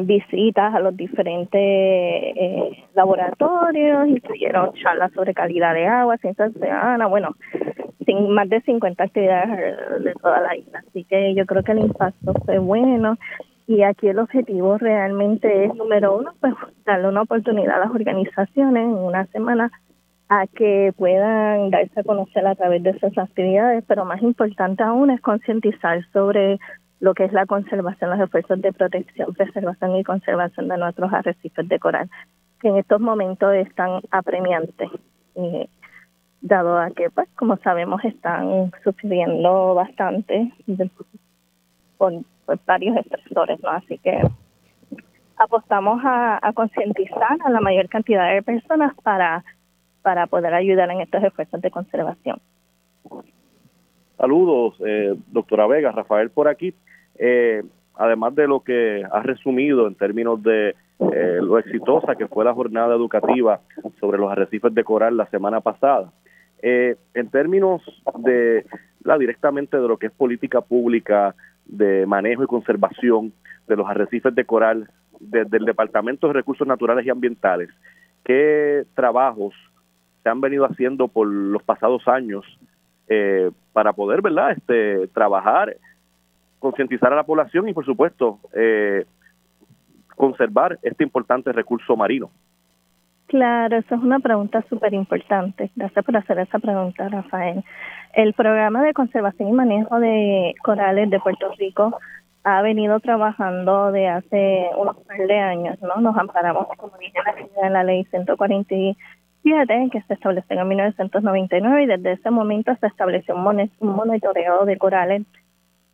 visitas 0.06 0.74
a 0.74 0.80
los 0.80 0.96
diferentes 0.96 1.62
eh, 1.62 2.86
laboratorios, 2.94 4.08
incluyeron 4.08 4.74
charlas 4.74 5.12
sobre 5.14 5.34
calidad 5.34 5.74
de 5.74 5.88
agua, 5.88 6.18
ciencia 6.18 6.50
ciudadana, 6.50 7.08
bueno, 7.08 7.36
sin, 8.06 8.30
más 8.32 8.50
de 8.50 8.62
50 8.62 9.04
actividades 9.04 10.04
de 10.04 10.14
toda 10.14 10.42
la 10.42 10.56
isla. 10.56 10.84
Así 10.88 11.04
que 11.04 11.34
yo 11.36 11.46
creo 11.46 11.64
que 11.64 11.72
el 11.72 11.80
impacto 11.80 12.34
fue 12.46 12.60
bueno 12.60 13.18
y 13.68 13.82
aquí 13.82 14.08
el 14.08 14.20
objetivo 14.20 14.78
realmente 14.78 15.66
es, 15.66 15.74
número 15.76 16.18
uno, 16.18 16.34
pues 16.40 16.54
darle 16.86 17.08
una 17.08 17.24
oportunidad 17.24 17.78
a 17.78 17.86
las 17.86 17.92
organizaciones 17.92 18.84
en 18.84 18.92
una 18.92 19.26
semana 19.28 19.72
a 20.30 20.48
que 20.48 20.94
puedan 20.98 21.70
darse 21.70 22.00
a 22.00 22.04
conocer 22.04 22.46
a 22.46 22.56
través 22.56 22.84
de 22.84 22.92
esas 22.92 23.18
actividades, 23.18 23.84
pero 23.88 24.06
más 24.06 24.22
importante 24.22 24.84
aún 24.84 25.12
es 25.12 25.22
concientizar 25.22 26.04
sobre 26.12 26.60
lo 27.00 27.14
que 27.14 27.26
es 27.26 27.34
la 27.34 27.46
conservación, 27.46 28.12
los 28.12 28.20
esfuerzos 28.20 28.62
de 28.62 28.72
protección, 28.72 29.34
preservación 29.34 29.96
y 29.96 30.04
conservación 30.04 30.68
de 30.68 30.78
nuestros 30.78 31.12
arrecifes 31.12 31.68
de 31.68 31.80
coral, 31.80 32.10
que 32.62 32.70
en 32.70 32.78
estos 32.78 33.02
momentos 33.02 33.54
están 33.54 34.02
apremiantes, 34.12 34.90
dado 36.42 36.78
a 36.78 36.92
que, 36.92 37.10
pues, 37.10 37.28
como 37.36 37.58
sabemos, 37.58 38.04
están 38.06 38.72
sufriendo 38.84 39.76
bastante 39.76 40.52
por, 41.98 42.14
varios 42.66 42.98
estresores, 42.98 43.62
¿no? 43.62 43.70
Así 43.70 43.98
que 43.98 44.22
apostamos 45.38 46.02
a, 46.06 46.40
a 46.42 46.54
concientizar 46.54 47.38
a 47.44 47.50
la 47.50 47.60
mayor 47.60 47.90
cantidad 47.90 48.34
de 48.34 48.42
personas 48.42 48.94
para, 49.04 49.44
para 50.02 50.28
poder 50.28 50.54
ayudar 50.54 50.90
en 50.92 51.02
estos 51.02 51.24
esfuerzos 51.24 51.62
de 51.62 51.72
conservación. 51.72 52.40
Saludos, 54.18 54.76
eh, 54.86 55.14
doctora 55.28 55.68
Vega, 55.68 55.92
Rafael 55.92 56.30
por 56.30 56.48
aquí. 56.48 56.74
Eh, 57.18 57.64
además 57.96 58.36
de 58.36 58.48
lo 58.48 58.62
que 58.62 59.04
ha 59.10 59.22
resumido 59.22 59.88
en 59.88 59.96
términos 59.96 60.42
de 60.44 60.76
eh, 61.00 61.40
lo 61.42 61.58
exitosa 61.60 62.16
que 62.16 62.28
fue 62.28 62.46
la 62.46 62.54
jornada 62.54 62.96
educativa 62.96 63.62
sobre 64.00 64.18
los 64.18 64.32
arrecifes 64.32 64.74
de 64.74 64.84
coral 64.84 65.18
la 65.18 65.28
semana 65.28 65.62
pasada, 65.62 66.12
eh, 66.62 66.96
en 67.14 67.30
términos 67.30 67.82
de 68.20 68.66
la 69.04 69.18
directamente 69.18 69.78
de 69.78 69.88
lo 69.88 69.98
que 69.98 70.08
es 70.08 70.12
política 70.12 70.62
pública 70.62 71.36
de 71.66 72.06
manejo 72.06 72.44
y 72.44 72.48
conservación 72.48 73.34
de 73.68 73.76
los 73.76 73.88
arrecifes 73.90 74.36
de 74.36 74.46
coral 74.46 74.90
desde 75.20 75.58
el 75.58 75.66
Departamento 75.66 76.28
de 76.28 76.34
Recursos 76.34 76.68
Naturales 76.68 77.06
y 77.06 77.10
Ambientales, 77.10 77.70
¿qué 78.24 78.86
trabajos 78.94 79.54
se 80.24 80.30
han 80.30 80.42
venido 80.42 80.66
haciendo 80.66 81.08
por 81.08 81.28
los 81.28 81.64
pasados 81.64 82.08
años 82.08 82.46
para 83.72 83.94
poder, 83.94 84.24
verdad, 84.24 84.52
este, 84.52 85.08
trabajar 85.10 85.76
concientizar 86.66 87.14
a 87.14 87.16
la 87.16 87.24
población 87.24 87.70
y, 87.70 87.74
por 87.74 87.86
supuesto, 87.86 88.40
eh, 88.52 89.06
conservar 90.16 90.80
este 90.82 91.04
importante 91.04 91.52
recurso 91.52 91.96
marino. 91.96 92.32
Claro, 93.28 93.78
eso 93.78 93.94
es 93.94 94.02
una 94.02 94.20
pregunta 94.20 94.64
súper 94.68 94.96
importante. 94.96 95.70
Gracias 95.76 96.04
por 96.04 96.18
hacer 96.18 96.40
esa 96.40 96.58
pregunta, 96.58 97.08
Rafael. 97.08 97.64
El 98.14 98.34
programa 98.34 98.82
de 98.82 98.94
conservación 98.94 99.50
y 99.50 99.52
manejo 99.52 100.00
de 100.00 100.56
corales 100.64 101.08
de 101.12 101.20
Puerto 101.20 101.52
Rico 101.60 102.00
ha 102.44 102.64
venido 102.64 103.00
trabajando 103.00 103.92
de 103.92 104.08
hace 104.08 104.68
unos 104.76 104.98
par 104.98 105.18
de 105.18 105.40
años, 105.40 105.80
¿no? 105.84 106.02
Nos 106.02 106.18
amparamos, 106.18 106.66
como 106.78 106.98
dije, 106.98 107.20
en 107.62 107.74
la 107.74 107.84
ley 107.84 108.06
147 108.06 108.96
que 109.92 110.02
se 110.02 110.14
estableció 110.16 110.60
en 110.60 110.68
1999 110.68 111.84
y 111.84 111.86
desde 111.86 112.14
ese 112.14 112.32
momento 112.32 112.76
se 112.80 112.88
estableció 112.88 113.36
un 113.36 113.96
monitoreo 113.96 114.66
de 114.66 114.78
corales 114.80 115.22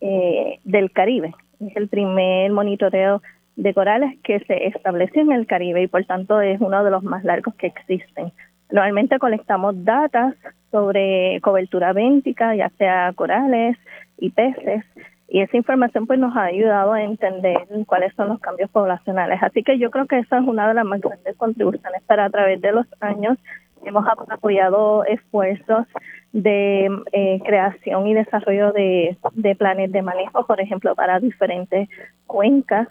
eh, 0.02 0.60
del 0.64 0.92
Caribe. 0.92 1.34
Es 1.60 1.76
el 1.76 1.88
primer 1.88 2.52
monitoreo 2.52 3.22
de 3.56 3.74
corales 3.74 4.18
que 4.24 4.40
se 4.42 4.68
estableció 4.68 5.22
en 5.22 5.32
el 5.32 5.46
Caribe 5.46 5.84
y 5.84 5.88
por 5.88 6.04
tanto 6.06 6.42
es 6.42 6.60
uno 6.60 6.84
de 6.84 6.92
los 6.92 7.04
más 7.04 7.24
largos 7.24 7.54
que 7.56 7.68
existen. 7.68 8.32
Normalmente 8.72 9.20
colectamos 9.20 9.84
datos 9.84 10.34
sobre 10.72 11.40
cobertura 11.42 11.94
béntica, 11.94 12.56
ya 12.56 12.70
sea 12.78 13.12
corales 13.14 13.78
y 14.18 14.30
peces, 14.32 14.84
y 15.28 15.42
esa 15.42 15.56
información 15.56 16.08
pues 16.08 16.20
nos 16.20 16.36
ha 16.36 16.44
ayudado 16.44 16.92
a 16.92 17.04
entender 17.04 17.58
cuáles 17.86 18.14
son 18.16 18.28
los 18.30 18.40
cambios 18.40 18.70
poblacionales. 18.70 19.42
Así 19.42 19.64
que 19.64 19.78
yo 19.78 19.90
creo 19.90 20.06
que 20.06 20.20
esa 20.20 20.40
es 20.40 20.44
una 20.46 20.68
de 20.68 20.74
las 20.74 20.86
más 20.86 21.00
grandes 21.00 21.38
contribuciones 21.38 22.02
para 22.04 22.26
a 22.26 22.30
través 22.30 22.60
de 22.60 22.74
los 22.74 22.86
años 23.00 23.38
hemos 23.86 24.06
apoyado 24.08 25.04
esfuerzos 25.06 25.88
de 26.34 26.90
eh, 27.12 27.40
creación 27.46 28.08
y 28.08 28.14
desarrollo 28.14 28.72
de, 28.72 29.18
planes 29.58 29.92
de 29.92 30.02
manejo, 30.02 30.46
por 30.46 30.62
ejemplo, 30.62 30.96
para 30.96 31.20
diferentes 31.20 31.90
cuencas 32.26 32.88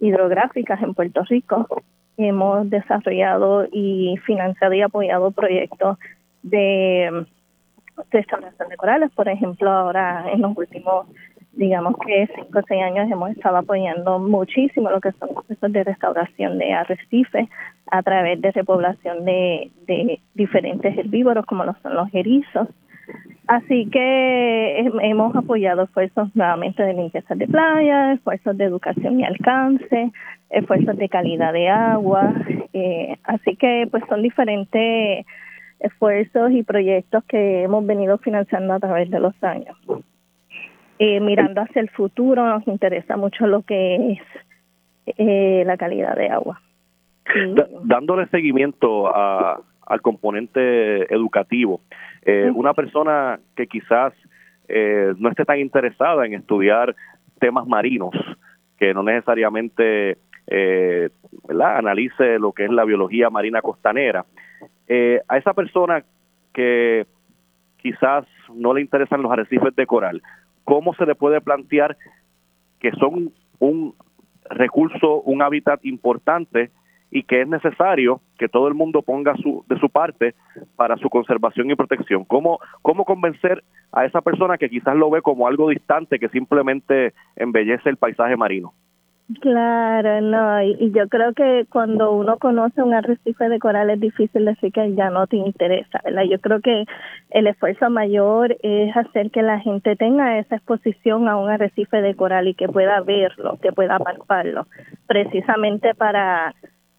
hidrográficas 0.00 0.82
en 0.82 0.94
Puerto 0.94 1.22
Rico. 1.24 1.66
Hemos 2.16 2.68
desarrollado 2.70 3.66
y 3.70 4.16
financiado 4.24 4.74
y 4.74 4.82
apoyado 4.82 5.30
proyectos 5.30 5.98
de 6.42 7.26
restauración 8.10 8.68
de 8.68 8.76
corales, 8.76 9.10
por 9.12 9.28
ejemplo, 9.28 9.70
ahora 9.70 10.24
en 10.32 10.42
los 10.42 10.56
últimos 10.56 11.06
digamos 11.54 11.94
que 12.06 12.28
cinco 12.34 12.60
o 12.60 12.62
seis 12.66 12.82
años 12.82 13.10
hemos 13.10 13.30
estado 13.30 13.58
apoyando 13.58 14.18
muchísimo 14.18 14.90
lo 14.90 15.00
que 15.00 15.12
son 15.12 15.34
procesos 15.34 15.72
de 15.72 15.84
restauración 15.84 16.58
de 16.58 16.72
arrecifes 16.72 17.48
a 17.90 18.02
través 18.02 18.40
de 18.40 18.52
repoblación 18.52 19.24
de, 19.24 19.70
de 19.86 20.20
diferentes 20.34 20.96
herbívoros 20.96 21.44
como 21.46 21.64
lo 21.64 21.74
son 21.82 21.94
los 21.94 22.12
erizos. 22.14 22.68
Así 23.48 23.86
que 23.90 24.78
hemos 25.02 25.34
apoyado 25.34 25.82
esfuerzos 25.82 26.34
nuevamente 26.34 26.82
de 26.82 26.94
limpieza 26.94 27.34
de 27.34 27.46
playas, 27.46 28.16
esfuerzos 28.16 28.56
de 28.56 28.64
educación 28.64 29.20
y 29.20 29.24
alcance, 29.24 30.12
esfuerzos 30.48 30.96
de 30.96 31.08
calidad 31.08 31.52
de 31.52 31.68
agua. 31.68 32.32
Eh, 32.72 33.16
así 33.24 33.56
que 33.56 33.88
pues 33.90 34.04
son 34.08 34.22
diferentes 34.22 35.26
esfuerzos 35.80 36.52
y 36.52 36.62
proyectos 36.62 37.24
que 37.24 37.64
hemos 37.64 37.84
venido 37.84 38.16
financiando 38.18 38.72
a 38.72 38.80
través 38.80 39.10
de 39.10 39.18
los 39.20 39.34
años. 39.42 39.76
Eh, 41.04 41.18
mirando 41.18 41.62
hacia 41.62 41.82
el 41.82 41.90
futuro, 41.90 42.46
nos 42.46 42.64
interesa 42.68 43.16
mucho 43.16 43.48
lo 43.48 43.62
que 43.62 44.12
es 44.12 44.20
eh, 45.18 45.64
la 45.66 45.76
calidad 45.76 46.14
de 46.14 46.28
agua. 46.28 46.62
dándole 47.82 48.28
seguimiento 48.28 49.08
a, 49.08 49.60
al 49.84 50.00
componente 50.00 51.12
educativo, 51.12 51.80
eh, 52.24 52.52
una 52.54 52.72
persona 52.72 53.40
que 53.56 53.66
quizás 53.66 54.12
no 55.18 55.28
esté 55.28 55.44
tan 55.44 55.58
interesada 55.58 56.24
en 56.24 56.34
estudiar 56.34 56.94
temas 57.40 57.66
marinos, 57.66 58.14
que 58.78 58.94
no 58.94 59.02
necesariamente 59.02 60.16
analice 61.50 62.38
lo 62.38 62.52
que 62.52 62.66
es 62.66 62.70
la 62.70 62.84
biología 62.84 63.28
marina 63.28 63.60
costanera, 63.60 64.24
a 65.28 65.36
esa 65.36 65.52
persona 65.52 66.04
que 66.54 67.06
quizás 67.76 68.24
no 68.54 68.72
le 68.72 68.80
interesan 68.80 69.20
los 69.20 69.32
arrecifes 69.32 69.76
de 69.76 69.84
coral, 69.84 70.22
cómo 70.72 70.94
se 70.94 71.04
le 71.04 71.14
puede 71.14 71.42
plantear 71.42 71.98
que 72.80 72.92
son 72.92 73.30
un 73.58 73.94
recurso, 74.48 75.20
un 75.20 75.42
hábitat 75.42 75.84
importante 75.84 76.70
y 77.10 77.24
que 77.24 77.42
es 77.42 77.46
necesario 77.46 78.22
que 78.38 78.48
todo 78.48 78.68
el 78.68 78.74
mundo 78.74 79.02
ponga 79.02 79.36
su, 79.36 79.66
de 79.68 79.78
su 79.78 79.90
parte 79.90 80.34
para 80.74 80.96
su 80.96 81.10
conservación 81.10 81.70
y 81.70 81.74
protección. 81.74 82.24
¿Cómo, 82.24 82.58
¿Cómo 82.80 83.04
convencer 83.04 83.62
a 83.92 84.06
esa 84.06 84.22
persona 84.22 84.56
que 84.56 84.70
quizás 84.70 84.96
lo 84.96 85.10
ve 85.10 85.20
como 85.20 85.46
algo 85.46 85.68
distante 85.68 86.18
que 86.18 86.30
simplemente 86.30 87.12
embellece 87.36 87.90
el 87.90 87.98
paisaje 87.98 88.34
marino? 88.38 88.72
Claro, 89.40 90.20
no, 90.20 90.62
y, 90.62 90.90
yo 90.92 91.08
creo 91.08 91.32
que 91.32 91.64
cuando 91.70 92.12
uno 92.12 92.38
conoce 92.38 92.82
un 92.82 92.92
arrecife 92.92 93.48
de 93.48 93.58
coral 93.58 93.88
es 93.90 94.00
difícil 94.00 94.44
decir 94.44 94.72
que 94.72 94.94
ya 94.94 95.10
no 95.10 95.26
te 95.26 95.36
interesa, 95.36 96.00
¿verdad? 96.04 96.24
Yo 96.24 96.38
creo 96.40 96.60
que 96.60 96.84
el 97.30 97.46
esfuerzo 97.46 97.88
mayor 97.88 98.56
es 98.62 98.94
hacer 98.96 99.30
que 99.30 99.42
la 99.42 99.60
gente 99.60 99.96
tenga 99.96 100.38
esa 100.38 100.56
exposición 100.56 101.28
a 101.28 101.36
un 101.36 101.50
arrecife 101.50 102.02
de 102.02 102.14
coral 102.14 102.48
y 102.48 102.54
que 102.54 102.68
pueda 102.68 103.00
verlo, 103.00 103.58
que 103.62 103.72
pueda 103.72 103.98
palparlo, 103.98 104.66
precisamente 105.06 105.94
para 105.94 106.54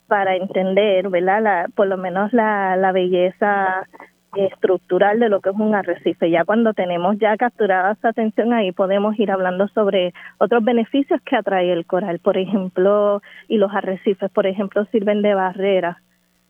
para 0.07 0.35
entender, 0.35 1.09
¿verdad? 1.09 1.41
La, 1.41 1.67
por 1.73 1.87
lo 1.87 1.97
menos 1.97 2.33
la, 2.33 2.75
la 2.75 2.91
belleza 2.91 3.87
estructural 4.35 5.19
de 5.19 5.29
lo 5.29 5.41
que 5.41 5.49
es 5.49 5.55
un 5.55 5.75
arrecife. 5.75 6.29
Ya 6.29 6.45
cuando 6.45 6.73
tenemos 6.73 7.17
ya 7.19 7.35
capturada 7.37 7.93
esa 7.93 8.09
atención 8.09 8.53
ahí 8.53 8.71
podemos 8.71 9.17
ir 9.19 9.31
hablando 9.31 9.67
sobre 9.69 10.13
otros 10.37 10.63
beneficios 10.63 11.21
que 11.21 11.35
atrae 11.35 11.71
el 11.71 11.85
coral, 11.85 12.19
por 12.19 12.37
ejemplo, 12.37 13.21
y 13.47 13.57
los 13.57 13.73
arrecifes, 13.73 14.31
por 14.31 14.47
ejemplo, 14.47 14.85
sirven 14.85 15.21
de 15.21 15.33
barrera 15.33 16.01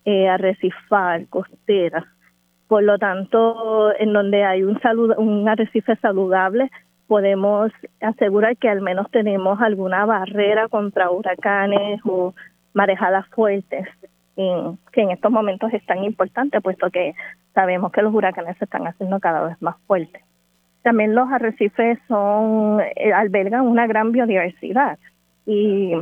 eh, 0.06 0.28
arrecifal, 0.28 1.28
costera. 1.30 2.06
Por 2.68 2.84
lo 2.84 2.98
tanto, 2.98 3.94
en 4.00 4.14
donde 4.14 4.44
hay 4.44 4.64
un, 4.64 4.80
salud, 4.82 5.14
un 5.18 5.48
arrecife 5.48 5.96
saludable, 5.98 6.72
podemos 7.08 7.72
asegurar 8.02 8.58
que 8.58 8.70
al 8.70 8.82
menos 8.82 9.12
tenemos 9.12 9.62
alguna 9.62 10.06
barrera 10.06 10.68
contra 10.70 11.12
huracanes 11.12 12.02
o 12.06 12.34
marejadas 12.74 13.28
fuertes 13.28 13.88
que 14.36 15.02
en 15.02 15.12
estos 15.12 15.32
momentos 15.32 15.72
es 15.74 15.86
tan 15.86 16.04
importante, 16.04 16.62
puesto 16.62 16.90
que 16.90 17.14
sabemos 17.54 17.92
que 17.92 18.02
los 18.02 18.14
huracanes 18.14 18.58
se 18.58 18.66
están 18.66 18.88
haciendo 18.88 19.20
cada 19.20 19.44
vez 19.48 19.62
más 19.62 19.76
fuertes. 19.88 20.24
también 20.82 21.16
los 21.16 21.32
arrecifes 21.32 22.00
son 22.08 22.82
eh, 22.82 23.14
albergan 23.14 23.62
una 23.68 23.88
gran 23.88 24.12
biodiversidad 24.12 24.98
y 25.46 25.94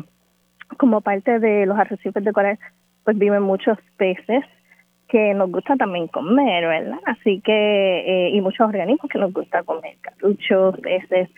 como 0.77 1.01
parte 1.01 1.39
de 1.39 1.65
los 1.65 1.77
arrecifes 1.77 2.23
de 2.23 2.33
coral 2.33 2.57
pues 3.03 3.17
viven 3.17 3.43
muchos 3.43 3.77
peces 3.97 4.43
que 5.11 5.33
nos 5.33 5.51
gusta 5.51 5.75
también 5.75 6.07
comer, 6.07 6.65
¿verdad? 6.65 6.99
Así 7.05 7.41
que, 7.41 7.51
eh, 7.51 8.29
y 8.29 8.39
muchos 8.39 8.65
organismos 8.65 9.11
que 9.11 9.19
nos 9.19 9.33
gusta 9.33 9.61
comer, 9.63 9.97
caruchos, 9.99 10.79
peces. 10.79 11.29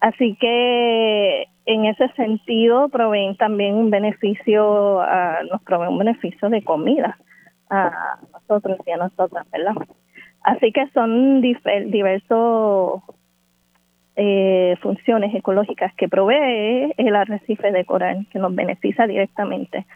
Así 0.00 0.36
que 0.40 1.46
en 1.66 1.84
ese 1.84 2.08
sentido 2.14 2.88
proveen 2.88 3.36
también 3.36 3.74
un 3.74 3.90
beneficio, 3.90 5.02
nos 5.50 5.62
proveen 5.62 5.92
un 5.92 5.98
beneficio 5.98 6.48
de 6.48 6.62
comida 6.62 7.18
a 7.68 8.18
nosotros 8.32 8.78
y 8.86 8.90
a 8.90 8.96
nosotras, 8.96 9.46
¿verdad? 9.50 9.74
Así 10.42 10.72
que 10.72 10.88
son 10.88 11.42
diversos 11.42 13.02
eh, 14.16 14.76
funciones 14.80 15.34
ecológicas 15.34 15.94
que 15.94 16.08
provee 16.08 16.92
el 16.96 17.14
arrecife 17.14 17.70
de 17.70 17.84
coral, 17.84 18.26
que 18.32 18.38
nos 18.38 18.54
beneficia 18.54 19.06
directamente 19.06 19.86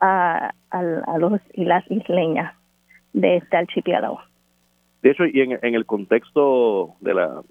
a, 0.00 0.52
a, 0.70 1.18
los 1.18 1.40
y 1.52 1.64
las 1.64 1.88
isleñas 1.90 2.54
de 3.12 3.36
este 3.36 3.56
archipiélago. 3.56 4.20
De 5.02 5.10
hecho, 5.10 5.24
y 5.24 5.40
en, 5.40 5.58
en 5.62 5.74
el 5.74 5.86
contexto 5.86 6.94
de 7.00 7.14
la, 7.14 7.42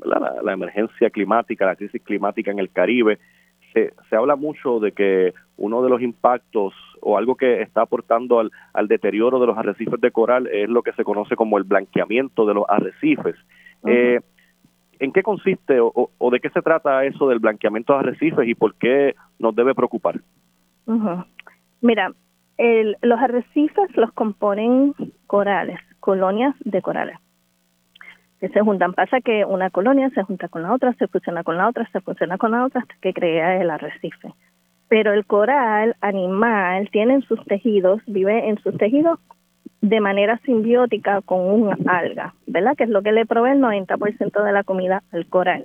la, 0.43 0.53
emergencia 0.53 1.09
climática, 1.09 1.65
la 1.65 1.75
crisis 1.75 2.01
climática 2.03 2.51
en 2.51 2.59
el 2.59 2.69
Caribe, 2.69 3.17
se, 3.73 3.93
se 4.09 4.15
habla 4.15 4.35
mucho 4.35 4.79
de 4.79 4.91
que 4.91 5.33
uno 5.57 5.81
de 5.81 5.89
los 5.89 6.01
impactos 6.01 6.73
o 7.01 7.17
algo 7.17 7.35
que 7.35 7.61
está 7.61 7.81
aportando 7.81 8.39
al, 8.39 8.51
al 8.73 8.87
deterioro 8.87 9.39
de 9.39 9.47
los 9.47 9.57
arrecifes 9.57 9.99
de 9.99 10.11
coral 10.11 10.47
es 10.47 10.69
lo 10.69 10.83
que 10.83 10.93
se 10.93 11.03
conoce 11.03 11.35
como 11.35 11.57
el 11.57 11.63
blanqueamiento 11.63 12.45
de 12.45 12.53
los 12.53 12.65
arrecifes. 12.67 13.35
eh, 13.85 14.19
¿En 14.99 15.13
qué 15.13 15.23
consiste 15.23 15.79
o, 15.79 16.11
o, 16.17 16.29
de 16.29 16.41
qué 16.41 16.49
se 16.49 16.61
trata 16.61 17.05
eso 17.05 17.29
del 17.29 17.39
blanqueamiento 17.39 17.93
de 17.93 17.99
arrecifes 17.99 18.47
y 18.47 18.53
por 18.53 18.75
qué 18.75 19.15
nos 19.39 19.55
debe 19.55 19.73
preocupar? 19.73 20.19
Mira, 21.81 22.11
el, 22.57 22.97
los 23.01 23.19
arrecifes 23.19 23.95
los 23.95 24.11
componen 24.11 24.93
corales, 25.25 25.79
colonias 26.01 26.53
de 26.65 26.81
corales 26.81 27.17
que 28.39 28.49
se 28.49 28.61
juntan. 28.61 28.93
Pasa 28.93 29.21
que 29.21 29.45
una 29.45 29.69
colonia 29.69 30.09
se 30.11 30.23
junta 30.23 30.47
con 30.47 30.63
la 30.63 30.73
otra, 30.73 30.93
se 30.93 31.07
fusiona 31.07 31.43
con 31.43 31.57
la 31.57 31.67
otra, 31.67 31.89
se 31.91 32.01
fusiona 32.01 32.37
con 32.37 32.51
la 32.51 32.65
otra 32.65 32.81
hasta 32.81 32.95
que 33.01 33.13
crea 33.13 33.61
el 33.61 33.69
arrecife. 33.69 34.33
Pero 34.87 35.13
el 35.13 35.25
coral 35.25 35.95
animal 36.01 36.89
tiene 36.91 37.15
en 37.15 37.21
sus 37.21 37.43
tejidos, 37.45 38.01
vive 38.07 38.49
en 38.49 38.57
sus 38.61 38.77
tejidos 38.77 39.19
de 39.81 39.99
manera 40.01 40.39
simbiótica 40.45 41.21
con 41.21 41.39
un 41.39 41.89
alga, 41.89 42.33
¿verdad? 42.47 42.75
Que 42.75 42.83
es 42.83 42.89
lo 42.89 43.01
que 43.01 43.11
le 43.11 43.25
provee 43.25 43.51
el 43.51 43.61
90% 43.61 44.43
de 44.43 44.51
la 44.51 44.63
comida 44.63 45.03
al 45.11 45.25
coral. 45.27 45.63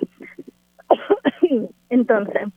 Entonces, 1.90 2.48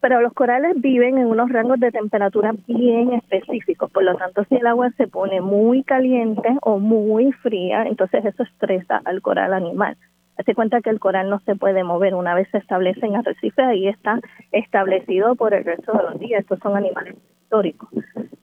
pero 0.00 0.20
los 0.20 0.32
corales 0.32 0.80
viven 0.80 1.18
en 1.18 1.26
unos 1.26 1.50
rangos 1.50 1.78
de 1.78 1.92
temperatura 1.92 2.52
bien 2.66 3.12
específicos, 3.12 3.90
por 3.90 4.02
lo 4.02 4.16
tanto 4.16 4.44
si 4.44 4.56
el 4.56 4.66
agua 4.66 4.90
se 4.96 5.06
pone 5.06 5.40
muy 5.40 5.82
caliente 5.82 6.48
o 6.62 6.78
muy 6.78 7.32
fría, 7.32 7.84
entonces 7.84 8.24
eso 8.24 8.42
estresa 8.42 9.00
al 9.04 9.20
coral 9.20 9.52
animal. 9.52 9.96
Hazte 10.38 10.54
cuenta 10.54 10.80
que 10.80 10.88
el 10.90 11.00
coral 11.00 11.28
no 11.28 11.40
se 11.40 11.54
puede 11.54 11.84
mover 11.84 12.14
una 12.14 12.34
vez 12.34 12.48
se 12.50 12.58
establece 12.58 13.04
en 13.04 13.16
arrecife, 13.16 13.62
ahí 13.62 13.88
está 13.88 14.18
establecido 14.52 15.34
por 15.36 15.52
el 15.52 15.64
resto 15.64 15.92
de 15.92 16.02
los 16.02 16.18
días, 16.18 16.40
estos 16.40 16.58
son 16.60 16.76
animales 16.76 17.16
históricos. 17.42 17.90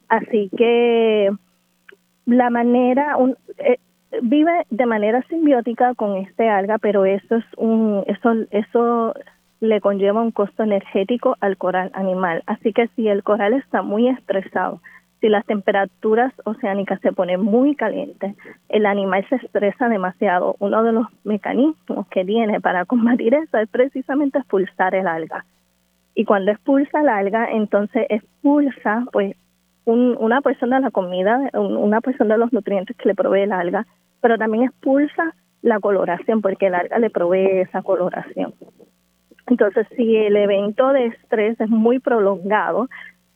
Así 0.07 0.51
que 0.55 1.31
la 2.27 2.49
manera, 2.51 3.17
un, 3.17 3.35
eh, 3.57 3.79
vive 4.21 4.65
de 4.69 4.85
manera 4.85 5.23
simbiótica 5.23 5.95
con 5.95 6.17
este 6.17 6.47
alga, 6.49 6.77
pero 6.77 7.05
eso 7.05 7.37
es 7.37 7.45
un, 7.57 8.03
eso, 8.05 8.33
eso 8.51 9.15
le 9.59 9.81
conlleva 9.81 10.21
un 10.21 10.31
costo 10.31 10.63
energético 10.63 11.35
al 11.39 11.57
coral 11.57 11.91
animal. 11.93 12.43
Así 12.45 12.73
que 12.73 12.87
si 12.95 13.07
el 13.07 13.23
coral 13.23 13.53
está 13.53 13.81
muy 13.81 14.07
estresado, 14.07 14.81
si 15.19 15.29
las 15.29 15.45
temperaturas 15.45 16.31
oceánicas 16.45 17.01
se 17.01 17.11
ponen 17.11 17.41
muy 17.41 17.75
calientes, 17.75 18.35
el 18.69 18.85
animal 18.85 19.25
se 19.29 19.37
estresa 19.37 19.89
demasiado. 19.89 20.55
Uno 20.59 20.83
de 20.83 20.91
los 20.91 21.07
mecanismos 21.23 22.07
que 22.09 22.23
tiene 22.23 22.61
para 22.61 22.85
combatir 22.85 23.33
eso 23.33 23.57
es 23.57 23.67
precisamente 23.69 24.37
expulsar 24.37 24.93
el 24.93 25.07
alga. 25.07 25.45
Y 26.13 26.25
cuando 26.25 26.51
expulsa 26.51 27.01
el 27.01 27.09
alga, 27.09 27.51
entonces 27.51 28.05
expulsa 28.09 29.05
pues 29.11 29.35
una 29.85 30.41
porción 30.41 30.71
de 30.71 30.81
la 30.81 30.91
comida, 30.91 31.49
una 31.53 32.01
porción 32.01 32.27
de 32.27 32.37
los 32.37 32.51
nutrientes 32.51 32.97
que 32.97 33.07
le 33.07 33.15
provee 33.15 33.43
el 33.43 33.53
alga, 33.53 33.87
pero 34.21 34.37
también 34.37 34.65
expulsa 34.65 35.33
la 35.61 35.79
coloración 35.79 36.41
porque 36.41 36.67
el 36.67 36.75
alga 36.75 36.99
le 36.99 37.09
provee 37.09 37.61
esa 37.61 37.81
coloración. 37.81 38.53
Entonces, 39.47 39.87
si 39.95 40.15
el 40.17 40.35
evento 40.35 40.91
de 40.91 41.07
estrés 41.07 41.59
es 41.59 41.69
muy 41.69 41.99
prolongado, 41.99 42.89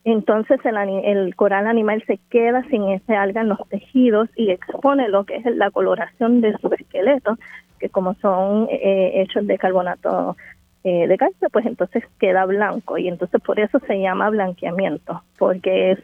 entonces 0.04 0.60
el, 0.64 0.76
el, 1.04 1.34
coral 1.36 1.66
animal 1.66 2.02
se 2.06 2.18
queda 2.28 2.62
sin 2.68 2.88
ese 2.88 3.14
alga 3.14 3.40
en 3.40 3.48
los 3.48 3.68
tejidos 3.68 4.28
y 4.36 4.50
expone 4.50 5.08
lo 5.08 5.24
que 5.24 5.36
es 5.36 5.46
la 5.56 5.70
coloración 5.70 6.40
de 6.40 6.56
su 6.58 6.68
esqueleto, 6.72 7.38
que 7.78 7.88
como 7.88 8.14
son 8.14 8.68
eh, 8.70 9.22
hechos 9.22 9.46
de 9.46 9.58
carbonato 9.58 10.36
eh, 10.84 11.06
de 11.06 11.16
calcio, 11.16 11.48
pues 11.50 11.64
entonces 11.66 12.04
queda 12.18 12.44
blanco 12.44 12.98
y 12.98 13.06
entonces 13.06 13.40
por 13.40 13.60
eso 13.60 13.78
se 13.86 14.00
llama 14.00 14.28
blanqueamiento, 14.30 15.22
porque 15.38 15.92
es, 15.92 15.98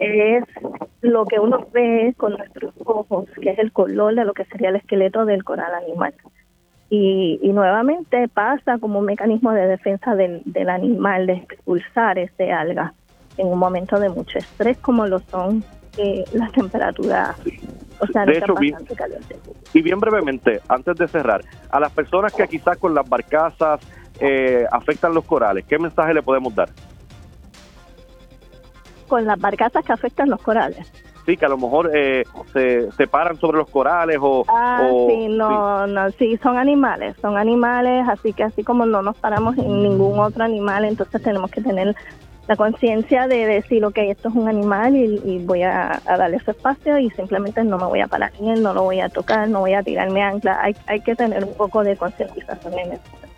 es 0.00 0.44
lo 1.00 1.24
que 1.26 1.38
uno 1.38 1.68
ve 1.72 2.12
con 2.16 2.32
nuestros 2.32 2.74
ojos, 2.84 3.26
que 3.40 3.50
es 3.50 3.58
el 3.60 3.72
color 3.72 4.16
de 4.16 4.24
lo 4.24 4.34
que 4.34 4.44
sería 4.46 4.70
el 4.70 4.76
esqueleto 4.76 5.24
del 5.24 5.44
coral 5.44 5.72
animal 5.72 6.12
y, 6.90 7.38
y, 7.40 7.52
nuevamente 7.52 8.28
pasa 8.28 8.78
como 8.78 8.98
un 8.98 9.04
mecanismo 9.06 9.52
de 9.52 9.66
defensa 9.66 10.16
del, 10.16 10.42
del 10.44 10.68
animal, 10.68 11.26
de 11.26 11.34
expulsar 11.34 12.18
ese 12.18 12.52
alga 12.52 12.92
en 13.36 13.46
un 13.46 13.58
momento 13.58 13.98
de 14.00 14.08
mucho 14.08 14.38
estrés 14.38 14.76
como 14.78 15.06
lo 15.06 15.20
son 15.20 15.62
eh, 15.96 16.24
las 16.32 16.50
temperaturas 16.52 17.36
o 18.00 18.06
sea, 18.06 18.24
de 18.24 18.38
hecho, 18.38 18.54
bien, 18.54 18.76
y 19.74 19.82
bien 19.82 20.00
brevemente, 20.00 20.60
antes 20.68 20.96
de 20.96 21.06
cerrar, 21.06 21.42
a 21.70 21.78
las 21.78 21.92
personas 21.92 22.32
que 22.32 22.48
quizás 22.48 22.78
con 22.78 22.94
las 22.94 23.06
barcazas 23.06 23.80
eh, 24.18 24.64
afectan 24.72 25.12
los 25.12 25.24
corales, 25.24 25.66
¿qué 25.66 25.78
mensaje 25.78 26.14
le 26.14 26.22
podemos 26.22 26.54
dar? 26.54 26.70
Con 29.06 29.26
las 29.26 29.38
barcazas 29.38 29.84
que 29.84 29.92
afectan 29.92 30.30
los 30.30 30.40
corales 30.40 30.90
sí, 31.30 31.36
que 31.36 31.46
a 31.46 31.48
lo 31.48 31.58
mejor 31.58 31.90
eh, 31.94 32.24
se, 32.52 32.90
se 32.92 33.06
paran 33.06 33.36
sobre 33.38 33.58
los 33.58 33.70
corales 33.70 34.18
o... 34.20 34.44
Ah, 34.48 34.88
sí, 35.08 35.28
no, 35.28 35.86
no, 35.86 36.10
sí, 36.12 36.36
son 36.42 36.58
animales, 36.58 37.16
son 37.20 37.36
animales, 37.36 38.06
así 38.08 38.32
que 38.32 38.44
así 38.44 38.64
como 38.64 38.86
no 38.86 39.02
nos 39.02 39.16
paramos 39.16 39.56
en 39.58 39.82
ningún 39.82 40.18
otro 40.18 40.44
animal, 40.44 40.84
entonces 40.84 41.22
tenemos 41.22 41.50
que 41.50 41.60
tener 41.60 41.94
la 42.48 42.56
conciencia 42.56 43.28
de 43.28 43.46
decir, 43.46 43.84
ok, 43.84 43.98
esto 43.98 44.28
es 44.28 44.34
un 44.34 44.48
animal 44.48 44.96
y, 44.96 45.38
voy 45.44 45.62
a, 45.62 46.02
darle 46.04 46.40
su 46.40 46.50
espacio 46.50 46.98
y 46.98 47.08
simplemente 47.10 47.62
no 47.62 47.78
me 47.78 47.84
voy 47.84 48.00
a 48.00 48.08
parar 48.08 48.32
en 48.40 48.48
él, 48.48 48.62
no 48.62 48.74
lo 48.74 48.82
voy 48.82 49.00
a 49.00 49.08
tocar, 49.08 49.48
no 49.48 49.60
voy 49.60 49.74
a 49.74 49.84
tirarme 49.84 50.22
ancla. 50.22 50.58
Hay, 50.60 50.74
hay 50.88 51.00
que 51.00 51.14
tener 51.14 51.44
un 51.44 51.54
poco 51.54 51.84
de 51.84 51.96
concientización 51.96 52.76
en 52.76 52.92
eso. 52.94 53.29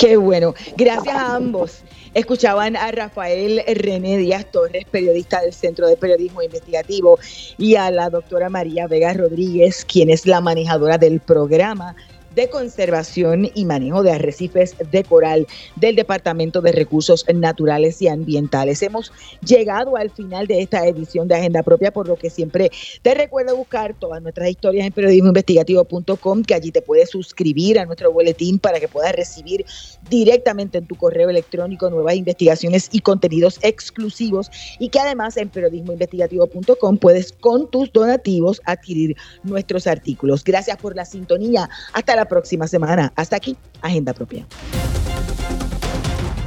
Qué 0.00 0.16
bueno. 0.16 0.54
Gracias 0.78 1.14
a 1.14 1.34
ambos. 1.36 1.82
Escuchaban 2.14 2.74
a 2.74 2.90
Rafael 2.90 3.62
René 3.66 4.16
Díaz 4.16 4.46
Torres, 4.50 4.86
periodista 4.90 5.42
del 5.42 5.52
Centro 5.52 5.86
de 5.86 5.98
Periodismo 5.98 6.40
Investigativo, 6.40 7.18
y 7.58 7.74
a 7.74 7.90
la 7.90 8.08
doctora 8.08 8.48
María 8.48 8.86
Vega 8.86 9.12
Rodríguez, 9.12 9.84
quien 9.84 10.08
es 10.08 10.24
la 10.24 10.40
manejadora 10.40 10.96
del 10.96 11.20
programa 11.20 11.94
de 12.34 12.48
Conservación 12.48 13.50
y 13.54 13.64
Manejo 13.64 14.02
de 14.02 14.12
Arrecifes 14.12 14.76
de 14.90 15.04
Coral 15.04 15.46
del 15.76 15.96
Departamento 15.96 16.60
de 16.60 16.72
Recursos 16.72 17.24
Naturales 17.32 18.00
y 18.02 18.08
Ambientales. 18.08 18.82
Hemos 18.82 19.12
llegado 19.44 19.96
al 19.96 20.10
final 20.10 20.46
de 20.46 20.62
esta 20.62 20.86
edición 20.86 21.28
de 21.28 21.36
Agenda 21.36 21.62
Propia, 21.62 21.92
por 21.92 22.08
lo 22.08 22.16
que 22.16 22.30
siempre 22.30 22.70
te 23.02 23.14
recuerdo 23.14 23.56
buscar 23.56 23.94
todas 23.98 24.22
nuestras 24.22 24.50
historias 24.50 24.86
en 24.86 24.92
periodismoinvestigativo.com, 24.92 26.42
que 26.42 26.54
allí 26.54 26.70
te 26.70 26.82
puedes 26.82 27.10
suscribir 27.10 27.78
a 27.78 27.84
nuestro 27.84 28.12
boletín 28.12 28.58
para 28.58 28.80
que 28.80 28.88
puedas 28.88 29.12
recibir 29.14 29.64
directamente 30.08 30.78
en 30.78 30.86
tu 30.86 30.96
correo 30.96 31.30
electrónico 31.30 31.90
nuevas 31.90 32.14
investigaciones 32.14 32.88
y 32.92 33.00
contenidos 33.00 33.58
exclusivos 33.62 34.50
y 34.78 34.88
que 34.88 35.00
además 35.00 35.36
en 35.36 35.48
periodismoinvestigativo.com 35.48 36.98
puedes 36.98 37.32
con 37.32 37.70
tus 37.70 37.92
donativos 37.92 38.60
adquirir 38.64 39.16
nuestros 39.42 39.86
artículos. 39.86 40.44
Gracias 40.44 40.76
por 40.76 40.96
la 40.96 41.04
sintonía. 41.04 41.68
Hasta 41.92 42.16
la 42.16 42.26
próxima 42.30 42.66
semana. 42.66 43.12
Hasta 43.14 43.36
aquí, 43.36 43.58
Agenda 43.82 44.14
Propia. 44.14 44.46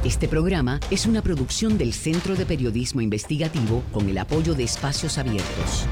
Este 0.04 0.28
programa 0.28 0.80
es 0.90 1.06
una 1.06 1.22
producción 1.22 1.78
del 1.78 1.92
Centro 1.94 2.34
de 2.34 2.44
Periodismo 2.44 3.00
Investigativo 3.00 3.82
con 3.92 4.08
el 4.08 4.18
apoyo 4.18 4.54
de 4.54 4.64
Espacios 4.64 5.16
Abiertos. 5.16 5.86